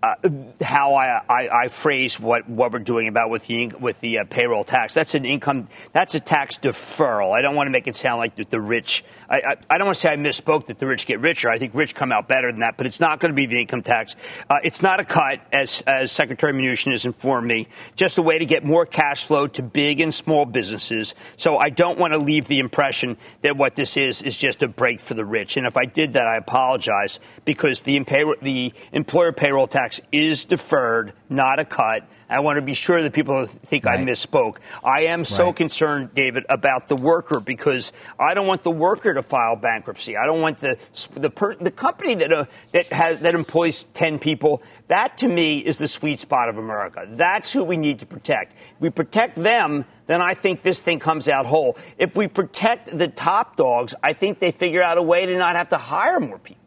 uh, 0.06 0.28
how 0.60 0.94
I, 0.94 1.20
I, 1.28 1.48
I, 1.48 1.68
phrase 1.68 2.20
what, 2.20 2.48
what 2.48 2.72
we're 2.72 2.78
doing 2.78 3.08
about 3.08 3.30
with 3.30 3.46
the 3.46 3.72
with 3.80 3.98
the 4.00 4.18
uh, 4.18 4.24
payroll 4.24 4.62
tax. 4.62 4.94
That's 4.94 5.14
an 5.14 5.24
income. 5.24 5.68
That's 5.92 6.14
a 6.14 6.20
tax 6.20 6.58
deferral. 6.58 7.32
I 7.32 7.42
don't 7.42 7.54
want 7.54 7.66
to 7.66 7.70
make 7.70 7.88
it 7.88 7.96
sound 7.96 8.18
like 8.18 8.36
the, 8.36 8.44
the 8.44 8.60
rich. 8.60 9.04
I, 9.28 9.36
I, 9.36 9.56
I, 9.70 9.78
don't 9.78 9.86
want 9.86 9.96
to 9.96 10.00
say 10.00 10.12
I 10.12 10.16
misspoke 10.16 10.66
that 10.66 10.78
the 10.78 10.86
rich 10.86 11.06
get 11.06 11.20
richer. 11.20 11.50
I 11.50 11.58
think 11.58 11.74
rich 11.74 11.94
come 11.94 12.12
out 12.12 12.28
better 12.28 12.50
than 12.50 12.60
that. 12.60 12.76
But 12.76 12.86
it's 12.86 13.00
not 13.00 13.18
going 13.20 13.32
to 13.32 13.36
be 13.36 13.46
the 13.46 13.60
income 13.60 13.82
tax. 13.82 14.14
Uh, 14.48 14.58
it's 14.62 14.82
not 14.82 15.00
a 15.00 15.04
cut, 15.04 15.40
as 15.52 15.82
as 15.86 16.12
Secretary 16.12 16.52
Mnuchin 16.52 16.92
has 16.92 17.04
informed 17.04 17.48
me. 17.48 17.68
Just 17.96 18.18
a 18.18 18.22
way 18.22 18.38
to 18.38 18.46
get 18.46 18.64
more 18.64 18.86
cash 18.86 19.24
flow 19.24 19.46
to 19.48 19.62
big 19.62 20.00
and 20.00 20.14
small 20.14 20.44
businesses. 20.44 21.14
So 21.36 21.58
I 21.58 21.70
don't 21.70 21.98
want 21.98 22.12
to 22.12 22.18
leave 22.18 22.46
the 22.46 22.60
impression 22.60 23.16
that 23.42 23.56
what 23.56 23.74
this 23.74 23.96
is 23.96 24.22
is 24.22 24.36
just 24.36 24.62
a 24.62 24.68
break 24.68 25.00
for 25.00 25.14
the 25.14 25.24
rich. 25.24 25.56
And 25.56 25.66
if 25.66 25.76
I 25.76 25.84
did 25.84 26.12
that, 26.12 26.26
I 26.26 26.36
apologize 26.36 27.18
because 27.44 27.82
the 27.82 27.96
the 28.42 28.72
employer 28.92 29.32
payroll 29.32 29.66
tax 29.66 29.95
tax 29.96 30.08
is 30.12 30.44
deferred, 30.44 31.12
not 31.28 31.58
a 31.58 31.64
cut. 31.64 32.02
I 32.28 32.40
want 32.40 32.56
to 32.56 32.62
be 32.62 32.74
sure 32.74 33.00
that 33.02 33.12
people 33.12 33.46
think 33.46 33.84
right. 33.84 34.00
I 34.00 34.02
misspoke. 34.02 34.56
I 34.82 35.02
am 35.04 35.24
so 35.24 35.46
right. 35.46 35.56
concerned, 35.56 36.10
David, 36.14 36.44
about 36.48 36.88
the 36.88 36.96
worker 36.96 37.38
because 37.38 37.92
I 38.18 38.34
don't 38.34 38.48
want 38.48 38.64
the 38.64 38.72
worker 38.72 39.14
to 39.14 39.22
file 39.22 39.54
bankruptcy. 39.54 40.16
I 40.16 40.26
don't 40.26 40.40
want 40.40 40.58
the 40.58 40.76
the, 41.14 41.30
per, 41.30 41.54
the 41.54 41.70
company 41.70 42.16
that 42.16 42.32
uh, 42.32 42.44
that 42.72 42.86
has 42.88 43.20
that 43.20 43.34
employs 43.34 43.84
ten 43.94 44.18
people. 44.18 44.62
That 44.88 45.18
to 45.18 45.28
me 45.28 45.58
is 45.58 45.78
the 45.78 45.88
sweet 45.88 46.18
spot 46.18 46.48
of 46.48 46.58
America. 46.58 47.06
That's 47.08 47.52
who 47.52 47.62
we 47.62 47.76
need 47.76 48.00
to 48.00 48.06
protect. 48.06 48.54
We 48.80 48.90
protect 48.90 49.36
them, 49.36 49.84
then 50.06 50.20
I 50.20 50.34
think 50.34 50.62
this 50.62 50.80
thing 50.80 50.98
comes 50.98 51.28
out 51.28 51.46
whole. 51.46 51.76
If 51.96 52.16
we 52.16 52.26
protect 52.26 52.96
the 52.96 53.08
top 53.08 53.56
dogs, 53.56 53.94
I 54.02 54.14
think 54.14 54.40
they 54.40 54.50
figure 54.50 54.82
out 54.82 54.98
a 54.98 55.02
way 55.02 55.26
to 55.26 55.36
not 55.36 55.54
have 55.54 55.68
to 55.68 55.78
hire 55.78 56.18
more 56.18 56.38
people. 56.38 56.65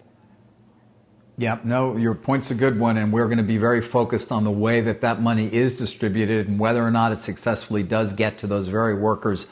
Yeah, 1.39 1.59
no, 1.63 1.95
your 1.95 2.15
point's 2.15 2.51
a 2.51 2.53
good 2.53 2.77
one, 2.77 2.97
and 2.97 3.13
we're 3.13 3.27
going 3.27 3.37
to 3.37 3.45
be 3.45 3.57
very 3.57 3.81
focused 3.81 4.29
on 4.29 4.43
the 4.43 4.51
way 4.51 4.81
that 4.81 4.99
that 4.99 5.21
money 5.21 5.47
is 5.47 5.77
distributed 5.77 6.49
and 6.49 6.59
whether 6.59 6.85
or 6.85 6.91
not 6.91 7.13
it 7.13 7.23
successfully 7.23 7.81
does 7.81 8.11
get 8.11 8.37
to 8.39 8.47
those 8.47 8.67
very 8.67 8.93
workers 8.93 9.47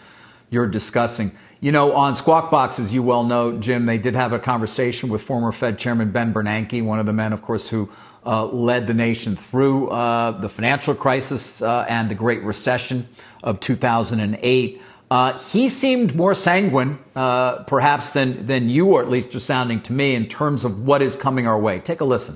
you're 0.50 0.68
discussing. 0.68 1.32
You 1.62 1.72
know, 1.72 1.94
on 1.94 2.18
Squawk 2.18 2.52
Box, 2.52 2.78
as 2.78 2.94
you 2.94 3.02
well 3.02 3.24
know, 3.24 3.58
Jim, 3.58 3.86
they 3.86 3.98
did 3.98 4.16
have 4.16 4.34
a 4.34 4.40
conversation 4.40 5.08
with 5.08 5.22
former 5.22 5.54
Fed 5.54 5.80
Chairman 5.80 6.12
Ben 6.12 6.34
Bernanke, 6.34 6.84
one 6.84 7.00
of 7.00 7.06
the 7.06 7.14
men, 7.14 7.32
of 7.32 7.42
course, 7.42 7.70
who 7.70 7.90
uh, 8.26 8.44
led 8.48 8.86
the 8.86 8.94
nation 8.94 9.38
through 9.38 9.88
uh, 9.88 10.32
the 10.42 10.50
financial 10.50 10.94
crisis 10.94 11.62
uh, 11.62 11.86
and 11.88 12.12
the 12.12 12.16
Great 12.16 12.44
Recession 12.44 13.08
of 13.44 13.62
2008. 13.62 14.82
Uh, 15.10 15.40
he 15.40 15.70
seemed 15.70 16.16
more 16.16 16.34
sanguine, 16.34 17.00
uh, 17.16 17.64
perhaps, 17.64 18.14
than, 18.14 18.46
than 18.46 18.70
you, 18.70 18.88
or 18.88 19.02
at 19.02 19.10
least 19.10 19.34
are 19.36 19.40
sounding 19.40 19.82
to 19.82 19.94
me, 19.94 20.16
in 20.16 20.28
terms 20.28 20.66
of 20.66 20.84
what 20.86 21.02
is 21.02 21.16
coming 21.16 21.48
our 21.48 21.60
way. 21.60 21.80
Take 21.80 22.02
a 22.02 22.06
listen. 22.06 22.36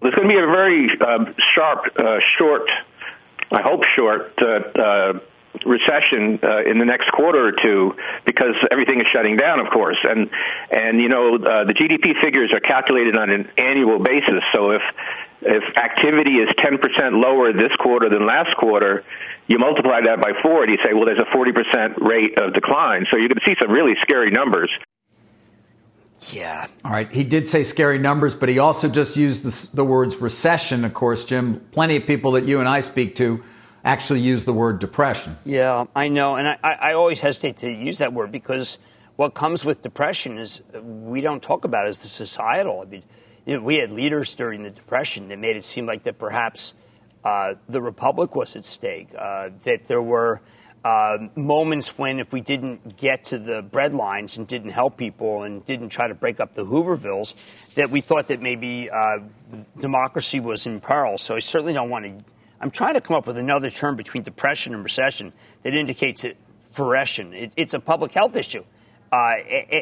There's 0.00 0.14
going 0.14 0.28
to 0.28 0.34
be 0.34 0.40
a 0.40 0.46
very 0.46 0.88
uh, 1.00 1.32
sharp, 1.54 1.84
short, 2.38 2.68
I 3.52 3.60
hope 3.60 3.82
short, 3.94 4.32
recession 5.66 6.40
uh, 6.42 6.62
in 6.64 6.78
the 6.78 6.84
next 6.84 7.10
quarter 7.12 7.48
or 7.48 7.52
two 7.52 7.94
because 8.24 8.54
everything 8.70 9.00
is 9.00 9.06
shutting 9.12 9.36
down, 9.36 9.60
of 9.60 9.70
course. 9.70 9.98
And 10.02 10.30
and 10.70 11.00
you 11.00 11.08
know 11.08 11.36
uh, 11.36 11.64
the 11.64 11.74
GDP 11.74 12.20
figures 12.20 12.52
are 12.52 12.60
calculated 12.60 13.16
on 13.16 13.30
an 13.30 13.50
annual 13.58 13.98
basis. 13.98 14.42
So 14.52 14.70
if 14.70 14.82
if 15.42 15.76
activity 15.76 16.36
is 16.36 16.48
10% 16.50 17.20
lower 17.20 17.52
this 17.52 17.74
quarter 17.80 18.08
than 18.08 18.24
last 18.26 18.56
quarter, 18.56 19.04
you 19.52 19.58
multiply 19.58 20.00
that 20.06 20.18
by 20.22 20.32
four, 20.42 20.64
and 20.64 20.72
you 20.72 20.78
say, 20.82 20.94
well, 20.94 21.04
there's 21.04 21.20
a 21.20 21.36
40% 21.36 22.00
rate 22.00 22.38
of 22.38 22.54
decline. 22.54 23.04
So 23.10 23.18
you're 23.18 23.28
going 23.28 23.36
to 23.36 23.46
see 23.46 23.54
some 23.60 23.70
really 23.70 23.92
scary 24.00 24.30
numbers. 24.30 24.70
Yeah. 26.30 26.68
All 26.84 26.90
right. 26.90 27.12
He 27.12 27.22
did 27.22 27.48
say 27.48 27.62
scary 27.62 27.98
numbers, 27.98 28.34
but 28.34 28.48
he 28.48 28.58
also 28.58 28.88
just 28.88 29.14
used 29.14 29.42
the, 29.42 29.76
the 29.76 29.84
words 29.84 30.16
recession, 30.16 30.86
of 30.86 30.94
course, 30.94 31.26
Jim. 31.26 31.60
Plenty 31.72 31.96
of 31.96 32.06
people 32.06 32.32
that 32.32 32.46
you 32.46 32.60
and 32.60 32.68
I 32.68 32.80
speak 32.80 33.14
to 33.16 33.44
actually 33.84 34.20
use 34.20 34.46
the 34.46 34.54
word 34.54 34.78
depression. 34.78 35.36
Yeah, 35.44 35.84
I 35.94 36.08
know. 36.08 36.36
And 36.36 36.48
I, 36.48 36.58
I 36.62 36.92
always 36.94 37.20
hesitate 37.20 37.58
to 37.58 37.70
use 37.70 37.98
that 37.98 38.14
word 38.14 38.32
because 38.32 38.78
what 39.16 39.34
comes 39.34 39.66
with 39.66 39.82
depression 39.82 40.38
is 40.38 40.62
uh, 40.74 40.80
we 40.80 41.20
don't 41.20 41.42
talk 41.42 41.66
about 41.66 41.84
it 41.84 41.88
as 41.88 41.98
the 41.98 42.08
societal. 42.08 42.80
I 42.80 42.88
mean, 42.88 43.02
you 43.44 43.56
know, 43.56 43.62
we 43.62 43.76
had 43.76 43.90
leaders 43.90 44.34
during 44.34 44.62
the 44.62 44.70
Depression 44.70 45.28
that 45.28 45.38
made 45.38 45.56
it 45.56 45.64
seem 45.64 45.84
like 45.84 46.04
that 46.04 46.18
perhaps 46.18 46.74
uh, 47.24 47.54
the 47.68 47.80
Republic 47.80 48.34
was 48.34 48.56
at 48.56 48.64
stake, 48.64 49.08
uh, 49.16 49.50
that 49.64 49.86
there 49.86 50.02
were 50.02 50.40
uh, 50.84 51.18
moments 51.36 51.96
when 51.96 52.18
if 52.18 52.32
we 52.32 52.40
didn't 52.40 52.96
get 52.96 53.24
to 53.26 53.38
the 53.38 53.62
bread 53.62 53.94
lines 53.94 54.36
and 54.36 54.46
didn't 54.46 54.70
help 54.70 54.96
people 54.96 55.44
and 55.44 55.64
didn't 55.64 55.90
try 55.90 56.08
to 56.08 56.14
break 56.14 56.40
up 56.40 56.54
the 56.54 56.64
Hoovervilles, 56.64 57.74
that 57.74 57.90
we 57.90 58.00
thought 58.00 58.28
that 58.28 58.40
maybe 58.40 58.90
uh, 58.90 59.18
democracy 59.80 60.40
was 60.40 60.66
in 60.66 60.80
peril. 60.80 61.18
So 61.18 61.36
I 61.36 61.38
certainly 61.38 61.72
don't 61.72 61.90
want 61.90 62.06
to 62.06 62.32
I'm 62.62 62.70
trying 62.70 62.94
to 62.94 63.00
come 63.00 63.16
up 63.16 63.26
with 63.26 63.36
another 63.36 63.70
term 63.70 63.96
between 63.96 64.22
depression 64.22 64.72
and 64.72 64.84
recession 64.84 65.32
that 65.64 65.74
indicates 65.74 66.22
it. 66.24 66.36
Foression. 66.70 67.34
It, 67.34 67.52
it's 67.56 67.74
a 67.74 67.80
public 67.80 68.12
health 68.12 68.34
issue. 68.34 68.64
Uh, 69.12 69.34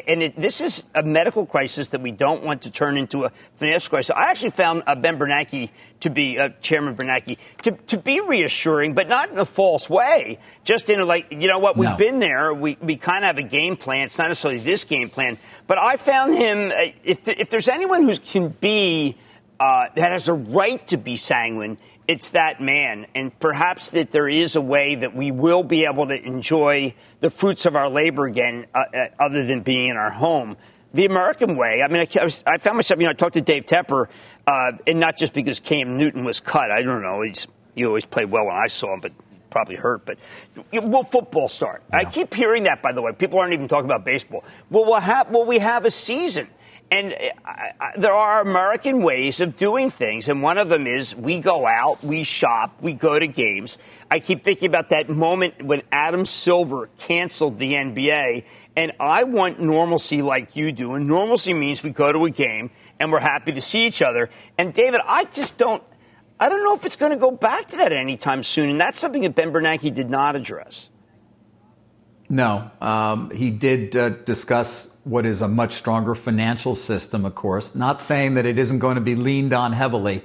and 0.07 0.21
it, 0.23 0.35
this 0.35 0.59
is 0.59 0.83
a 0.93 1.01
medical 1.01 1.45
crisis 1.45 1.87
that 1.89 2.01
we 2.01 2.11
don't 2.11 2.43
want 2.43 2.63
to 2.63 2.69
turn 2.69 2.97
into 2.97 3.23
a 3.23 3.31
financial 3.55 3.89
crisis. 3.89 4.11
I 4.13 4.29
actually 4.29 4.49
found 4.49 4.83
uh, 4.85 4.95
Ben 4.95 5.17
Bernanke 5.17 5.69
to 6.01 6.09
be, 6.09 6.37
uh, 6.37 6.49
Chairman 6.61 6.97
Bernanke, 6.97 7.37
to, 7.61 7.71
to 7.71 7.97
be 7.97 8.19
reassuring, 8.19 8.93
but 8.93 9.07
not 9.07 9.31
in 9.31 9.39
a 9.39 9.45
false 9.45 9.89
way. 9.89 10.37
Just 10.65 10.89
in 10.89 10.99
a 10.99 11.05
like, 11.05 11.31
you 11.31 11.47
know 11.47 11.59
what, 11.59 11.77
we've 11.77 11.89
no. 11.89 11.95
been 11.95 12.19
there. 12.19 12.53
We, 12.53 12.77
we 12.81 12.97
kind 12.97 13.23
of 13.23 13.29
have 13.29 13.37
a 13.37 13.47
game 13.47 13.77
plan. 13.77 14.07
It's 14.07 14.17
not 14.17 14.27
necessarily 14.27 14.59
this 14.59 14.83
game 14.83 15.07
plan. 15.07 15.37
But 15.65 15.77
I 15.77 15.95
found 15.95 16.35
him, 16.35 16.69
uh, 16.71 16.91
if, 17.05 17.25
if 17.29 17.49
there's 17.49 17.69
anyone 17.69 18.03
who 18.03 18.17
can 18.17 18.49
be, 18.49 19.15
uh, 19.61 19.85
that 19.95 20.11
has 20.11 20.27
a 20.27 20.33
right 20.33 20.85
to 20.87 20.97
be 20.97 21.15
sanguine, 21.15 21.77
it's 22.07 22.31
that 22.31 22.61
man. 22.61 23.07
And 23.15 23.37
perhaps 23.39 23.91
that 23.91 24.11
there 24.11 24.27
is 24.27 24.55
a 24.55 24.61
way 24.61 24.95
that 24.95 25.15
we 25.15 25.31
will 25.31 25.63
be 25.63 25.85
able 25.85 26.07
to 26.07 26.15
enjoy 26.15 26.93
the 27.19 27.29
fruits 27.29 27.65
of 27.65 27.75
our 27.75 27.89
labor 27.89 28.25
again, 28.25 28.65
uh, 28.73 28.83
uh, 28.93 29.07
other 29.19 29.45
than 29.45 29.61
being 29.61 29.89
in 29.89 29.97
our 29.97 30.11
home. 30.11 30.57
The 30.93 31.05
American 31.05 31.55
way. 31.55 31.81
I 31.81 31.87
mean, 31.87 32.05
I, 32.19 32.23
was, 32.23 32.43
I 32.45 32.57
found 32.57 32.77
myself, 32.77 32.99
you 32.99 33.05
know, 33.05 33.11
I 33.11 33.13
talked 33.13 33.35
to 33.35 33.41
Dave 33.41 33.65
Tepper, 33.65 34.07
uh, 34.45 34.73
and 34.85 34.99
not 34.99 35.17
just 35.17 35.33
because 35.33 35.61
Cam 35.61 35.97
Newton 35.97 36.25
was 36.25 36.41
cut. 36.41 36.69
I 36.69 36.81
don't 36.81 37.01
know. 37.01 37.21
He's, 37.21 37.47
he 37.75 37.85
always 37.85 38.05
played 38.05 38.29
well 38.29 38.45
when 38.45 38.55
I 38.55 38.67
saw 38.67 38.93
him, 38.93 38.99
but 38.99 39.13
probably 39.49 39.75
hurt. 39.75 40.05
But 40.05 40.17
will 40.73 41.03
football 41.03 41.47
start? 41.47 41.83
Yeah. 41.91 41.99
I 41.99 42.05
keep 42.05 42.33
hearing 42.33 42.63
that, 42.63 42.81
by 42.81 42.91
the 42.91 43.01
way. 43.01 43.13
People 43.13 43.39
aren't 43.39 43.53
even 43.53 43.67
talking 43.67 43.85
about 43.85 44.03
baseball. 44.03 44.43
Well, 44.69 44.85
we'll 44.85 44.99
have, 44.99 45.29
well, 45.29 45.45
we 45.45 45.59
have 45.59 45.85
a 45.85 45.91
season. 45.91 46.47
And 46.91 47.15
I, 47.45 47.93
there 47.97 48.11
are 48.11 48.41
American 48.41 49.01
ways 49.01 49.39
of 49.39 49.55
doing 49.55 49.89
things, 49.89 50.27
and 50.27 50.43
one 50.43 50.57
of 50.57 50.67
them 50.67 50.87
is 50.87 51.15
we 51.15 51.39
go 51.39 51.65
out, 51.65 52.03
we 52.03 52.25
shop, 52.25 52.81
we 52.81 52.91
go 52.91 53.17
to 53.17 53.27
games. 53.27 53.77
I 54.11 54.19
keep 54.19 54.43
thinking 54.43 54.67
about 54.67 54.89
that 54.89 55.07
moment 55.07 55.63
when 55.63 55.83
Adam 55.89 56.25
Silver 56.25 56.89
canceled 56.97 57.59
the 57.59 57.71
NBA, 57.71 58.43
and 58.75 58.91
I 58.99 59.23
want 59.23 59.61
normalcy 59.61 60.21
like 60.21 60.57
you 60.57 60.73
do. 60.73 60.95
And 60.95 61.07
normalcy 61.07 61.53
means 61.53 61.81
we 61.81 61.91
go 61.91 62.11
to 62.11 62.25
a 62.25 62.29
game 62.29 62.71
and 62.99 63.09
we're 63.09 63.19
happy 63.21 63.53
to 63.53 63.61
see 63.61 63.87
each 63.87 64.01
other. 64.01 64.29
And 64.57 64.73
David, 64.73 64.99
I 65.05 65.23
just 65.25 65.57
don't, 65.57 65.81
I 66.41 66.49
don't 66.49 66.63
know 66.63 66.75
if 66.75 66.85
it's 66.85 66.97
going 66.97 67.13
to 67.13 67.17
go 67.17 67.31
back 67.31 67.69
to 67.69 67.77
that 67.77 67.93
anytime 67.93 68.43
soon, 68.43 68.69
and 68.69 68.81
that's 68.81 68.99
something 68.99 69.21
that 69.21 69.33
Ben 69.33 69.53
Bernanke 69.53 69.93
did 69.93 70.09
not 70.09 70.35
address. 70.35 70.89
No, 72.27 72.69
um, 72.81 73.31
he 73.31 73.49
did 73.49 73.95
uh, 73.95 74.09
discuss 74.09 74.90
what 75.03 75.25
is 75.25 75.41
a 75.41 75.47
much 75.47 75.73
stronger 75.73 76.15
financial 76.15 76.75
system, 76.75 77.25
of 77.25 77.35
course. 77.35 77.75
Not 77.75 78.01
saying 78.01 78.35
that 78.35 78.45
it 78.45 78.59
isn't 78.59 78.79
going 78.79 78.95
to 78.95 79.01
be 79.01 79.15
leaned 79.15 79.53
on 79.53 79.73
heavily, 79.73 80.23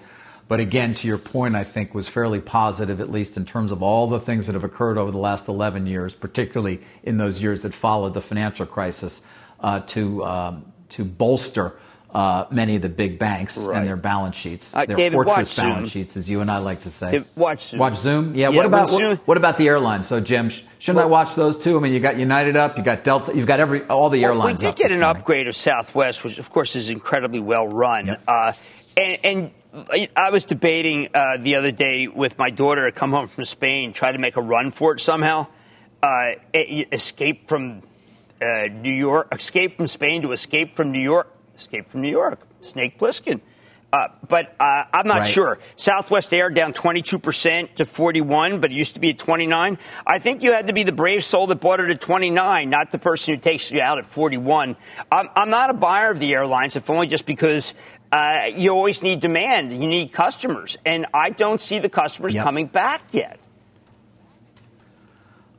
but 0.48 0.60
again, 0.60 0.94
to 0.94 1.08
your 1.08 1.18
point, 1.18 1.54
I 1.54 1.64
think 1.64 1.94
was 1.94 2.08
fairly 2.08 2.40
positive, 2.40 3.00
at 3.00 3.10
least 3.10 3.36
in 3.36 3.44
terms 3.44 3.72
of 3.72 3.82
all 3.82 4.06
the 4.06 4.20
things 4.20 4.46
that 4.46 4.52
have 4.52 4.64
occurred 4.64 4.96
over 4.96 5.10
the 5.10 5.18
last 5.18 5.48
11 5.48 5.86
years, 5.86 6.14
particularly 6.14 6.80
in 7.02 7.18
those 7.18 7.42
years 7.42 7.62
that 7.62 7.74
followed 7.74 8.14
the 8.14 8.20
financial 8.20 8.66
crisis, 8.66 9.22
uh, 9.60 9.80
to 9.80 10.24
um, 10.24 10.72
to 10.90 11.04
bolster 11.04 11.76
uh, 12.14 12.46
many 12.50 12.76
of 12.76 12.82
the 12.82 12.88
big 12.88 13.18
banks 13.18 13.58
right. 13.58 13.76
and 13.76 13.86
their 13.86 13.96
balance 13.96 14.36
sheets, 14.36 14.74
uh, 14.74 14.86
their 14.86 14.96
David, 14.96 15.16
fortress 15.16 15.56
balance 15.56 15.90
Zoom. 15.90 16.02
sheets, 16.02 16.16
as 16.16 16.28
you 16.28 16.40
and 16.40 16.50
I 16.50 16.58
like 16.58 16.80
to 16.82 16.88
say. 16.88 17.10
David, 17.10 17.28
watch 17.36 17.62
Zoom. 17.68 17.80
Watch 17.80 17.96
Zoom. 17.96 18.34
Yeah. 18.34 18.48
yeah 18.48 18.56
what 18.56 18.66
about 18.66 18.90
what, 18.90 19.18
what, 19.26 19.36
about 19.36 19.58
the 19.58 19.68
airlines? 19.68 20.06
So, 20.06 20.20
Jim, 20.20 20.48
shouldn't 20.48 20.96
well, 20.96 21.06
I 21.06 21.10
watch 21.10 21.34
those 21.34 21.62
too? 21.62 21.76
I 21.76 21.80
mean, 21.80 21.92
you 21.92 22.00
got 22.00 22.18
United 22.18 22.56
up, 22.56 22.78
you 22.78 22.84
got 22.84 23.04
Delta, 23.04 23.36
you've 23.36 23.46
got 23.46 23.60
every 23.60 23.82
all 23.84 24.08
the 24.08 24.24
airlines. 24.24 24.62
Well, 24.62 24.70
we 24.70 24.76
did 24.76 24.82
get 24.82 24.92
an 24.92 25.00
morning. 25.00 25.20
upgrade 25.20 25.48
of 25.48 25.56
Southwest, 25.56 26.24
which 26.24 26.38
of 26.38 26.50
course 26.50 26.74
is 26.76 26.90
incredibly 26.90 27.40
well 27.40 27.68
run. 27.68 28.06
Yep. 28.06 28.22
Uh, 28.26 28.52
and, 28.96 29.18
and, 29.24 29.50
I 30.16 30.30
was 30.30 30.46
debating 30.46 31.08
uh, 31.12 31.36
the 31.38 31.56
other 31.56 31.70
day 31.70 32.08
with 32.08 32.38
my 32.38 32.48
daughter 32.48 32.86
to 32.86 32.92
come 32.92 33.10
home 33.10 33.28
from 33.28 33.44
Spain, 33.44 33.92
try 33.92 34.10
to 34.10 34.16
make 34.16 34.36
a 34.36 34.40
run 34.40 34.70
for 34.70 34.94
it 34.94 35.00
somehow, 35.00 35.48
uh, 36.02 36.30
escape 36.54 37.46
from 37.46 37.82
uh, 38.40 38.68
New 38.70 38.94
York, 38.94 39.34
escape 39.34 39.76
from 39.76 39.86
Spain 39.86 40.22
to 40.22 40.32
escape 40.32 40.76
from 40.76 40.92
New 40.92 41.02
York, 41.02 41.30
escape 41.56 41.88
from 41.88 42.02
New 42.02 42.10
York. 42.10 42.40
Snake 42.60 42.98
Plissken. 42.98 43.40
Uh, 43.92 44.08
but 44.28 44.54
uh, 44.58 44.82
I'm 44.92 45.06
not 45.06 45.20
right. 45.20 45.28
sure. 45.28 45.58
Southwest 45.76 46.34
Air 46.34 46.50
down 46.50 46.72
22% 46.72 47.76
to 47.76 47.84
41, 47.84 48.60
but 48.60 48.70
it 48.70 48.74
used 48.74 48.94
to 48.94 49.00
be 49.00 49.10
at 49.10 49.18
29. 49.18 49.78
I 50.06 50.18
think 50.18 50.42
you 50.42 50.52
had 50.52 50.66
to 50.66 50.72
be 50.72 50.82
the 50.82 50.92
brave 50.92 51.24
soul 51.24 51.46
that 51.46 51.60
bought 51.60 51.80
it 51.80 51.88
at 51.88 52.00
29, 52.00 52.68
not 52.68 52.90
the 52.90 52.98
person 52.98 53.34
who 53.34 53.40
takes 53.40 53.70
you 53.70 53.80
out 53.80 53.98
at 53.98 54.04
41. 54.04 54.76
I'm, 55.10 55.28
I'm 55.34 55.50
not 55.50 55.70
a 55.70 55.74
buyer 55.74 56.10
of 56.10 56.18
the 56.18 56.32
airlines, 56.32 56.76
if 56.76 56.90
only 56.90 57.06
just 57.06 57.26
because 57.26 57.74
uh, 58.10 58.46
you 58.54 58.70
always 58.70 59.02
need 59.02 59.20
demand. 59.20 59.70
You 59.72 59.86
need 59.86 60.12
customers. 60.12 60.76
And 60.84 61.06
I 61.14 61.30
don't 61.30 61.60
see 61.60 61.78
the 61.78 61.88
customers 61.88 62.34
yep. 62.34 62.44
coming 62.44 62.66
back 62.66 63.02
yet. 63.12 63.38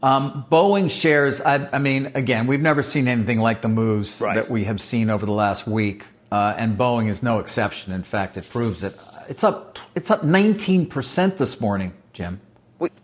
Um, 0.03 0.45
Boeing 0.51 0.91
shares, 0.91 1.41
I, 1.41 1.67
I, 1.71 1.79
mean, 1.79 2.11
again, 2.13 2.45
we've 2.45 2.61
never 2.61 2.83
seen 2.83 3.07
anything 3.07 3.39
like 3.39 3.61
the 3.61 3.67
moves 3.67 4.21
right. 4.21 4.35
that 4.35 4.49
we 4.49 4.65
have 4.65 4.79
seen 4.79 5.09
over 5.09 5.25
the 5.25 5.31
last 5.31 5.65
week 5.65 6.05
uh, 6.31 6.53
and 6.57 6.77
Boeing 6.77 7.09
is 7.09 7.23
no 7.23 7.39
exception. 7.39 7.93
In 7.93 8.03
fact, 8.03 8.37
it 8.37 8.49
proves 8.49 8.83
it. 8.83 8.97
It's 9.29 9.43
up. 9.43 9.79
It's 9.95 10.11
up 10.11 10.21
19% 10.21 11.37
this 11.37 11.61
morning, 11.61 11.93
Jim. 12.13 12.41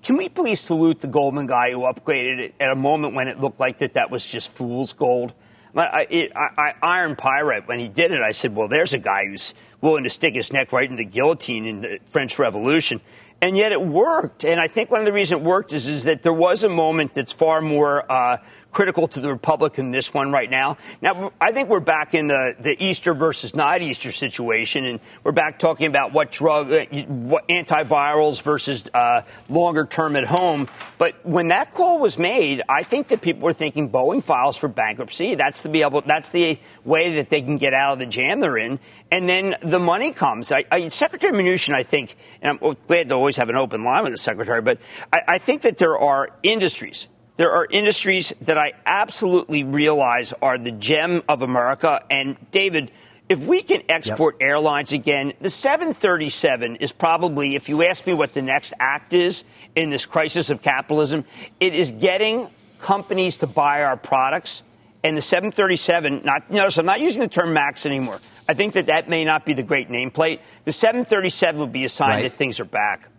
Can 0.03 0.17
we 0.17 0.29
please 0.29 0.59
salute 0.59 1.01
the 1.01 1.07
Goldman 1.07 1.47
guy 1.47 1.71
who 1.71 1.79
upgraded 1.79 2.39
it 2.39 2.55
at 2.59 2.69
a 2.69 2.75
moment 2.75 3.15
when 3.15 3.27
it 3.27 3.39
looked 3.39 3.59
like 3.59 3.79
that 3.79 3.95
that 3.95 4.11
was 4.11 4.27
just 4.27 4.51
fool's 4.51 4.93
gold? 4.93 5.33
I, 5.75 6.05
it, 6.07 6.31
I, 6.35 6.49
I 6.55 6.73
Iron 6.83 7.15
Pirate, 7.15 7.67
when 7.67 7.79
he 7.79 7.87
did 7.87 8.11
it, 8.11 8.21
I 8.21 8.31
said, 8.31 8.55
well, 8.55 8.67
there's 8.67 8.93
a 8.93 8.99
guy 8.99 9.25
who's 9.25 9.55
willing 9.81 10.03
to 10.03 10.09
stick 10.09 10.35
his 10.35 10.53
neck 10.53 10.71
right 10.71 10.87
in 10.87 10.97
the 10.97 11.05
guillotine 11.05 11.65
in 11.65 11.81
the 11.81 11.99
French 12.11 12.37
Revolution. 12.37 13.01
And 13.43 13.57
yet 13.57 13.73
it 13.73 13.81
worked. 13.81 14.45
And 14.45 14.57
I 14.57 14.69
think 14.69 14.89
one 14.89 15.01
of 15.01 15.05
the 15.05 15.11
reasons 15.11 15.41
it 15.41 15.45
worked 15.45 15.73
is, 15.73 15.89
is 15.89 16.05
that 16.05 16.23
there 16.23 16.31
was 16.31 16.63
a 16.63 16.69
moment 16.69 17.13
that's 17.13 17.33
far 17.33 17.59
more 17.59 18.09
uh, 18.09 18.37
critical 18.73 19.07
to 19.07 19.21
the 19.21 19.29
Republican 19.29 19.91
this 19.91 20.13
one 20.13 20.31
right 20.31 20.49
now. 20.49 20.77
Now, 21.01 21.31
I 21.39 21.51
think 21.51 21.69
we're 21.69 21.79
back 21.79 22.13
in 22.13 22.27
the, 22.27 22.55
the 22.59 22.83
Easter 22.83 23.13
versus 23.13 23.55
not 23.55 23.81
Easter 23.81 24.11
situation, 24.11 24.85
and 24.85 24.99
we're 25.23 25.31
back 25.31 25.59
talking 25.59 25.87
about 25.87 26.11
what 26.11 26.31
drug, 26.31 26.71
uh, 26.71 26.85
what 27.05 27.47
antivirals 27.47 28.41
versus 28.41 28.89
uh, 28.93 29.21
longer 29.49 29.85
term 29.85 30.15
at 30.15 30.25
home. 30.25 30.67
But 30.97 31.25
when 31.25 31.49
that 31.49 31.73
call 31.73 31.99
was 31.99 32.17
made, 32.17 32.61
I 32.67 32.83
think 32.83 33.07
that 33.09 33.21
people 33.21 33.43
were 33.43 33.53
thinking 33.53 33.89
Boeing 33.89 34.23
files 34.23 34.57
for 34.57 34.67
bankruptcy. 34.67 35.35
That's 35.35 35.61
the 35.61 35.69
be 35.69 35.83
able, 35.83 36.01
that's 36.01 36.31
the 36.31 36.59
way 36.83 37.15
that 37.15 37.29
they 37.29 37.41
can 37.41 37.57
get 37.57 37.73
out 37.73 37.93
of 37.93 37.99
the 37.99 38.05
jam 38.05 38.39
they're 38.39 38.57
in. 38.57 38.79
And 39.11 39.29
then 39.29 39.55
the 39.61 39.79
money 39.79 40.11
comes. 40.11 40.51
I, 40.51 40.65
I, 40.71 40.87
Secretary 40.87 41.31
Mnuchin, 41.33 41.75
I 41.75 41.83
think, 41.83 42.15
and 42.41 42.57
I'm 42.61 42.75
glad 42.87 43.09
to 43.09 43.15
always 43.15 43.37
have 43.37 43.49
an 43.49 43.55
open 43.55 43.83
line 43.83 44.03
with 44.03 44.13
the 44.13 44.17
secretary, 44.17 44.61
but 44.61 44.79
I, 45.11 45.19
I 45.27 45.37
think 45.37 45.61
that 45.61 45.77
there 45.77 45.97
are 45.97 46.29
industries 46.41 47.07
there 47.37 47.51
are 47.51 47.65
industries 47.65 48.33
that 48.41 48.57
I 48.57 48.73
absolutely 48.85 49.63
realize 49.63 50.33
are 50.41 50.57
the 50.57 50.71
gem 50.71 51.23
of 51.27 51.41
America. 51.41 52.01
And 52.09 52.37
David, 52.51 52.91
if 53.27 53.45
we 53.47 53.63
can 53.63 53.81
export 53.89 54.37
yep. 54.39 54.49
airlines 54.49 54.93
again, 54.93 55.33
the 55.41 55.49
737 55.49 56.75
is 56.77 56.91
probably, 56.91 57.55
if 57.55 57.69
you 57.69 57.83
ask 57.83 58.05
me 58.05 58.13
what 58.13 58.33
the 58.33 58.41
next 58.41 58.73
act 58.79 59.13
is 59.13 59.43
in 59.75 59.89
this 59.89 60.05
crisis 60.05 60.49
of 60.49 60.61
capitalism, 60.61 61.25
it 61.59 61.73
is 61.73 61.91
getting 61.91 62.49
companies 62.79 63.37
to 63.37 63.47
buy 63.47 63.83
our 63.83 63.97
products. 63.97 64.61
And 65.03 65.17
the 65.17 65.21
737, 65.21 66.21
not, 66.23 66.51
notice 66.51 66.77
I'm 66.77 66.85
not 66.85 66.99
using 66.99 67.23
the 67.23 67.27
term 67.27 67.53
MAX 67.53 67.85
anymore. 67.85 68.19
I 68.47 68.53
think 68.53 68.73
that 68.73 68.85
that 68.85 69.09
may 69.09 69.25
not 69.25 69.45
be 69.45 69.53
the 69.53 69.63
great 69.63 69.89
nameplate. 69.89 70.39
The 70.65 70.71
737 70.71 71.59
would 71.61 71.71
be 71.71 71.83
a 71.83 71.89
sign 71.89 72.09
right. 72.09 72.21
that 72.23 72.33
things 72.33 72.59
are 72.59 72.65
back. 72.65 73.09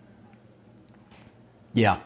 Yeah. 1.72 1.98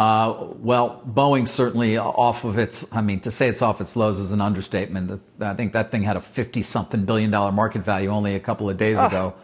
Uh, 0.00 0.46
well, 0.60 1.02
Boeing 1.06 1.46
certainly 1.46 1.98
off 1.98 2.44
of 2.44 2.58
its, 2.58 2.86
I 2.90 3.02
mean, 3.02 3.20
to 3.20 3.30
say 3.30 3.48
it's 3.48 3.60
off 3.60 3.82
its 3.82 3.96
lows 3.96 4.18
is 4.18 4.32
an 4.32 4.40
understatement. 4.40 5.20
I 5.38 5.52
think 5.52 5.74
that 5.74 5.90
thing 5.90 6.04
had 6.04 6.16
a 6.16 6.22
50 6.22 6.62
something 6.62 7.04
billion 7.04 7.30
dollar 7.30 7.52
market 7.52 7.82
value 7.82 8.08
only 8.08 8.34
a 8.34 8.40
couple 8.40 8.70
of 8.70 8.78
days 8.78 8.98
ago. 8.98 9.34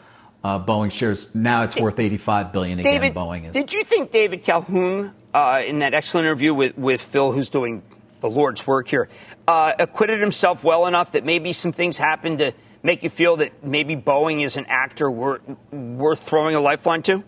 Uh, 0.42 0.59
Boeing 0.59 0.90
shares, 0.90 1.34
now 1.34 1.64
it's 1.64 1.76
worth 1.76 2.00
85 2.00 2.54
billion 2.54 2.78
again. 2.78 3.02
David, 3.02 3.14
Boeing 3.14 3.48
is. 3.48 3.52
Did 3.52 3.70
you 3.70 3.84
think 3.84 4.12
David 4.12 4.44
Calhoun, 4.44 5.12
uh, 5.34 5.62
in 5.66 5.80
that 5.80 5.92
excellent 5.92 6.24
interview 6.24 6.54
with, 6.54 6.78
with 6.78 7.02
Phil, 7.02 7.32
who's 7.32 7.50
doing 7.50 7.82
the 8.20 8.30
Lord's 8.30 8.66
work 8.66 8.88
here, 8.88 9.11
uh, 9.46 9.72
acquitted 9.78 10.20
himself 10.20 10.64
well 10.64 10.86
enough 10.86 11.12
that 11.12 11.22
maybe 11.22 11.52
some 11.52 11.72
things 11.72 11.98
happened 11.98 12.38
to 12.38 12.54
make 12.82 13.02
you 13.02 13.11
feel 13.11 13.36
that 13.36 13.62
maybe 13.62 13.94
Boeing 13.94 14.42
is 14.42 14.57
an 14.57 14.64
actor 14.70 15.11
worth, 15.11 15.42
worth 15.70 16.20
throwing 16.20 16.54
a 16.54 16.61
lifeline 16.61 17.02
to? 17.02 17.24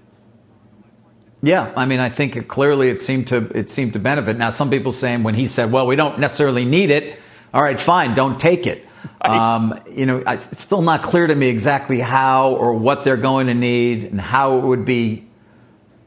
Yeah, 1.41 1.73
I 1.77 1.87
mean, 1.87 2.01
I 2.01 2.09
think 2.09 2.37
it, 2.37 2.49
clearly 2.49 2.89
it 2.89 3.01
seemed 3.01 3.29
to 3.29 3.37
it 3.55 3.71
seemed 3.71 3.93
to 3.93 3.99
benefit. 3.99 4.37
Now, 4.37 4.51
some 4.51 4.71
people 4.71 4.93
saying 4.93 5.23
when 5.23 5.35
he 5.35 5.47
said, 5.47 5.71
"Well, 5.71 5.87
we 5.87 5.97
don't 5.97 6.19
necessarily 6.19 6.65
need 6.65 6.91
it," 6.91 7.19
all 7.55 7.63
right, 7.63 7.79
fine, 7.79 8.15
don't 8.15 8.41
take 8.41 8.67
it. 8.67 8.85
Um, 9.21 9.81
you 9.91 10.07
know, 10.07 10.23
I, 10.27 10.35
it's 10.35 10.63
still 10.63 10.83
not 10.83 11.03
clear 11.03 11.27
to 11.27 11.35
me 11.35 11.49
exactly 11.49 12.01
how 12.01 12.55
or 12.55 12.75
what 12.75 13.05
they're 13.05 13.17
going 13.17 13.47
to 13.49 13.55
need 13.55 14.05
and 14.05 14.21
how 14.21 14.59
it 14.59 14.65
would 14.65 14.85
be 14.85 15.29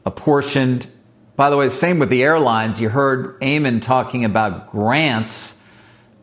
apportioned. 0.04 0.86
By 1.36 1.50
the 1.50 1.56
way, 1.56 1.68
same 1.70 1.98
with 1.98 2.10
the 2.10 2.22
airlines. 2.22 2.80
You 2.80 2.88
heard 2.88 3.40
Eamon 3.40 3.80
talking 3.80 4.24
about 4.24 4.70
grants 4.70 5.58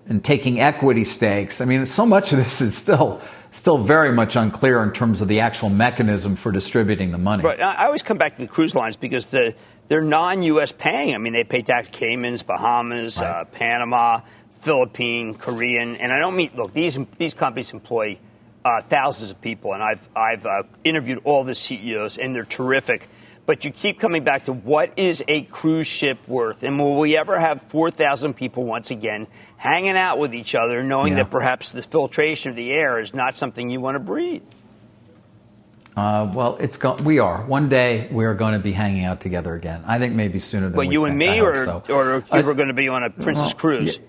and 0.07 0.24
taking 0.24 0.60
equity 0.60 1.03
stakes. 1.03 1.62
I 1.62 1.66
mean, 1.66 1.86
so 1.86 2.05
much 2.05 2.32
of 2.32 2.39
this 2.39 2.62
is 2.62 2.76
still 2.76 3.22
still 3.51 3.77
very 3.77 4.11
much 4.11 4.35
unclear 4.35 4.83
in 4.83 4.91
terms 4.91 5.21
of 5.21 5.27
the 5.27 5.39
actual 5.39 5.69
mechanism 5.69 6.35
for 6.35 6.51
distributing 6.51 7.11
the 7.11 7.17
money. 7.17 7.43
Right. 7.43 7.59
I 7.59 7.85
always 7.85 8.03
come 8.03 8.17
back 8.17 8.35
to 8.35 8.41
the 8.41 8.47
cruise 8.47 8.75
lines 8.75 8.95
because 8.95 9.27
the, 9.27 9.55
they're 9.87 10.01
non-U.S. 10.01 10.71
paying. 10.71 11.15
I 11.15 11.17
mean, 11.17 11.33
they 11.33 11.43
pay 11.43 11.61
tax 11.61 11.89
Caymans, 11.91 12.43
Bahamas, 12.43 13.19
right. 13.19 13.41
uh, 13.41 13.45
Panama, 13.45 14.21
Philippine, 14.59 15.33
Korean, 15.33 15.95
and 15.95 16.11
I 16.11 16.19
don't 16.19 16.35
mean 16.35 16.51
look 16.55 16.73
these 16.73 16.97
these 17.17 17.33
companies 17.33 17.71
employ 17.71 18.19
uh, 18.65 18.81
thousands 18.81 19.31
of 19.31 19.39
people, 19.41 19.73
and 19.73 19.81
I've 19.81 20.09
I've 20.15 20.45
uh, 20.45 20.63
interviewed 20.83 21.21
all 21.23 21.43
the 21.43 21.55
CEOs, 21.55 22.17
and 22.17 22.35
they're 22.35 22.43
terrific. 22.43 23.07
But 23.45 23.65
you 23.65 23.71
keep 23.71 23.99
coming 23.99 24.23
back 24.23 24.45
to 24.45 24.53
what 24.53 24.93
is 24.97 25.23
a 25.27 25.41
cruise 25.43 25.87
ship 25.87 26.19
worth, 26.27 26.63
and 26.63 26.77
will 26.77 26.99
we 26.99 27.17
ever 27.17 27.39
have 27.39 27.61
four 27.63 27.89
thousand 27.89 28.33
people 28.33 28.65
once 28.65 28.91
again 28.91 29.27
hanging 29.60 29.97
out 29.97 30.18
with 30.18 30.34
each 30.34 30.55
other, 30.55 30.82
knowing 30.84 31.12
yeah. 31.12 31.24
that 31.24 31.30
perhaps 31.30 31.74
the 31.74 31.82
filtration 31.82 32.49
of 32.49 32.55
the 32.55 32.72
air 32.72 32.97
is 32.97 33.14
not 33.14 33.36
something 33.36 33.70
you 33.70 33.82
want 33.82 33.95
to 33.95 33.99
breathe. 33.99 34.41
Uh, 35.97 36.32
well, 36.34 36.55
it's 36.62 36.78
go- 36.78 36.95
we 36.95 37.20
are. 37.20 37.43
One 37.43 37.68
day 37.68 38.07
we 38.10 38.24
are 38.24 38.34
going 38.34 38.53
to 38.53 38.60
be 38.60 38.72
hanging 38.72 39.03
out 39.03 39.20
together 39.20 39.53
again. 39.53 39.84
I 39.86 39.99
think 39.99 40.16
maybe 40.16 40.39
sooner 40.39 40.70
than 40.70 40.78
well, 40.78 40.86
you 40.86 41.01
think. 41.01 41.10
and 41.10 41.18
me, 41.18 41.41
or 41.41 41.66
so. 41.66 41.84
or 41.89 42.24
you 42.34 42.43
were 42.45 42.53
going 42.53 42.70
to 42.70 42.74
be 42.74 42.88
on 42.88 43.03
a 43.03 43.10
Princess 43.10 43.47
well, 43.47 43.60
Cruise. 43.60 43.99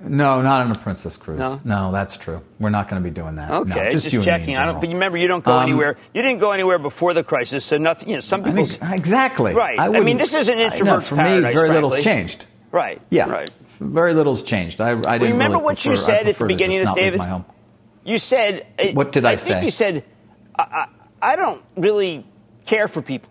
No, 0.00 0.42
not 0.42 0.66
on 0.66 0.70
a 0.70 0.74
Princess 0.74 1.16
Cruise. 1.16 1.38
No, 1.38 1.58
no 1.64 1.92
that's 1.92 2.18
true. 2.18 2.42
We're 2.60 2.68
not 2.68 2.90
going 2.90 3.02
to 3.02 3.08
be 3.08 3.14
doing 3.14 3.36
that. 3.36 3.50
Okay, 3.50 3.84
no, 3.84 3.90
just, 3.90 4.10
just 4.10 4.26
checking. 4.26 4.58
I 4.58 4.66
don't. 4.66 4.78
But 4.78 4.90
remember, 4.90 5.16
you 5.16 5.28
don't 5.28 5.42
go 5.42 5.56
um, 5.56 5.62
anywhere. 5.62 5.96
You 6.12 6.20
didn't 6.20 6.40
go 6.40 6.52
anywhere 6.52 6.78
before 6.78 7.14
the 7.14 7.24
crisis, 7.24 7.64
so 7.64 7.78
nothing. 7.78 8.10
You 8.10 8.16
know, 8.16 8.20
some 8.20 8.44
people 8.44 8.66
exactly 8.92 9.54
right. 9.54 9.78
I, 9.78 9.86
I, 9.86 10.00
mean, 10.00 10.18
this 10.18 10.34
is 10.34 10.50
an 10.50 10.58
introvert's 10.58 11.10
no, 11.10 11.16
for 11.16 11.16
paradise. 11.16 11.36
me, 11.36 11.54
very 11.54 11.68
frankly. 11.68 11.74
little's 11.74 12.04
changed. 12.04 12.44
Right. 12.70 13.00
Yeah. 13.08 13.30
Right. 13.30 13.50
Very 13.78 14.14
little's 14.14 14.42
changed. 14.42 14.80
I, 14.80 14.90
I 14.90 15.18
didn't 15.18 15.32
remember 15.32 15.58
really 15.58 15.64
what 15.64 15.76
prefer, 15.76 15.90
you 15.90 15.96
said 15.96 16.28
at 16.28 16.38
the 16.38 16.46
beginning 16.46 16.78
of 16.78 16.86
this, 16.86 16.94
David. 16.94 17.44
You 18.04 18.18
said. 18.18 18.66
Uh, 18.78 18.88
what 18.92 19.12
did 19.12 19.24
I, 19.24 19.32
I 19.32 19.36
say? 19.36 19.50
I 19.50 19.54
think 19.54 19.64
you 19.64 19.70
said, 19.70 20.04
I, 20.56 20.62
I, 20.62 20.86
I, 21.32 21.36
don't 21.36 21.62
really 21.76 22.24
care 22.64 22.88
for 22.88 23.02
people. 23.02 23.30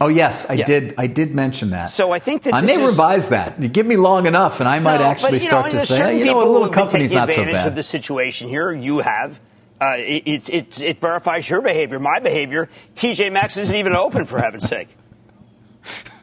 Oh 0.00 0.08
yes, 0.08 0.46
I 0.48 0.54
yeah. 0.54 0.64
did. 0.64 0.94
I 0.98 1.06
did 1.06 1.34
mention 1.34 1.70
that. 1.70 1.90
So 1.90 2.10
I 2.10 2.18
think 2.18 2.42
that 2.44 2.54
I 2.54 2.62
may 2.62 2.82
is, 2.82 2.90
revise 2.90 3.28
that. 3.28 3.60
You 3.60 3.68
give 3.68 3.86
me 3.86 3.96
long 3.96 4.26
enough, 4.26 4.60
and 4.60 4.68
I 4.68 4.78
might 4.78 4.98
no, 4.98 5.04
actually 5.04 5.38
but, 5.38 5.42
start 5.42 5.72
know, 5.72 5.80
to 5.80 5.86
say, 5.86 6.18
you 6.18 6.24
know, 6.24 6.42
a 6.42 6.50
little 6.50 6.70
company's 6.70 7.12
not 7.12 7.32
so 7.32 7.44
bad. 7.44 7.68
of 7.68 7.74
the 7.74 7.82
situation 7.82 8.48
here. 8.48 8.72
You 8.72 9.00
have. 9.00 9.40
Uh, 9.80 9.94
it, 9.96 10.50
it, 10.50 10.80
it 10.82 11.00
verifies 11.00 11.48
your 11.48 11.62
behavior, 11.62 11.98
my 11.98 12.18
behavior. 12.18 12.68
TJ 12.96 13.32
Maxx 13.32 13.56
isn't 13.56 13.74
even 13.74 13.94
open, 13.94 14.26
for 14.26 14.38
heaven's 14.38 14.68
sake. 14.68 14.88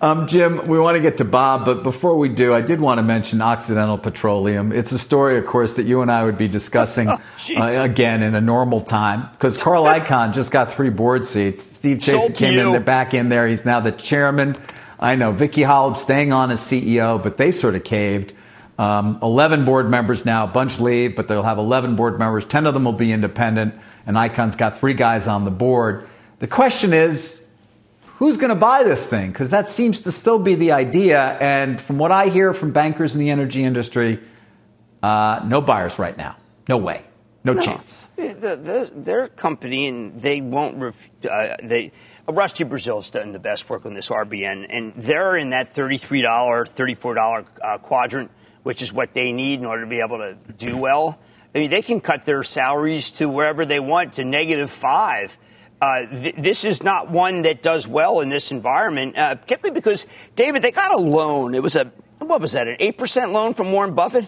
um, 0.00 0.26
Jim, 0.26 0.66
we 0.66 0.78
want 0.78 0.96
to 0.96 1.00
get 1.00 1.18
to 1.18 1.24
Bob, 1.24 1.64
but 1.64 1.82
before 1.82 2.16
we 2.16 2.28
do, 2.28 2.52
I 2.52 2.60
did 2.60 2.80
want 2.80 2.98
to 2.98 3.02
mention 3.02 3.40
Occidental 3.40 3.96
Petroleum. 3.96 4.72
It's 4.72 4.92
a 4.92 4.98
story, 4.98 5.38
of 5.38 5.46
course, 5.46 5.74
that 5.74 5.84
you 5.84 6.02
and 6.02 6.10
I 6.10 6.24
would 6.24 6.36
be 6.36 6.48
discussing 6.48 7.08
oh, 7.08 7.20
uh, 7.56 7.84
again 7.84 8.22
in 8.22 8.34
a 8.34 8.40
normal 8.40 8.80
time 8.80 9.28
because 9.32 9.56
Carl 9.56 9.84
Icahn 9.84 10.34
just 10.34 10.50
got 10.50 10.74
three 10.74 10.90
board 10.90 11.24
seats. 11.24 11.62
Steve 11.62 11.98
Chazen 11.98 12.34
came 12.34 12.58
in, 12.58 12.82
back 12.82 13.14
in 13.14 13.28
there. 13.28 13.46
He's 13.46 13.64
now 13.64 13.80
the 13.80 13.92
chairman. 13.92 14.56
I 14.98 15.16
know 15.16 15.32
Vicki 15.32 15.62
Hollub 15.62 15.96
staying 15.96 16.32
on 16.32 16.50
as 16.50 16.60
CEO, 16.60 17.22
but 17.22 17.36
they 17.36 17.52
sort 17.52 17.74
of 17.74 17.84
caved. 17.84 18.32
Um, 18.78 19.20
11 19.22 19.64
board 19.64 19.88
members 19.88 20.24
now, 20.24 20.44
a 20.44 20.48
bunch 20.48 20.80
leave, 20.80 21.14
but 21.14 21.28
they'll 21.28 21.44
have 21.44 21.58
11 21.58 21.94
board 21.94 22.18
members. 22.18 22.44
10 22.44 22.66
of 22.66 22.74
them 22.74 22.84
will 22.84 22.92
be 22.92 23.12
independent, 23.12 23.74
and 24.06 24.16
Icahn's 24.16 24.56
got 24.56 24.80
three 24.80 24.94
guys 24.94 25.28
on 25.28 25.44
the 25.44 25.50
board. 25.50 26.08
The 26.40 26.48
question 26.48 26.92
is, 26.92 27.40
who's 28.16 28.36
going 28.36 28.50
to 28.50 28.54
buy 28.54 28.82
this 28.82 29.08
thing? 29.08 29.30
Because 29.30 29.50
that 29.50 29.68
seems 29.68 30.00
to 30.02 30.12
still 30.12 30.38
be 30.38 30.54
the 30.54 30.72
idea. 30.72 31.22
And 31.40 31.80
from 31.80 31.98
what 31.98 32.12
I 32.12 32.28
hear 32.28 32.52
from 32.52 32.72
bankers 32.72 33.14
in 33.14 33.20
the 33.20 33.30
energy 33.30 33.64
industry, 33.64 34.20
uh, 35.02 35.40
no 35.44 35.60
buyers 35.60 35.98
right 35.98 36.16
now. 36.16 36.36
No 36.68 36.76
way. 36.76 37.04
No, 37.44 37.52
no. 37.52 37.62
chance. 37.62 38.08
The, 38.16 38.56
the, 38.56 38.90
their 38.94 39.28
company, 39.28 39.86
and 39.86 40.20
they 40.20 40.40
won't. 40.40 40.78
Ref, 40.78 41.10
uh, 41.30 41.56
they 41.62 41.92
Rusty 42.26 42.64
Braziel's 42.64 43.10
done 43.10 43.32
the 43.32 43.38
best 43.38 43.68
work 43.68 43.84
on 43.84 43.92
this 43.92 44.08
RBN, 44.08 44.66
and 44.70 44.94
they're 44.94 45.36
in 45.36 45.50
that 45.50 45.74
thirty-three 45.74 46.22
dollar, 46.22 46.64
thirty-four 46.64 47.12
dollar 47.12 47.44
uh, 47.62 47.76
quadrant, 47.76 48.30
which 48.62 48.80
is 48.80 48.94
what 48.94 49.12
they 49.12 49.30
need 49.32 49.58
in 49.60 49.66
order 49.66 49.84
to 49.84 49.90
be 49.90 50.00
able 50.00 50.18
to 50.18 50.38
do 50.56 50.78
well. 50.78 51.18
I 51.54 51.58
mean, 51.58 51.70
they 51.70 51.82
can 51.82 52.00
cut 52.00 52.24
their 52.24 52.42
salaries 52.42 53.10
to 53.12 53.28
wherever 53.28 53.66
they 53.66 53.78
want 53.78 54.14
to 54.14 54.24
negative 54.24 54.70
five 54.70 55.36
uh, 55.84 56.06
th- 56.06 56.36
this 56.36 56.64
is 56.64 56.82
not 56.82 57.10
one 57.10 57.42
that 57.42 57.62
does 57.62 57.86
well 57.86 58.20
in 58.20 58.30
this 58.30 58.50
environment, 58.50 59.18
uh, 59.18 59.34
particularly 59.34 59.74
because, 59.74 60.06
David, 60.34 60.62
they 60.62 60.70
got 60.70 60.92
a 60.92 60.96
loan. 60.96 61.54
It 61.54 61.62
was 61.62 61.76
a, 61.76 61.92
what 62.18 62.40
was 62.40 62.52
that, 62.52 62.66
an 62.66 62.76
8% 62.78 63.32
loan 63.32 63.52
from 63.52 63.70
Warren 63.70 63.94
Buffett? 63.94 64.26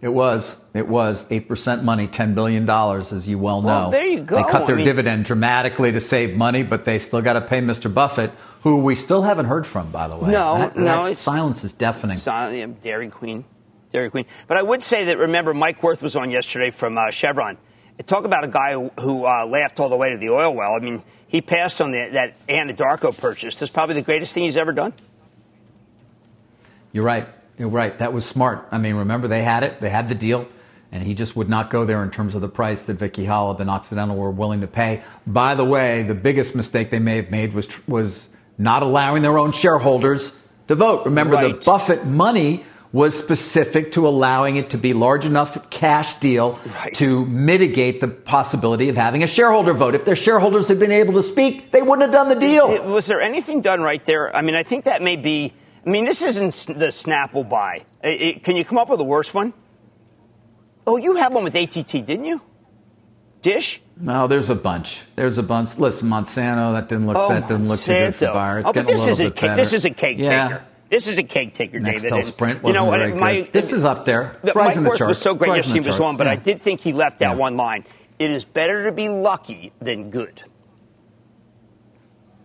It 0.00 0.08
was. 0.08 0.56
It 0.72 0.88
was 0.88 1.28
8% 1.28 1.82
money, 1.82 2.08
$10 2.08 2.34
billion, 2.34 2.68
as 2.68 3.28
you 3.28 3.38
well 3.38 3.60
know. 3.60 3.68
Well, 3.68 3.90
there 3.90 4.06
you 4.06 4.22
go. 4.22 4.36
They 4.36 4.50
cut 4.50 4.66
their 4.66 4.76
I 4.76 4.78
mean, 4.78 4.86
dividend 4.86 5.26
dramatically 5.26 5.92
to 5.92 6.00
save 6.00 6.34
money, 6.34 6.62
but 6.62 6.86
they 6.86 6.98
still 6.98 7.20
got 7.20 7.34
to 7.34 7.42
pay 7.42 7.60
Mr. 7.60 7.92
Buffett, 7.92 8.30
who 8.62 8.78
we 8.78 8.94
still 8.94 9.20
haven't 9.20 9.46
heard 9.46 9.66
from, 9.66 9.90
by 9.90 10.08
the 10.08 10.16
way. 10.16 10.30
No, 10.30 10.56
that, 10.56 10.76
no. 10.78 11.04
That 11.04 11.18
silence 11.18 11.62
is 11.62 11.74
deafening. 11.74 12.16
Silent, 12.16 12.56
yeah, 12.56 12.66
Dairy 12.80 13.10
Queen. 13.10 13.44
Dairy 13.90 14.08
Queen. 14.08 14.24
But 14.46 14.56
I 14.56 14.62
would 14.62 14.82
say 14.82 15.04
that, 15.04 15.18
remember, 15.18 15.52
Mike 15.52 15.82
Wirth 15.82 16.00
was 16.00 16.16
on 16.16 16.30
yesterday 16.30 16.70
from 16.70 16.96
uh, 16.96 17.10
Chevron 17.10 17.58
talk 18.02 18.24
about 18.24 18.44
a 18.44 18.48
guy 18.48 18.72
who, 18.72 18.90
who 19.00 19.26
uh, 19.26 19.46
laughed 19.46 19.80
all 19.80 19.88
the 19.88 19.96
way 19.96 20.10
to 20.10 20.16
the 20.16 20.30
oil 20.30 20.54
well. 20.54 20.74
I 20.74 20.78
mean, 20.78 21.02
he 21.26 21.40
passed 21.40 21.80
on 21.80 21.90
the, 21.90 22.10
that 22.12 22.46
Anadarko 22.48 23.18
purchase. 23.18 23.56
That's 23.56 23.70
probably 23.70 23.94
the 23.96 24.02
greatest 24.02 24.34
thing 24.34 24.44
he's 24.44 24.56
ever 24.56 24.72
done. 24.72 24.92
You're 26.92 27.04
right. 27.04 27.28
You're 27.58 27.68
right. 27.68 27.96
That 27.98 28.12
was 28.12 28.24
smart. 28.26 28.66
I 28.72 28.78
mean, 28.78 28.96
remember 28.96 29.28
they 29.28 29.42
had 29.42 29.62
it. 29.62 29.80
They 29.80 29.90
had 29.90 30.08
the 30.08 30.14
deal, 30.14 30.48
and 30.90 31.02
he 31.02 31.14
just 31.14 31.36
would 31.36 31.48
not 31.48 31.70
go 31.70 31.84
there 31.84 32.02
in 32.02 32.10
terms 32.10 32.34
of 32.34 32.40
the 32.40 32.48
price 32.48 32.82
that 32.82 32.94
Vicki 32.94 33.26
Hollub 33.26 33.60
and 33.60 33.70
Occidental 33.70 34.16
were 34.16 34.30
willing 34.30 34.62
to 34.62 34.66
pay. 34.66 35.02
By 35.26 35.54
the 35.54 35.64
way, 35.64 36.02
the 36.02 36.14
biggest 36.14 36.56
mistake 36.56 36.90
they 36.90 36.98
may 36.98 37.16
have 37.16 37.30
made 37.30 37.52
was 37.52 37.68
was 37.86 38.30
not 38.58 38.82
allowing 38.82 39.22
their 39.22 39.38
own 39.38 39.52
shareholders 39.52 40.36
to 40.68 40.74
vote. 40.74 41.04
Remember, 41.04 41.34
right. 41.34 41.60
the 41.60 41.64
Buffett 41.64 42.06
money 42.06 42.64
was 42.92 43.16
specific 43.16 43.92
to 43.92 44.06
allowing 44.06 44.56
it 44.56 44.70
to 44.70 44.78
be 44.78 44.92
large 44.92 45.24
enough 45.24 45.70
cash 45.70 46.18
deal 46.18 46.58
right. 46.74 46.94
to 46.94 47.24
mitigate 47.26 48.00
the 48.00 48.08
possibility 48.08 48.88
of 48.88 48.96
having 48.96 49.22
a 49.22 49.26
shareholder 49.26 49.72
vote. 49.72 49.94
If 49.94 50.04
their 50.04 50.16
shareholders 50.16 50.68
had 50.68 50.80
been 50.80 50.90
able 50.90 51.14
to 51.14 51.22
speak, 51.22 51.70
they 51.70 51.82
wouldn't 51.82 52.02
have 52.02 52.10
done 52.10 52.28
the 52.28 52.34
deal. 52.34 52.82
Was 52.88 53.06
there 53.06 53.20
anything 53.20 53.60
done 53.60 53.80
right 53.80 54.04
there? 54.04 54.34
I 54.34 54.42
mean, 54.42 54.56
I 54.56 54.64
think 54.64 54.84
that 54.84 55.02
may 55.02 55.16
be. 55.16 55.52
I 55.86 55.88
mean, 55.88 56.04
this 56.04 56.22
isn't 56.22 56.78
the 56.78 56.86
Snapple 56.86 57.48
buy. 57.48 57.84
It, 58.02 58.22
it, 58.22 58.44
can 58.44 58.56
you 58.56 58.64
come 58.64 58.76
up 58.76 58.88
with 58.88 59.00
a 59.00 59.04
worse 59.04 59.32
one? 59.32 59.54
Oh, 60.86 60.96
you 60.96 61.14
had 61.14 61.32
one 61.32 61.44
with 61.44 61.54
ATT, 61.54 61.92
didn't 61.92 62.24
you? 62.24 62.40
Dish? 63.40 63.80
No, 63.96 64.26
there's 64.26 64.50
a 64.50 64.54
bunch. 64.54 65.02
There's 65.16 65.38
a 65.38 65.42
bunch. 65.42 65.78
Listen, 65.78 66.08
Monsanto, 66.08 66.72
that 66.74 66.88
didn't 66.88 67.06
look 67.06 67.16
oh, 67.16 67.28
that 67.28 67.48
didn't 67.48 67.68
look 67.68 67.80
too 67.80 67.92
good 67.92 68.14
for 68.14 68.26
buyers. 68.26 68.64
Oh, 68.66 68.72
but 68.72 68.86
this 68.86 69.06
is 69.06 69.20
a 69.20 69.30
cake, 69.30 69.56
this 69.56 69.72
is 69.72 69.84
a 69.84 69.90
cake 69.90 70.18
yeah. 70.18 70.48
taker. 70.48 70.64
This 70.90 71.06
is 71.06 71.18
a 71.18 71.22
cake 71.22 71.54
taker, 71.54 71.78
Next 71.78 72.02
David. 72.02 72.24
Sprint 72.24 72.64
you 72.64 72.72
know 72.72 72.84
what? 72.84 73.14
My, 73.14 73.48
this 73.52 73.72
is 73.72 73.84
up 73.84 74.04
there. 74.04 74.36
It's 74.42 74.56
Mike 74.56 74.74
the 74.74 75.06
was 75.06 75.18
so 75.18 75.36
great 75.36 75.54
yesterday. 75.54 75.80
He 75.80 75.86
was 75.86 76.00
on, 76.00 76.16
but 76.16 76.26
yeah. 76.26 76.32
I 76.32 76.36
did 76.36 76.60
think 76.60 76.80
he 76.80 76.92
left 76.92 77.22
out 77.22 77.36
yeah. 77.36 77.38
one 77.38 77.56
line. 77.56 77.84
It 78.18 78.32
is 78.32 78.44
better 78.44 78.84
to 78.84 78.92
be 78.92 79.08
lucky 79.08 79.72
than 79.80 80.10
good. 80.10 80.42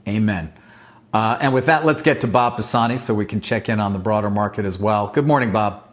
Amen. 0.08 0.54
Uh, 1.12 1.38
and 1.42 1.56
with 1.56 1.66
that, 1.66 1.86
let's 1.86 2.04
get 2.04 2.22
to 2.22 2.28
Bob 2.28 2.58
Pisani 2.58 3.00
so 3.00 3.16
we 3.16 3.26
can 3.26 3.42
check 3.42 3.68
in 3.68 3.80
on 3.80 3.94
the 3.94 4.00
broader 4.00 4.30
market 4.30 4.64
as 4.64 4.78
well. 4.78 5.08
Good 5.08 5.26
morning, 5.26 5.52
Bob. 5.52 5.85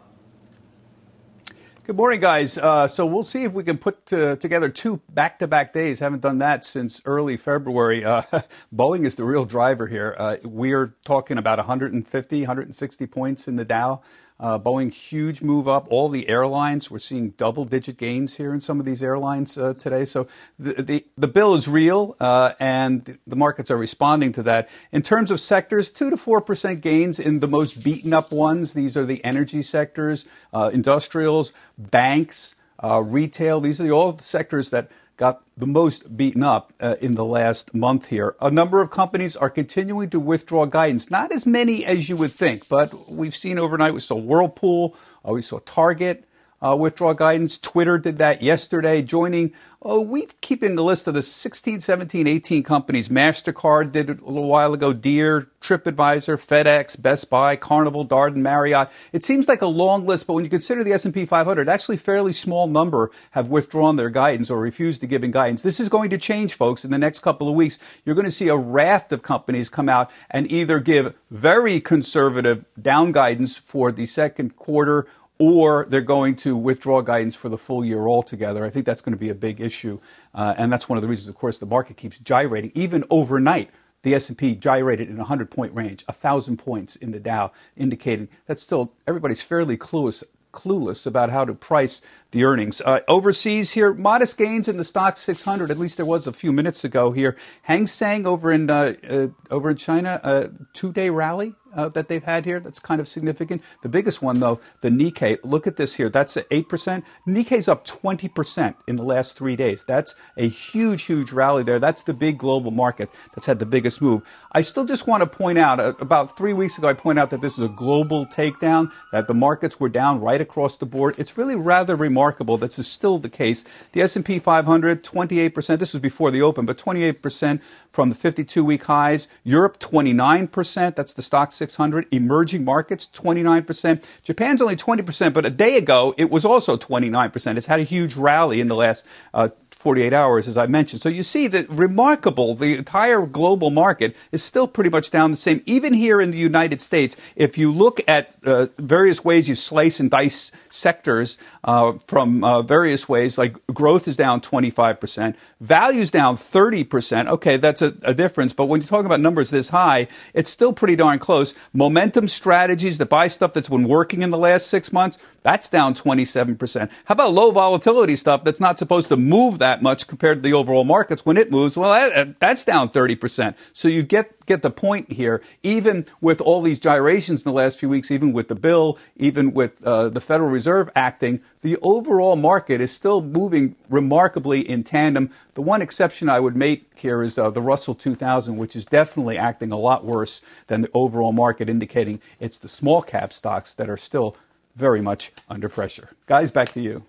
Good 1.85 1.97
morning, 1.97 2.21
guys. 2.21 2.57
Uh, 2.57 2.87
so 2.87 3.05
we'll 3.05 3.23
see 3.23 3.43
if 3.43 3.51
we 3.51 3.61
can 3.61 3.77
put 3.77 4.13
uh, 4.13 4.37
together 4.37 4.69
two 4.69 5.01
back-to-back 5.09 5.73
days. 5.73 5.99
Haven't 5.99 6.21
done 6.21 6.37
that 6.37 6.63
since 6.63 7.01
early 7.03 7.35
February. 7.35 8.05
Uh, 8.05 8.21
Boeing 8.73 9.03
is 9.03 9.15
the 9.15 9.25
real 9.25 9.43
driver 9.43 9.87
here. 9.87 10.15
Uh, 10.17 10.37
we're 10.45 10.95
talking 11.03 11.37
about 11.37 11.57
150, 11.57 12.39
160 12.39 13.07
points 13.07 13.49
in 13.49 13.57
the 13.57 13.65
Dow. 13.65 14.01
Uh, 14.43 14.59
Boeing, 14.59 14.91
huge 14.91 15.41
move 15.41 15.69
up. 15.69 15.87
All 15.89 16.09
the 16.09 16.27
airlines, 16.27 16.91
we're 16.91 16.99
seeing 16.99 17.29
double 17.29 17.63
digit 17.63 17.95
gains 17.95 18.35
here 18.35 18.53
in 18.53 18.59
some 18.59 18.77
of 18.77 18.85
these 18.85 19.01
airlines 19.01 19.57
uh, 19.57 19.73
today. 19.73 20.03
So 20.03 20.27
the, 20.59 20.83
the, 20.83 21.05
the, 21.17 21.29
bill 21.29 21.55
is 21.55 21.69
real, 21.69 22.17
uh, 22.19 22.51
and 22.59 23.17
the 23.25 23.37
markets 23.37 23.71
are 23.71 23.77
responding 23.77 24.33
to 24.33 24.43
that. 24.43 24.67
In 24.91 25.01
terms 25.01 25.31
of 25.31 25.39
sectors, 25.39 25.89
2 25.89 26.09
to 26.09 26.17
4% 26.17 26.81
gains 26.81 27.21
in 27.21 27.39
the 27.39 27.47
most 27.47 27.85
beaten 27.85 28.11
up 28.11 28.33
ones. 28.33 28.73
These 28.73 28.97
are 28.97 29.05
the 29.05 29.23
energy 29.23 29.61
sectors, 29.61 30.25
uh, 30.51 30.71
industrials, 30.73 31.53
banks, 31.77 32.55
uh, 32.83 33.01
retail. 33.01 33.61
These 33.61 33.79
are 33.79 33.83
the, 33.83 33.91
all 33.91 34.11
the 34.11 34.23
sectors 34.23 34.69
that 34.71 34.91
got 35.15 35.43
the 35.55 35.67
most 35.67 36.17
beaten 36.17 36.43
up 36.43 36.73
uh, 36.79 36.95
in 36.99 37.15
the 37.15 37.25
last 37.25 37.73
month 37.73 38.07
here. 38.07 38.35
A 38.41 38.51
number 38.51 38.81
of 38.81 38.89
companies 38.89 39.35
are 39.35 39.49
continuing 39.49 40.09
to 40.09 40.19
withdraw 40.19 40.65
guidance. 40.65 41.09
Not 41.09 41.31
as 41.31 41.45
many 41.45 41.85
as 41.85 42.09
you 42.09 42.17
would 42.17 42.31
think, 42.31 42.67
but 42.67 42.93
we've 43.09 43.35
seen 43.35 43.59
overnight. 43.59 43.93
We 43.93 43.99
saw 43.99 44.15
Whirlpool, 44.15 44.95
uh, 45.27 45.33
we 45.33 45.41
saw 45.41 45.59
Target 45.59 46.25
uh, 46.63 46.75
withdraw 46.75 47.13
guidance. 47.13 47.57
Twitter 47.57 47.97
did 47.97 48.17
that 48.19 48.41
yesterday, 48.41 49.01
joining. 49.01 49.53
Oh, 49.85 50.01
we're 50.01 50.27
keeping 50.39 50.75
the 50.75 50.83
list 50.83 51.07
of 51.07 51.13
the 51.13 51.21
16, 51.21 51.81
17, 51.81 52.25
18 52.25 52.63
companies. 52.63 53.09
MasterCard 53.09 53.91
did 53.91 54.09
it 54.09 54.21
a 54.21 54.25
little 54.29 54.47
while 54.47 54.73
ago. 54.73 54.93
Deere, 54.93 55.49
TripAdvisor, 55.59 56.37
FedEx, 56.37 57.01
Best 57.01 57.29
Buy, 57.29 57.57
Carnival, 57.57 58.07
Darden, 58.07 58.37
Marriott. 58.37 58.89
It 59.11 59.25
seems 59.25 59.49
like 59.49 59.61
a 59.61 59.67
long 59.67 60.05
list, 60.05 60.25
but 60.25 60.35
when 60.35 60.45
you 60.45 60.49
consider 60.49 60.85
the 60.85 60.93
S&P 60.93 61.25
500, 61.25 61.67
actually 61.67 61.97
fairly 61.97 62.31
small 62.31 62.67
number 62.67 63.11
have 63.31 63.49
withdrawn 63.49 63.97
their 63.97 64.09
guidance 64.09 64.49
or 64.49 64.61
refused 64.61 65.01
to 65.01 65.07
give 65.07 65.21
in 65.21 65.31
guidance. 65.31 65.63
This 65.63 65.81
is 65.81 65.89
going 65.89 66.09
to 66.11 66.17
change, 66.17 66.53
folks. 66.53 66.85
In 66.85 66.91
the 66.91 66.97
next 66.97 67.19
couple 67.19 67.49
of 67.49 67.55
weeks, 67.55 67.77
you're 68.05 68.15
going 68.15 68.23
to 68.23 68.31
see 68.31 68.47
a 68.47 68.55
raft 68.55 69.11
of 69.11 69.21
companies 69.21 69.67
come 69.67 69.89
out 69.89 70.09
and 70.31 70.49
either 70.49 70.79
give 70.79 71.13
very 71.29 71.81
conservative 71.81 72.65
down 72.81 73.11
guidance 73.11 73.57
for 73.57 73.91
the 73.91 74.05
second 74.05 74.55
quarter 74.55 75.07
or 75.39 75.85
they're 75.89 76.01
going 76.01 76.35
to 76.35 76.55
withdraw 76.55 77.01
guidance 77.01 77.35
for 77.35 77.49
the 77.49 77.57
full 77.57 77.83
year 77.83 78.07
altogether. 78.07 78.65
I 78.65 78.69
think 78.69 78.85
that's 78.85 79.01
going 79.01 79.13
to 79.13 79.19
be 79.19 79.29
a 79.29 79.35
big 79.35 79.59
issue, 79.59 79.99
uh, 80.33 80.55
and 80.57 80.71
that's 80.71 80.87
one 80.87 80.97
of 80.97 81.01
the 81.01 81.07
reasons, 81.07 81.29
of 81.29 81.35
course, 81.35 81.57
the 81.57 81.65
market 81.65 81.97
keeps 81.97 82.17
gyrating. 82.19 82.71
Even 82.75 83.03
overnight, 83.09 83.69
the 84.03 84.13
S&P 84.13 84.55
gyrated 84.55 85.09
in 85.09 85.19
a 85.19 85.25
100-point 85.25 85.73
range, 85.73 86.03
1,000 86.07 86.57
points 86.57 86.95
in 86.95 87.11
the 87.11 87.19
Dow, 87.19 87.51
indicating 87.75 88.27
that 88.45 88.59
still 88.59 88.93
everybody's 89.07 89.41
fairly 89.41 89.77
clueless 89.77 90.23
clueless 90.53 91.05
about 91.07 91.31
how 91.31 91.43
to 91.43 91.53
price 91.53 91.99
the 92.33 92.43
earnings. 92.43 92.81
Uh, 92.81 92.99
overseas 93.07 93.71
here, 93.71 93.93
modest 93.93 94.37
gains 94.37 94.67
in 94.67 94.75
the 94.75 94.83
Stoxx 94.83 95.19
600. 95.19 95.71
At 95.71 95.77
least 95.77 95.97
there 95.97 96.05
was 96.05 96.27
a 96.27 96.33
few 96.33 96.51
minutes 96.51 96.83
ago 96.83 97.11
here. 97.11 97.37
Hang 97.61 97.87
Seng 97.87 98.27
over 98.27 98.51
in 98.51 98.69
uh, 98.69 98.95
uh, 99.09 99.27
over 99.49 99.69
in 99.69 99.77
China, 99.77 100.19
a 100.23 100.49
two-day 100.73 101.09
rally 101.09 101.55
uh, 101.75 101.89
that 101.89 102.07
they've 102.07 102.23
had 102.23 102.45
here. 102.45 102.59
That's 102.59 102.79
kind 102.79 103.01
of 103.01 103.07
significant. 103.07 103.61
The 103.81 103.89
biggest 103.89 104.21
one, 104.21 104.39
though, 104.39 104.59
the 104.81 104.89
Nikkei. 104.89 105.39
Look 105.43 105.67
at 105.67 105.77
this 105.77 105.95
here. 105.95 106.09
That's 106.09 106.37
at 106.37 106.49
8%. 106.49 107.03
Nikkei's 107.27 107.67
up 107.67 107.85
20% 107.85 108.75
in 108.87 108.95
the 108.95 109.03
last 109.03 109.37
three 109.37 109.55
days. 109.55 109.83
That's 109.83 110.15
a 110.37 110.47
huge, 110.47 111.03
huge 111.03 111.31
rally 111.31 111.63
there. 111.63 111.79
That's 111.79 112.03
the 112.03 112.13
big 112.13 112.37
global 112.37 112.71
market 112.71 113.09
that's 113.33 113.45
had 113.45 113.59
the 113.59 113.65
biggest 113.65 114.01
move. 114.01 114.21
I 114.51 114.61
still 114.61 114.85
just 114.85 115.07
want 115.07 115.21
to 115.21 115.27
point 115.27 115.57
out, 115.57 115.79
uh, 115.79 115.93
about 115.99 116.37
three 116.37 116.53
weeks 116.53 116.77
ago, 116.77 116.87
I 116.87 116.93
point 116.93 117.19
out 117.19 117.29
that 117.31 117.41
this 117.41 117.53
is 117.53 117.63
a 117.63 117.69
global 117.69 118.25
takedown, 118.25 118.91
that 119.11 119.27
the 119.27 119.33
markets 119.33 119.79
were 119.79 119.89
down 119.89 120.21
right 120.21 120.41
across 120.41 120.77
the 120.77 120.85
board. 120.85 121.15
It's 121.17 121.37
really 121.37 121.55
rather 121.55 121.95
remarkable. 121.95 122.22
This 122.31 122.79
is 122.79 122.87
still 122.87 123.19
the 123.19 123.29
case. 123.29 123.63
The 123.91 124.01
S&P 124.01 124.39
500, 124.39 125.03
28%. 125.03 125.79
This 125.79 125.93
was 125.93 125.99
before 125.99 126.31
the 126.31 126.41
open, 126.41 126.65
but 126.65 126.77
28% 126.77 127.61
from 127.89 128.09
the 128.09 128.15
52-week 128.15 128.83
highs. 128.83 129.27
Europe, 129.43 129.79
29%. 129.79 130.95
That's 130.95 131.13
the 131.13 131.21
Stoxx 131.21 131.53
600. 131.53 132.07
Emerging 132.11 132.63
markets, 132.63 133.09
29%. 133.13 134.03
Japan's 134.23 134.61
only 134.61 134.75
20%, 134.75 135.33
but 135.33 135.45
a 135.45 135.49
day 135.49 135.77
ago, 135.77 136.13
it 136.17 136.29
was 136.29 136.45
also 136.45 136.77
29%. 136.77 137.57
It's 137.57 137.67
had 137.67 137.79
a 137.79 137.83
huge 137.83 138.15
rally 138.15 138.61
in 138.61 138.67
the 138.67 138.75
last 138.75 139.05
uh, 139.33 139.49
48 139.83 140.13
hours, 140.13 140.47
as 140.47 140.55
I 140.55 140.65
mentioned. 140.65 141.01
So 141.01 141.09
you 141.09 141.23
see 141.23 141.47
that 141.47 141.69
remarkable, 141.69 142.55
the 142.55 142.77
entire 142.77 143.25
global 143.25 143.69
market 143.69 144.15
is 144.31 144.41
still 144.41 144.65
pretty 144.65 144.89
much 144.89 145.11
down 145.11 145.31
the 145.31 145.37
same. 145.37 145.61
Even 145.65 145.91
here 145.93 146.21
in 146.21 146.31
the 146.31 146.37
United 146.37 146.79
States, 146.79 147.17
if 147.35 147.57
you 147.57 147.69
look 147.69 147.99
at 148.07 148.33
uh, 148.45 148.67
various 148.77 149.25
ways 149.25 149.49
you 149.49 149.55
slice 149.55 149.99
and 149.99 150.09
dice 150.09 150.53
sectors 150.69 151.37
uh, 151.65 151.91
from 152.07 152.45
uh, 152.45 152.61
various 152.61 153.09
ways, 153.09 153.37
like 153.37 153.57
growth 153.67 154.07
is 154.07 154.15
down 154.15 154.39
25%, 154.39 155.35
value's 155.59 156.09
down 156.09 156.37
30%. 156.37 157.27
Okay, 157.27 157.57
that's 157.57 157.81
a, 157.81 157.93
a 158.03 158.13
difference. 158.13 158.53
But 158.53 158.67
when 158.67 158.79
you're 158.79 158.87
talking 158.87 159.05
about 159.05 159.19
numbers 159.19 159.49
this 159.49 159.69
high, 159.69 160.07
it's 160.33 160.49
still 160.49 160.71
pretty 160.71 160.95
darn 160.95 161.19
close. 161.19 161.53
Momentum 161.73 162.29
strategies 162.29 162.99
that 162.99 163.09
buy 163.09 163.27
stuff 163.27 163.51
that's 163.51 163.67
been 163.67 163.89
working 163.89 164.21
in 164.21 164.29
the 164.29 164.37
last 164.37 164.67
six 164.67 164.93
months, 164.93 165.17
that's 165.43 165.69
down 165.69 165.93
27%. 165.93 166.89
How 167.05 167.13
about 167.13 167.33
low 167.33 167.51
volatility 167.51 168.15
stuff 168.15 168.43
that's 168.43 168.59
not 168.59 168.79
supposed 168.79 169.09
to 169.09 169.17
move 169.17 169.59
that 169.59 169.81
much 169.81 170.07
compared 170.07 170.39
to 170.39 170.41
the 170.41 170.53
overall 170.53 170.85
markets? 170.85 171.25
When 171.25 171.37
it 171.37 171.51
moves, 171.51 171.77
well, 171.77 171.91
that, 171.91 172.39
that's 172.39 172.63
down 172.63 172.89
30%. 172.89 173.55
So 173.73 173.87
you 173.87 174.03
get, 174.03 174.45
get 174.45 174.61
the 174.61 174.71
point 174.71 175.11
here. 175.11 175.41
Even 175.61 176.05
with 176.21 176.41
all 176.41 176.61
these 176.61 176.79
gyrations 176.79 177.45
in 177.45 177.49
the 177.49 177.55
last 177.55 177.79
few 177.79 177.89
weeks, 177.89 178.09
even 178.09 178.33
with 178.33 178.47
the 178.47 178.55
bill, 178.55 178.97
even 179.17 179.53
with 179.53 179.83
uh, 179.83 180.09
the 180.09 180.21
Federal 180.21 180.49
Reserve 180.49 180.89
acting, 180.95 181.41
the 181.61 181.77
overall 181.81 182.35
market 182.35 182.81
is 182.81 182.91
still 182.91 183.21
moving 183.21 183.75
remarkably 183.89 184.67
in 184.67 184.83
tandem. 184.83 185.29
The 185.53 185.61
one 185.61 185.81
exception 185.81 186.29
I 186.29 186.39
would 186.39 186.55
make 186.55 186.89
here 186.95 187.21
is 187.21 187.37
uh, 187.37 187.49
the 187.49 187.61
Russell 187.61 187.95
2000, 187.95 188.57
which 188.57 188.75
is 188.75 188.85
definitely 188.85 189.37
acting 189.37 189.71
a 189.71 189.77
lot 189.77 190.05
worse 190.05 190.41
than 190.67 190.81
the 190.81 190.89
overall 190.93 191.31
market, 191.31 191.69
indicating 191.69 192.21
it's 192.39 192.57
the 192.57 192.69
small 192.69 193.01
cap 193.01 193.33
stocks 193.33 193.73
that 193.75 193.89
are 193.89 193.97
still 193.97 194.35
very 194.75 195.01
much 195.01 195.31
under 195.49 195.69
pressure. 195.69 196.09
Guys, 196.25 196.51
back 196.51 196.71
to 196.73 196.81
you. 196.81 197.03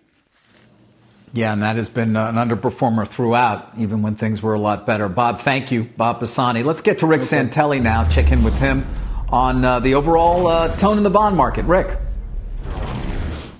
Yeah, 1.32 1.52
and 1.52 1.62
that 1.62 1.74
has 1.76 1.88
been 1.88 2.14
an 2.14 2.36
underperformer 2.36 3.08
throughout, 3.08 3.72
even 3.76 4.02
when 4.02 4.14
things 4.14 4.40
were 4.40 4.54
a 4.54 4.58
lot 4.58 4.86
better. 4.86 5.08
Bob, 5.08 5.40
thank 5.40 5.72
you. 5.72 5.82
Bob 5.82 6.20
Pisani. 6.20 6.62
Let's 6.62 6.80
get 6.80 7.00
to 7.00 7.06
Rick 7.06 7.22
okay. 7.22 7.42
Santelli 7.42 7.82
now, 7.82 8.08
check 8.08 8.30
in 8.30 8.44
with 8.44 8.56
him 8.58 8.86
on 9.30 9.64
uh, 9.64 9.80
the 9.80 9.94
overall 9.94 10.46
uh, 10.46 10.76
tone 10.76 10.96
in 10.96 11.02
the 11.02 11.10
bond 11.10 11.36
market. 11.36 11.64
Rick. 11.64 11.98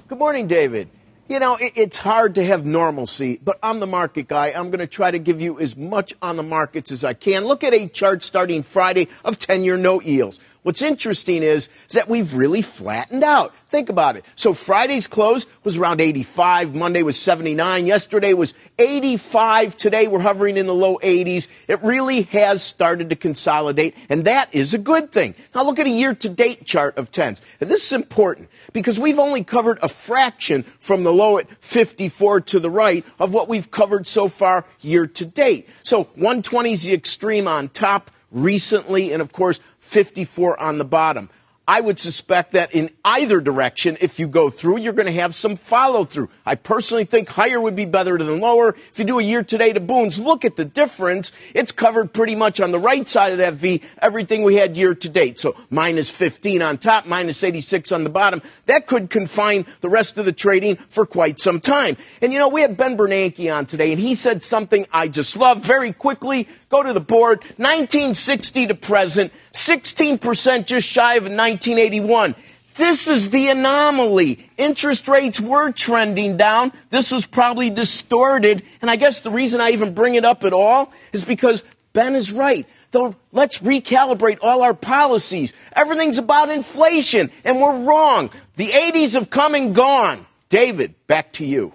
Good 0.07 0.19
morning, 0.19 0.47
David. 0.47 0.89
You 1.29 1.41
know, 1.41 1.57
it, 1.57 1.73
it's 1.75 1.97
hard 1.97 2.37
to 2.37 2.45
have 2.47 2.65
normalcy, 2.65 3.41
but 3.43 3.59
I'm 3.61 3.81
the 3.81 3.87
market 3.87 4.29
guy. 4.29 4.53
I'm 4.53 4.71
going 4.71 4.79
to 4.79 4.87
try 4.87 5.11
to 5.11 5.19
give 5.19 5.41
you 5.41 5.59
as 5.59 5.75
much 5.75 6.15
on 6.23 6.37
the 6.37 6.43
markets 6.45 6.93
as 6.93 7.03
I 7.03 7.15
can. 7.15 7.45
Look 7.45 7.65
at 7.65 7.75
a 7.75 7.89
chart 7.89 8.23
starting 8.23 8.63
Friday 8.63 9.09
of 9.25 9.41
10 9.41 9.65
year 9.65 9.77
note 9.77 10.05
yields. 10.05 10.39
What's 10.65 10.81
interesting 10.81 11.43
is, 11.43 11.69
is 11.89 11.95
that 11.95 12.09
we've 12.09 12.35
really 12.35 12.63
flattened 12.63 13.23
out. 13.23 13.55
Think 13.69 13.91
about 13.91 14.17
it. 14.17 14.25
So 14.35 14.55
Friday's 14.55 15.07
close 15.07 15.45
was 15.63 15.77
around 15.77 16.01
85. 16.01 16.75
Monday 16.75 17.03
was 17.03 17.19
79. 17.19 17.85
Yesterday 17.87 18.33
was 18.33 18.55
85. 18.79 19.77
Today 19.77 20.09
we're 20.09 20.21
hovering 20.21 20.57
in 20.57 20.65
the 20.65 20.75
low 20.75 20.97
80s. 21.03 21.49
It 21.69 21.83
really 21.83 22.23
has 22.23 22.63
started 22.63 23.11
to 23.11 23.17
consolidate, 23.17 23.95
and 24.09 24.25
that 24.25 24.55
is 24.55 24.73
a 24.73 24.79
good 24.79 25.13
thing. 25.13 25.35
Now 25.55 25.65
look 25.65 25.79
at 25.79 25.87
a 25.87 25.91
year 25.91 26.15
to 26.15 26.29
date 26.31 26.65
chart 26.65 26.97
of 26.97 27.13
10s. 27.13 27.43
And 27.61 27.71
this 27.71 27.85
is 27.85 27.93
important 27.93 28.49
because 28.73 28.99
we've 28.99 29.19
only 29.19 29.45
covered 29.45 29.79
a 29.83 29.89
fraction 29.91 30.63
from 30.79 31.05
the 31.05 31.13
low 31.13 31.37
at 31.37 31.47
54 31.63 32.41
to 32.41 32.59
the 32.59 32.71
right 32.71 33.05
of 33.19 33.35
what 33.35 33.51
we've 33.51 33.71
covered 33.71 34.07
so 34.07 34.29
far 34.29 34.65
year 34.81 35.07
to 35.09 35.27
date. 35.27 35.69
So 35.83 36.05
120 36.15 36.73
is 36.73 36.85
the 36.85 36.95
extreme 36.95 37.47
on 37.47 37.69
top 37.69 38.11
recently, 38.35 39.13
and 39.13 39.23
of 39.23 39.33
course, 39.33 39.61
54 39.85 40.61
on 40.61 40.79
the 40.79 40.85
bottom. 40.85 41.31
I 41.67 41.81
would 41.81 41.99
suspect 41.99 42.53
that 42.53 42.75
in 42.75 42.91
either 43.07 43.41
direction, 43.41 43.97
if 44.03 44.19
you 44.21 44.29
go 44.29 44.51
through, 44.51 44.81
you're 44.81 44.93
going 44.93 45.07
to 45.07 45.13
have 45.13 45.35
some 45.35 45.57
follow 45.57 46.05
through. 46.05 46.29
I 46.45 46.57
personally 46.57 47.05
think 47.05 47.31
higher 47.31 47.59
would 47.59 47.75
be 47.75 47.87
better 47.87 48.19
than 48.19 48.39
lower. 48.39 48.77
If 48.93 48.99
you 48.99 49.07
do 49.07 49.19
a 49.19 49.23
year 49.23 49.43
today 49.43 49.73
to 49.73 49.81
Bunds, 49.81 50.19
look 50.19 50.45
at 50.45 50.57
the 50.57 50.67
difference. 50.67 51.33
It's 51.55 51.73
covered 51.73 52.13
pretty 52.13 52.35
much 52.35 52.61
on 52.61 52.71
the 52.71 52.79
right 52.79 53.09
side 53.09 53.33
of 53.33 53.39
that 53.39 53.55
V, 53.55 53.81
everything 54.03 54.43
we 54.43 54.57
had 54.57 54.77
year 54.77 54.95
to 54.95 55.09
date. 55.09 55.41
So 55.41 55.57
minus 55.71 56.11
15 56.11 56.61
on 56.61 56.77
top, 56.77 57.07
minus 57.07 57.43
86 57.43 57.93
on 57.93 58.05
the 58.05 58.11
bottom. 58.11 58.43
That 58.67 58.87
could 58.87 59.09
confine 59.09 59.65
the 59.81 59.89
rest 59.89 60.19
of 60.19 60.27
the 60.27 60.33
trading 60.33 60.77
for 60.89 61.07
quite 61.07 61.41
some 61.41 61.61
time. 61.61 61.97
And 62.21 62.31
you 62.31 62.39
know, 62.39 62.49
we 62.49 62.61
had 62.61 62.77
Ben 62.77 62.95
Bernanke 62.95 63.55
on 63.55 63.65
today 63.65 63.91
and 63.91 64.01
he 64.01 64.15
said 64.15 64.45
something 64.45 64.87
I 64.93 65.09
just 65.09 65.35
love 65.35 65.65
very 65.65 65.95
quickly. 65.95 66.47
Go 66.75 66.83
to 66.83 66.93
the 66.93 66.99
board. 66.99 67.39
1960 67.59 68.67
to 68.67 68.75
present, 68.75 69.33
16% 69.53 70.67
just 70.67 70.89
shy 70.89 71.15
of 71.15 71.23
1981. 71.23 72.35
This 72.75 73.07
is 73.07 73.31
the 73.31 73.51
anomaly. 73.51 74.51
Interest 74.57 75.07
rates 75.07 75.41
were 75.41 75.71
trending 75.71 76.37
down. 76.37 76.73
This 76.91 77.13
was 77.13 77.27
probably 77.27 77.71
distorted. 77.71 78.65
And 78.83 78.91
I 78.91 78.97
guess 78.97 79.21
the 79.21 79.31
reason 79.31 79.61
I 79.61 79.71
even 79.71 79.95
bring 79.95 80.17
it 80.17 80.25
up 80.25 80.43
at 80.43 80.53
all 80.53 80.93
is 81.13 81.25
because 81.25 81.63
Ben 81.93 82.17
is 82.17 82.33
right. 82.33 82.67
So 82.93 83.15
let's 83.31 83.59
recalibrate 83.59 84.39
all 84.43 84.65
our 84.65 84.75
policies. 84.75 85.53
Everything's 85.77 86.19
about 86.19 86.51
inflation, 86.51 87.31
and 87.45 87.61
we're 87.61 87.85
wrong. 87.85 88.31
The 88.57 88.67
80s 88.67 89.15
have 89.15 89.31
come 89.31 89.55
and 89.55 89.77
gone. 89.77 90.27
David, 90.49 90.97
back 91.07 91.35
to 91.35 91.47
you. 91.47 91.73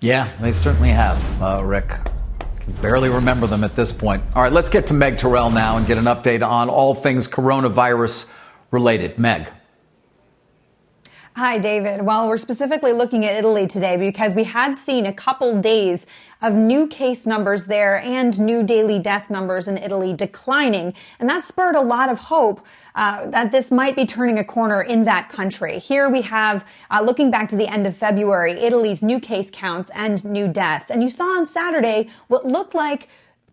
Yeah, 0.00 0.30
they 0.42 0.52
certainly 0.52 0.90
have, 0.90 1.42
uh, 1.42 1.64
Rick. 1.64 1.98
Barely 2.80 3.08
remember 3.08 3.46
them 3.46 3.64
at 3.64 3.76
this 3.76 3.92
point. 3.92 4.22
All 4.34 4.42
right, 4.42 4.52
let's 4.52 4.68
get 4.68 4.86
to 4.88 4.94
Meg 4.94 5.18
Terrell 5.18 5.50
now 5.50 5.76
and 5.76 5.86
get 5.86 5.98
an 5.98 6.04
update 6.04 6.46
on 6.46 6.68
all 6.68 6.94
things 6.94 7.28
coronavirus 7.28 8.30
related. 8.70 9.18
Meg. 9.18 9.48
Hi, 11.36 11.58
David. 11.58 12.02
Well, 12.02 12.28
we're 12.28 12.38
specifically 12.38 12.92
looking 12.92 13.24
at 13.24 13.34
Italy 13.34 13.64
today 13.64 13.96
because 13.96 14.34
we 14.34 14.42
had 14.42 14.76
seen 14.76 15.06
a 15.06 15.12
couple 15.12 15.60
days 15.60 16.04
of 16.42 16.54
new 16.54 16.88
case 16.88 17.24
numbers 17.24 17.66
there 17.66 18.00
and 18.00 18.38
new 18.40 18.64
daily 18.64 18.98
death 18.98 19.30
numbers 19.30 19.68
in 19.68 19.78
Italy 19.78 20.12
declining. 20.12 20.92
And 21.20 21.28
that 21.30 21.44
spurred 21.44 21.76
a 21.76 21.80
lot 21.80 22.08
of 22.10 22.18
hope 22.18 22.66
uh, 22.96 23.28
that 23.28 23.52
this 23.52 23.70
might 23.70 23.94
be 23.94 24.04
turning 24.06 24.40
a 24.40 24.44
corner 24.44 24.82
in 24.82 25.04
that 25.04 25.28
country. 25.28 25.78
Here 25.78 26.08
we 26.08 26.22
have, 26.22 26.66
uh, 26.90 27.00
looking 27.00 27.30
back 27.30 27.48
to 27.50 27.56
the 27.56 27.68
end 27.68 27.86
of 27.86 27.96
February, 27.96 28.54
Italy's 28.54 29.00
new 29.00 29.20
case 29.20 29.50
counts 29.52 29.88
and 29.94 30.24
new 30.24 30.48
deaths. 30.48 30.90
And 30.90 31.00
you 31.00 31.08
saw 31.08 31.26
on 31.26 31.46
Saturday 31.46 32.10
what 32.26 32.44
looked 32.44 32.74
like 32.74 33.08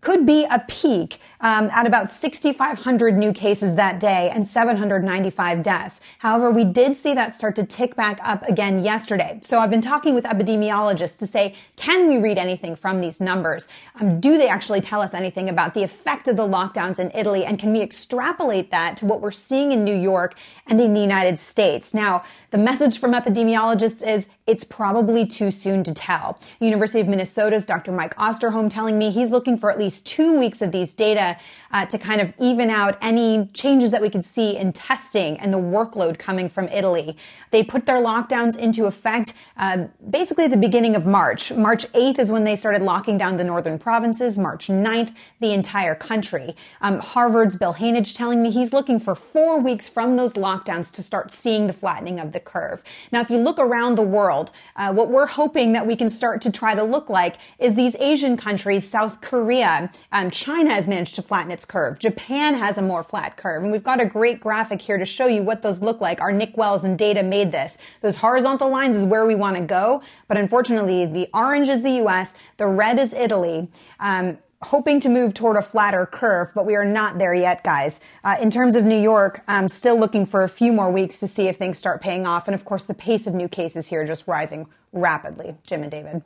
could 0.07 0.25
be 0.25 0.45
a 0.45 0.59
peak 0.69 1.17
um, 1.41 1.69
at 1.69 1.85
about 1.85 2.09
6,500 2.09 3.17
new 3.17 3.33
cases 3.33 3.75
that 3.75 3.99
day 3.99 4.31
and 4.33 4.47
795 4.47 5.61
deaths. 5.61 5.99
However, 6.19 6.49
we 6.49 6.63
did 6.63 6.95
see 6.95 7.13
that 7.13 7.35
start 7.35 7.57
to 7.57 7.65
tick 7.65 7.93
back 7.97 8.17
up 8.23 8.41
again 8.47 8.81
yesterday. 8.81 9.37
So 9.41 9.59
I've 9.59 9.69
been 9.69 9.81
talking 9.81 10.15
with 10.15 10.23
epidemiologists 10.23 11.17
to 11.17 11.27
say, 11.27 11.55
can 11.75 12.07
we 12.07 12.19
read 12.19 12.37
anything 12.37 12.73
from 12.73 13.01
these 13.01 13.19
numbers? 13.19 13.67
Um, 13.99 14.21
do 14.21 14.37
they 14.37 14.47
actually 14.47 14.79
tell 14.79 15.01
us 15.01 15.13
anything 15.13 15.49
about 15.49 15.73
the 15.73 15.83
effect 15.83 16.29
of 16.29 16.37
the 16.37 16.47
lockdowns 16.47 16.99
in 16.99 17.11
Italy? 17.13 17.43
And 17.43 17.59
can 17.59 17.73
we 17.73 17.81
extrapolate 17.81 18.71
that 18.71 18.95
to 18.97 19.05
what 19.05 19.19
we're 19.19 19.31
seeing 19.31 19.73
in 19.73 19.83
New 19.83 19.95
York 19.95 20.35
and 20.67 20.79
in 20.79 20.93
the 20.93 21.01
United 21.01 21.37
States? 21.37 21.93
Now, 21.93 22.23
the 22.51 22.57
message 22.57 22.97
from 22.97 23.11
epidemiologists 23.11 24.07
is 24.07 24.29
it's 24.47 24.63
probably 24.63 25.25
too 25.25 25.51
soon 25.51 25.83
to 25.83 25.93
tell. 25.93 26.39
University 26.61 27.01
of 27.01 27.09
Minnesota's 27.09 27.65
Dr. 27.65 27.91
Mike 27.91 28.15
Osterholm 28.15 28.69
telling 28.69 28.97
me 28.97 29.11
he's 29.11 29.31
looking 29.31 29.57
for 29.57 29.69
at 29.69 29.77
least 29.77 29.96
two 30.01 30.37
weeks 30.37 30.61
of 30.61 30.71
these 30.71 30.93
data 30.93 31.37
uh, 31.71 31.85
to 31.85 31.97
kind 31.97 32.21
of 32.21 32.33
even 32.39 32.69
out 32.69 32.97
any 33.01 33.47
changes 33.53 33.91
that 33.91 34.01
we 34.01 34.09
could 34.09 34.23
see 34.23 34.57
in 34.57 34.71
testing 34.73 35.39
and 35.39 35.53
the 35.53 35.57
workload 35.57 36.17
coming 36.17 36.49
from 36.49 36.67
Italy. 36.69 37.17
They 37.51 37.63
put 37.63 37.85
their 37.85 37.97
lockdowns 37.97 38.57
into 38.57 38.85
effect 38.85 39.33
uh, 39.57 39.85
basically 40.09 40.45
at 40.45 40.51
the 40.51 40.57
beginning 40.57 40.95
of 40.95 41.05
March. 41.05 41.51
March 41.51 41.85
8th 41.91 42.19
is 42.19 42.31
when 42.31 42.43
they 42.43 42.55
started 42.55 42.81
locking 42.81 43.17
down 43.17 43.37
the 43.37 43.43
northern 43.43 43.77
provinces. 43.77 44.37
March 44.37 44.67
9th, 44.67 45.13
the 45.39 45.53
entire 45.53 45.95
country. 45.95 46.55
Um, 46.81 46.99
Harvard's 46.99 47.55
Bill 47.55 47.73
Hanage 47.73 48.15
telling 48.15 48.41
me 48.41 48.51
he's 48.51 48.73
looking 48.73 48.99
for 48.99 49.15
four 49.15 49.59
weeks 49.59 49.89
from 49.89 50.15
those 50.15 50.33
lockdowns 50.33 50.91
to 50.93 51.03
start 51.03 51.31
seeing 51.31 51.67
the 51.67 51.73
flattening 51.73 52.19
of 52.19 52.31
the 52.31 52.39
curve. 52.39 52.83
Now, 53.11 53.21
if 53.21 53.29
you 53.29 53.37
look 53.37 53.59
around 53.59 53.95
the 53.95 54.03
world, 54.03 54.17
world. 54.17 54.51
Uh, 54.75 54.93
what 54.93 55.09
we're 55.09 55.25
hoping 55.27 55.73
that 55.73 55.85
we 55.85 55.95
can 55.95 56.09
start 56.09 56.41
to 56.41 56.51
try 56.51 56.75
to 56.75 56.83
look 56.83 57.09
like 57.09 57.37
is 57.59 57.75
these 57.75 57.95
Asian 57.95 58.37
countries, 58.37 58.87
South 58.87 59.21
Korea, 59.21 59.76
um, 60.11 60.31
China 60.31 60.73
has 60.73 60.87
managed 60.87 61.15
to 61.15 61.21
flatten 61.21 61.51
its 61.51 61.65
curve. 61.65 61.99
Japan 61.99 62.55
has 62.55 62.77
a 62.77 62.81
more 62.81 63.03
flat 63.03 63.37
curve. 63.37 63.63
And 63.63 63.71
we've 63.71 63.83
got 63.83 64.01
a 64.01 64.05
great 64.05 64.39
graphic 64.39 64.81
here 64.81 64.97
to 64.97 65.05
show 65.05 65.27
you 65.27 65.43
what 65.43 65.61
those 65.61 65.79
look 65.79 66.01
like. 66.01 66.21
Our 66.21 66.31
Nick 66.31 66.57
Wells 66.57 66.83
and 66.83 66.97
data 66.97 67.23
made 67.23 67.51
this. 67.51 67.77
Those 68.01 68.15
horizontal 68.15 68.69
lines 68.69 68.95
is 68.95 69.03
where 69.03 69.25
we 69.25 69.35
want 69.35 69.57
to 69.57 69.63
go. 69.63 70.01
But 70.27 70.37
unfortunately, 70.37 71.05
the 71.05 71.29
orange 71.33 71.69
is 71.69 71.81
the 71.81 72.01
US, 72.05 72.33
the 72.57 72.67
red 72.67 72.99
is 72.99 73.13
Italy. 73.13 73.69
Um, 73.99 74.37
hoping 74.63 74.99
to 74.99 75.09
move 75.09 75.33
toward 75.33 75.55
a 75.55 75.61
flatter 75.61 76.05
curve, 76.05 76.51
but 76.55 76.65
we 76.65 76.75
are 76.75 76.85
not 76.85 77.19
there 77.19 77.33
yet, 77.33 77.63
guys. 77.63 77.99
Uh, 78.23 78.35
in 78.41 78.49
terms 78.49 78.75
of 78.75 78.83
New 78.83 78.99
York, 78.99 79.43
I'm 79.47 79.69
still 79.69 79.97
looking 79.97 80.25
for 80.25 80.43
a 80.43 80.49
few 80.49 80.73
more 80.73 80.91
weeks 80.91 81.19
to 81.19 81.27
see 81.27 81.47
if 81.47 81.57
things 81.57 81.77
start 81.77 82.01
paying 82.01 82.25
off. 82.25 82.47
And 82.47 82.55
of 82.55 82.65
course, 82.65 82.83
the 82.83 82.95
pace 82.95 83.27
of 83.27 83.33
new 83.33 83.47
cases 83.47 83.87
here 83.87 84.05
just 84.05 84.27
rising 84.27 84.67
rapidly. 84.93 85.55
Jim 85.65 85.83
and 85.83 85.91
David. 85.91 86.23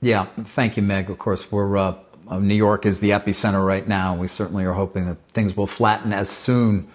Yeah, 0.00 0.26
thank 0.44 0.76
you, 0.76 0.82
Meg. 0.82 1.10
Of 1.10 1.18
course, 1.18 1.50
we're 1.50 1.76
uh, 1.76 1.94
New 2.38 2.54
York 2.54 2.86
is 2.86 3.00
the 3.00 3.10
epicenter 3.10 3.64
right 3.64 3.86
now. 3.86 4.14
We 4.14 4.28
certainly 4.28 4.64
are 4.64 4.72
hoping 4.72 5.06
that 5.06 5.16
things 5.30 5.56
will 5.56 5.66
flatten 5.66 6.12
as 6.12 6.28
soon 6.28 6.88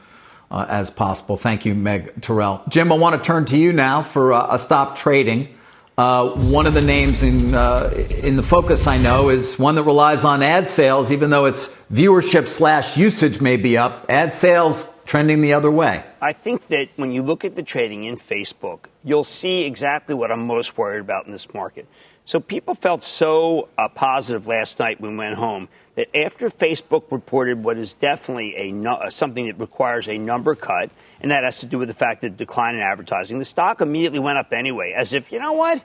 uh, 0.50 0.66
as 0.70 0.90
possible. 0.90 1.36
Thank 1.36 1.66
you, 1.66 1.74
Meg 1.74 2.22
Terrell. 2.22 2.64
Jim, 2.70 2.92
I 2.92 2.96
want 2.96 3.22
to 3.22 3.26
turn 3.26 3.46
to 3.46 3.58
you 3.58 3.74
now 3.74 4.04
for 4.04 4.34
uh, 4.34 4.54
a 4.54 4.60
stop 4.60 4.96
trading. 4.96 5.56
Uh, 5.98 6.30
one 6.30 6.66
of 6.66 6.74
the 6.74 6.82
names 6.82 7.22
in 7.22 7.54
uh, 7.54 7.92
in 8.24 8.36
the 8.36 8.44
focus 8.44 8.88
I 8.88 8.98
know 8.98 9.30
is 9.30 9.60
one 9.60 9.76
that 9.76 9.84
relies 9.84 10.24
on 10.24 10.42
ad 10.42 10.68
sales, 10.68 11.12
even 11.12 11.30
though 11.30 11.46
its 11.46 11.70
viewership 11.92 12.48
slash 12.48 12.98
usage 12.98 13.42
may 13.42 13.58
be 13.58 13.78
up. 13.78 14.06
Ad 14.10 14.34
sales 14.34 14.92
trending 15.06 15.42
the 15.42 15.54
other 15.54 15.70
way. 15.70 16.04
I 16.22 16.34
think 16.34 16.68
that 16.70 16.88
when 16.96 17.12
you 17.12 17.22
look 17.22 17.46
at 17.46 17.56
the 17.56 17.62
trading 17.62 18.06
in 18.06 18.18
Facebook, 18.18 18.86
you'll 19.04 19.24
see 19.24 19.66
exactly 19.66 20.16
what 20.16 20.32
I'm 20.32 20.48
most 20.48 20.78
worried 20.78 21.02
about 21.02 21.26
in 21.26 21.32
this 21.32 21.54
market. 21.54 21.86
So 22.26 22.40
people 22.40 22.74
felt 22.74 23.04
so 23.04 23.68
uh, 23.78 23.90
positive 23.90 24.48
last 24.48 24.80
night 24.80 25.02
when 25.02 25.12
we 25.12 25.18
went 25.18 25.36
home 25.36 25.68
that 25.96 26.08
after 26.16 26.50
Facebook 26.50 27.04
reported 27.12 27.64
what 27.64 27.78
is 27.78 27.94
definitely 27.94 28.56
a 28.56 28.90
uh, 28.90 29.10
something 29.10 29.48
that 29.48 29.60
requires 29.60 30.08
a 30.08 30.18
number 30.18 30.56
cut, 30.56 30.90
and 31.22 31.32
that 31.32 31.44
has 31.44 31.60
to 31.60 31.66
do 31.66 31.78
with 31.78 31.90
the 31.90 31.94
fact 31.94 32.22
that 32.22 32.38
decline 32.38 32.76
in 32.76 32.82
advertising, 32.82 33.40
the 33.40 33.46
stock 33.46 33.82
immediately 33.82 34.20
went 34.20 34.38
up 34.38 34.54
anyway, 34.54 34.94
as 34.96 35.14
if 35.14 35.32
you 35.32 35.40
know 35.40 35.54
what. 35.54 35.84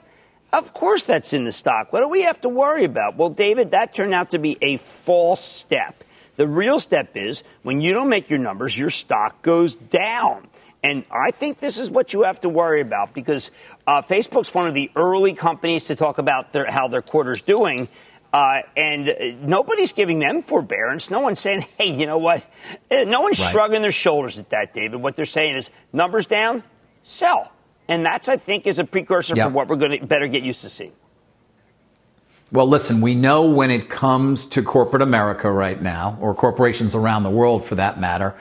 Of 0.51 0.73
course, 0.73 1.03
that's 1.03 1.33
in 1.33 1.43
the 1.43 1.51
stock. 1.51 1.93
What 1.93 1.99
do 1.99 2.07
we 2.07 2.23
have 2.23 2.41
to 2.41 2.49
worry 2.49 2.83
about? 2.83 3.17
Well, 3.17 3.29
David, 3.29 3.71
that 3.71 3.93
turned 3.93 4.15
out 4.15 4.31
to 4.31 4.39
be 4.39 4.57
a 4.61 4.77
false 4.77 5.43
step. 5.43 6.03
The 6.37 6.47
real 6.47 6.79
step 6.79 7.15
is 7.15 7.43
when 7.61 7.81
you 7.81 7.93
don't 7.93 8.09
make 8.09 8.29
your 8.29 8.39
numbers, 8.39 8.75
your 8.77 8.89
stock 8.89 9.41
goes 9.43 9.75
down. 9.75 10.47
And 10.81 11.03
I 11.11 11.31
think 11.31 11.59
this 11.59 11.77
is 11.77 11.91
what 11.91 12.13
you 12.13 12.23
have 12.23 12.39
to 12.41 12.49
worry 12.49 12.81
about 12.81 13.13
because 13.13 13.51
uh, 13.89 14.03
Facebook's 14.03 14.53
one 14.53 14.67
of 14.67 14.75
the 14.75 14.91
early 14.95 15.33
companies 15.33 15.87
to 15.87 15.95
talk 15.95 16.19
about 16.19 16.51
their, 16.51 16.69
how 16.69 16.87
their 16.87 17.01
quarter's 17.01 17.41
doing. 17.41 17.87
Uh, 18.31 18.59
and 18.77 19.47
nobody's 19.47 19.93
giving 19.93 20.19
them 20.19 20.43
forbearance. 20.43 21.09
No 21.09 21.21
one's 21.21 21.39
saying, 21.39 21.61
hey, 21.79 21.91
you 21.91 22.05
know 22.05 22.19
what? 22.19 22.45
Uh, 22.91 23.05
no 23.05 23.21
one's 23.21 23.39
right. 23.39 23.49
shrugging 23.49 23.81
their 23.81 23.91
shoulders 23.91 24.37
at 24.37 24.51
that, 24.51 24.75
David. 24.75 25.01
What 25.01 25.15
they're 25.15 25.25
saying 25.25 25.55
is 25.55 25.71
numbers 25.91 26.27
down, 26.27 26.61
sell. 27.01 27.51
And 27.87 28.05
that's, 28.05 28.29
I 28.29 28.37
think, 28.37 28.67
is 28.67 28.77
a 28.77 28.83
precursor 28.83 29.35
yep. 29.35 29.47
for 29.47 29.53
what 29.53 29.67
we're 29.67 29.77
going 29.77 29.99
to 29.99 30.05
better 30.05 30.27
get 30.27 30.43
used 30.43 30.61
to 30.61 30.69
seeing. 30.69 30.93
Well, 32.51 32.67
listen, 32.67 33.01
we 33.01 33.15
know 33.15 33.45
when 33.45 33.71
it 33.71 33.89
comes 33.89 34.45
to 34.47 34.61
corporate 34.61 35.01
America 35.01 35.51
right 35.51 35.81
now, 35.81 36.15
or 36.21 36.35
corporations 36.35 36.93
around 36.93 37.23
the 37.23 37.31
world 37.31 37.65
for 37.65 37.73
that 37.75 37.99
matter, 37.99 38.35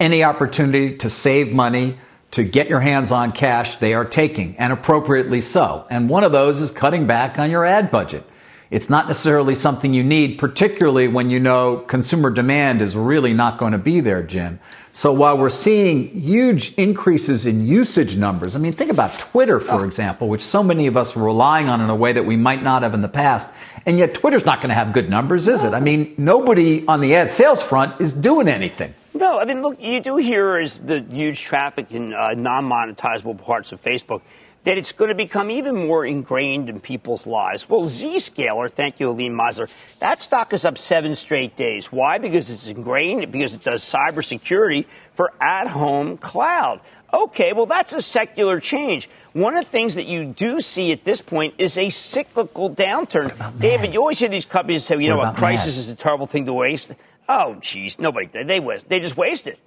any 0.00 0.24
opportunity 0.24 0.96
to 0.96 1.08
save 1.08 1.52
money, 1.52 1.98
to 2.32 2.44
get 2.44 2.68
your 2.68 2.80
hands 2.80 3.10
on 3.10 3.32
cash, 3.32 3.76
they 3.76 3.94
are 3.94 4.04
taking, 4.04 4.56
and 4.58 4.72
appropriately 4.72 5.40
so. 5.40 5.86
And 5.90 6.08
one 6.08 6.24
of 6.24 6.32
those 6.32 6.60
is 6.60 6.70
cutting 6.70 7.06
back 7.06 7.38
on 7.38 7.50
your 7.50 7.64
ad 7.64 7.90
budget. 7.90 8.24
It's 8.70 8.90
not 8.90 9.06
necessarily 9.06 9.54
something 9.54 9.94
you 9.94 10.04
need, 10.04 10.38
particularly 10.38 11.08
when 11.08 11.30
you 11.30 11.40
know 11.40 11.78
consumer 11.88 12.28
demand 12.28 12.82
is 12.82 12.94
really 12.94 13.32
not 13.32 13.58
going 13.58 13.72
to 13.72 13.78
be 13.78 14.00
there, 14.00 14.22
Jim. 14.22 14.60
So 14.92 15.10
while 15.12 15.38
we're 15.38 15.48
seeing 15.48 16.08
huge 16.08 16.74
increases 16.74 17.46
in 17.46 17.66
usage 17.66 18.16
numbers, 18.16 18.54
I 18.54 18.58
mean, 18.58 18.72
think 18.72 18.90
about 18.90 19.18
Twitter, 19.18 19.58
for 19.58 19.80
oh. 19.80 19.84
example, 19.84 20.28
which 20.28 20.42
so 20.42 20.62
many 20.62 20.86
of 20.86 20.98
us 20.98 21.16
are 21.16 21.22
relying 21.22 21.68
on 21.68 21.80
in 21.80 21.88
a 21.88 21.96
way 21.96 22.12
that 22.12 22.26
we 22.26 22.36
might 22.36 22.62
not 22.62 22.82
have 22.82 22.92
in 22.92 23.00
the 23.00 23.08
past. 23.08 23.48
And 23.86 23.96
yet 23.96 24.12
Twitter's 24.12 24.44
not 24.44 24.60
going 24.60 24.68
to 24.68 24.74
have 24.74 24.92
good 24.92 25.08
numbers, 25.08 25.48
is 25.48 25.64
it? 25.64 25.72
I 25.72 25.80
mean, 25.80 26.14
nobody 26.18 26.86
on 26.86 27.00
the 27.00 27.14
ad 27.14 27.30
sales 27.30 27.62
front 27.62 27.98
is 28.00 28.12
doing 28.12 28.48
anything. 28.48 28.92
No, 29.14 29.40
I 29.40 29.44
mean, 29.44 29.62
look, 29.62 29.80
you 29.80 30.00
do 30.00 30.16
hear 30.16 30.58
is 30.58 30.76
the 30.76 31.00
huge 31.00 31.40
traffic 31.42 31.90
in 31.92 32.12
uh, 32.12 32.34
non 32.34 32.64
monetizable 32.68 33.38
parts 33.42 33.72
of 33.72 33.82
Facebook. 33.82 34.22
that 34.64 34.76
it's 34.76 34.92
going 34.92 35.08
to 35.08 35.14
become 35.14 35.50
even 35.50 35.74
more 35.86 36.04
ingrained 36.04 36.68
in 36.68 36.78
people's 36.80 37.26
lives. 37.26 37.68
Well, 37.70 37.82
Zscaler, 37.82 38.70
thank 38.70 39.00
you, 39.00 39.08
Aline 39.10 39.32
Meisler, 39.32 39.98
that 40.00 40.20
stock 40.20 40.52
is 40.52 40.64
up 40.64 40.76
seven 40.76 41.16
straight 41.16 41.56
days. 41.56 41.90
Why? 41.90 42.18
Because 42.18 42.50
it's 42.50 42.66
ingrained, 42.66 43.32
because 43.32 43.54
it 43.54 43.64
does 43.64 43.82
cybersecurity 43.82 44.84
for 45.14 45.32
at 45.40 45.68
home 45.68 46.18
cloud. 46.18 46.80
Okay, 47.12 47.54
well, 47.54 47.66
that's 47.66 47.94
a 47.94 48.02
secular 48.02 48.60
change. 48.60 49.08
One 49.32 49.56
of 49.56 49.64
the 49.64 49.70
things 49.70 49.94
that 49.94 50.06
you 50.06 50.26
do 50.26 50.60
see 50.60 50.92
at 50.92 51.04
this 51.04 51.22
point 51.22 51.54
is 51.56 51.78
a 51.78 51.88
cyclical 51.88 52.70
downturn. 52.74 53.58
David, 53.58 53.94
you 53.94 54.00
always 54.00 54.18
hear 54.18 54.28
these 54.28 54.44
companies 54.44 54.84
say, 54.84 54.98
you 54.98 55.16
what 55.16 55.24
know, 55.24 55.30
a 55.30 55.34
crisis 55.34 55.76
mad? 55.76 55.80
is 55.80 55.90
a 55.90 55.96
terrible 55.96 56.26
thing 56.26 56.44
to 56.46 56.52
waste. 56.52 56.94
Oh, 57.26 57.56
geez, 57.60 57.98
nobody, 57.98 58.26
they 58.26 58.60
waste, 58.60 58.88
they 58.88 59.00
just 59.00 59.16
waste 59.16 59.48
it. 59.48 59.58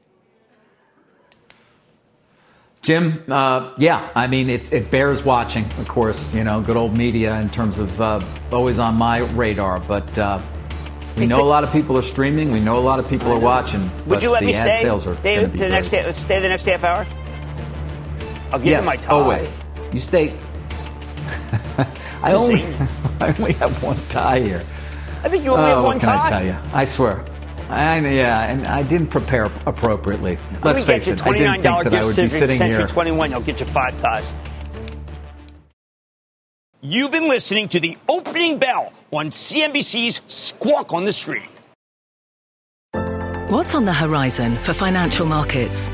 Jim, 2.82 3.24
uh, 3.30 3.74
yeah, 3.78 4.10
I 4.16 4.26
mean, 4.26 4.50
it 4.50 4.90
bears 4.90 5.24
watching, 5.24 5.66
of 5.78 5.88
course, 5.88 6.34
you 6.34 6.44
know, 6.44 6.62
good 6.62 6.78
old 6.78 6.98
media 6.98 7.40
in 7.40 7.50
terms 7.50 7.78
of 7.78 8.02
uh, 8.02 8.20
always 8.52 8.80
on 8.80 8.96
my 8.96 9.20
radar. 9.20 9.80
But 9.80 10.18
uh, 10.18 10.42
we 11.16 11.28
know 11.28 11.42
a 11.42 11.46
lot 11.46 11.64
of 11.64 11.72
people 11.72 11.96
are 11.98 12.04
streaming. 12.04 12.52
We 12.52 12.60
know 12.60 12.80
a 12.80 12.82
lot 12.82 13.00
of 13.00 13.08
people 13.08 13.32
are 13.32 13.40
watching. 13.40 13.90
Would 14.08 14.24
you 14.24 14.32
let 14.32 14.40
the 14.40 14.48
me 14.48 14.54
stay? 14.54 14.82
Sales 14.82 15.06
are 15.06 15.16
stay 15.16 15.46
be 15.46 15.58
the 15.60 15.70
next 15.70 15.90
stay 15.90 16.40
the 16.40 16.50
next 16.50 16.66
half 16.66 16.84
hour. 16.84 17.06
I'll 18.52 18.60
give 18.60 18.68
yes, 18.68 18.82
you 18.82 18.86
my 18.86 18.96
tie. 18.98 19.14
always. 19.14 19.58
You 19.94 20.00
stay. 20.00 20.38
I 22.24 22.34
only, 22.34 22.62
see. 22.62 22.76
I 23.20 23.36
only 23.38 23.54
have 23.54 23.82
one 23.82 23.98
tie 24.10 24.40
here. 24.40 24.66
I 25.24 25.30
think 25.30 25.44
you 25.44 25.52
only 25.52 25.64
oh, 25.64 25.68
have 25.68 25.84
one 25.84 25.86
what 25.86 26.00
can 26.02 26.10
tie. 26.10 26.26
I 26.26 26.30
tell 26.30 26.46
you? 26.46 26.58
I 26.74 26.86
swear. 26.86 27.26
I, 27.70 28.00
yeah, 28.00 28.46
and 28.46 28.68
I 28.68 28.84
didn't 28.84 29.08
prepare 29.08 29.46
appropriately. 29.66 30.38
Let 30.56 30.76
Let's 30.76 30.84
face 30.84 31.08
it. 31.08 31.26
I 31.26 31.32
didn't 31.32 31.62
think 31.62 31.64
that 31.64 31.94
I 31.94 32.04
would 32.04 32.16
be 32.16 32.28
sitting 32.28 32.58
Century 32.58 32.78
here. 32.78 32.88
twenty 32.88 33.12
one. 33.12 33.34
I'll 33.34 33.40
get 33.42 33.60
you 33.62 33.66
five 33.68 34.00
ties. 34.02 34.30
You've 36.82 37.12
been 37.12 37.30
listening 37.30 37.70
to 37.70 37.80
the 37.80 37.98
opening 38.10 38.58
bell 38.58 38.92
on 39.14 39.30
CNBC's 39.30 40.22
Squawk 40.28 40.92
on 40.92 41.06
the 41.06 41.14
Street. 41.14 41.44
What's 43.50 43.76
on 43.76 43.86
the 43.86 43.94
horizon 43.94 44.56
for 44.56 44.74
financial 44.74 45.26
markets? 45.26 45.94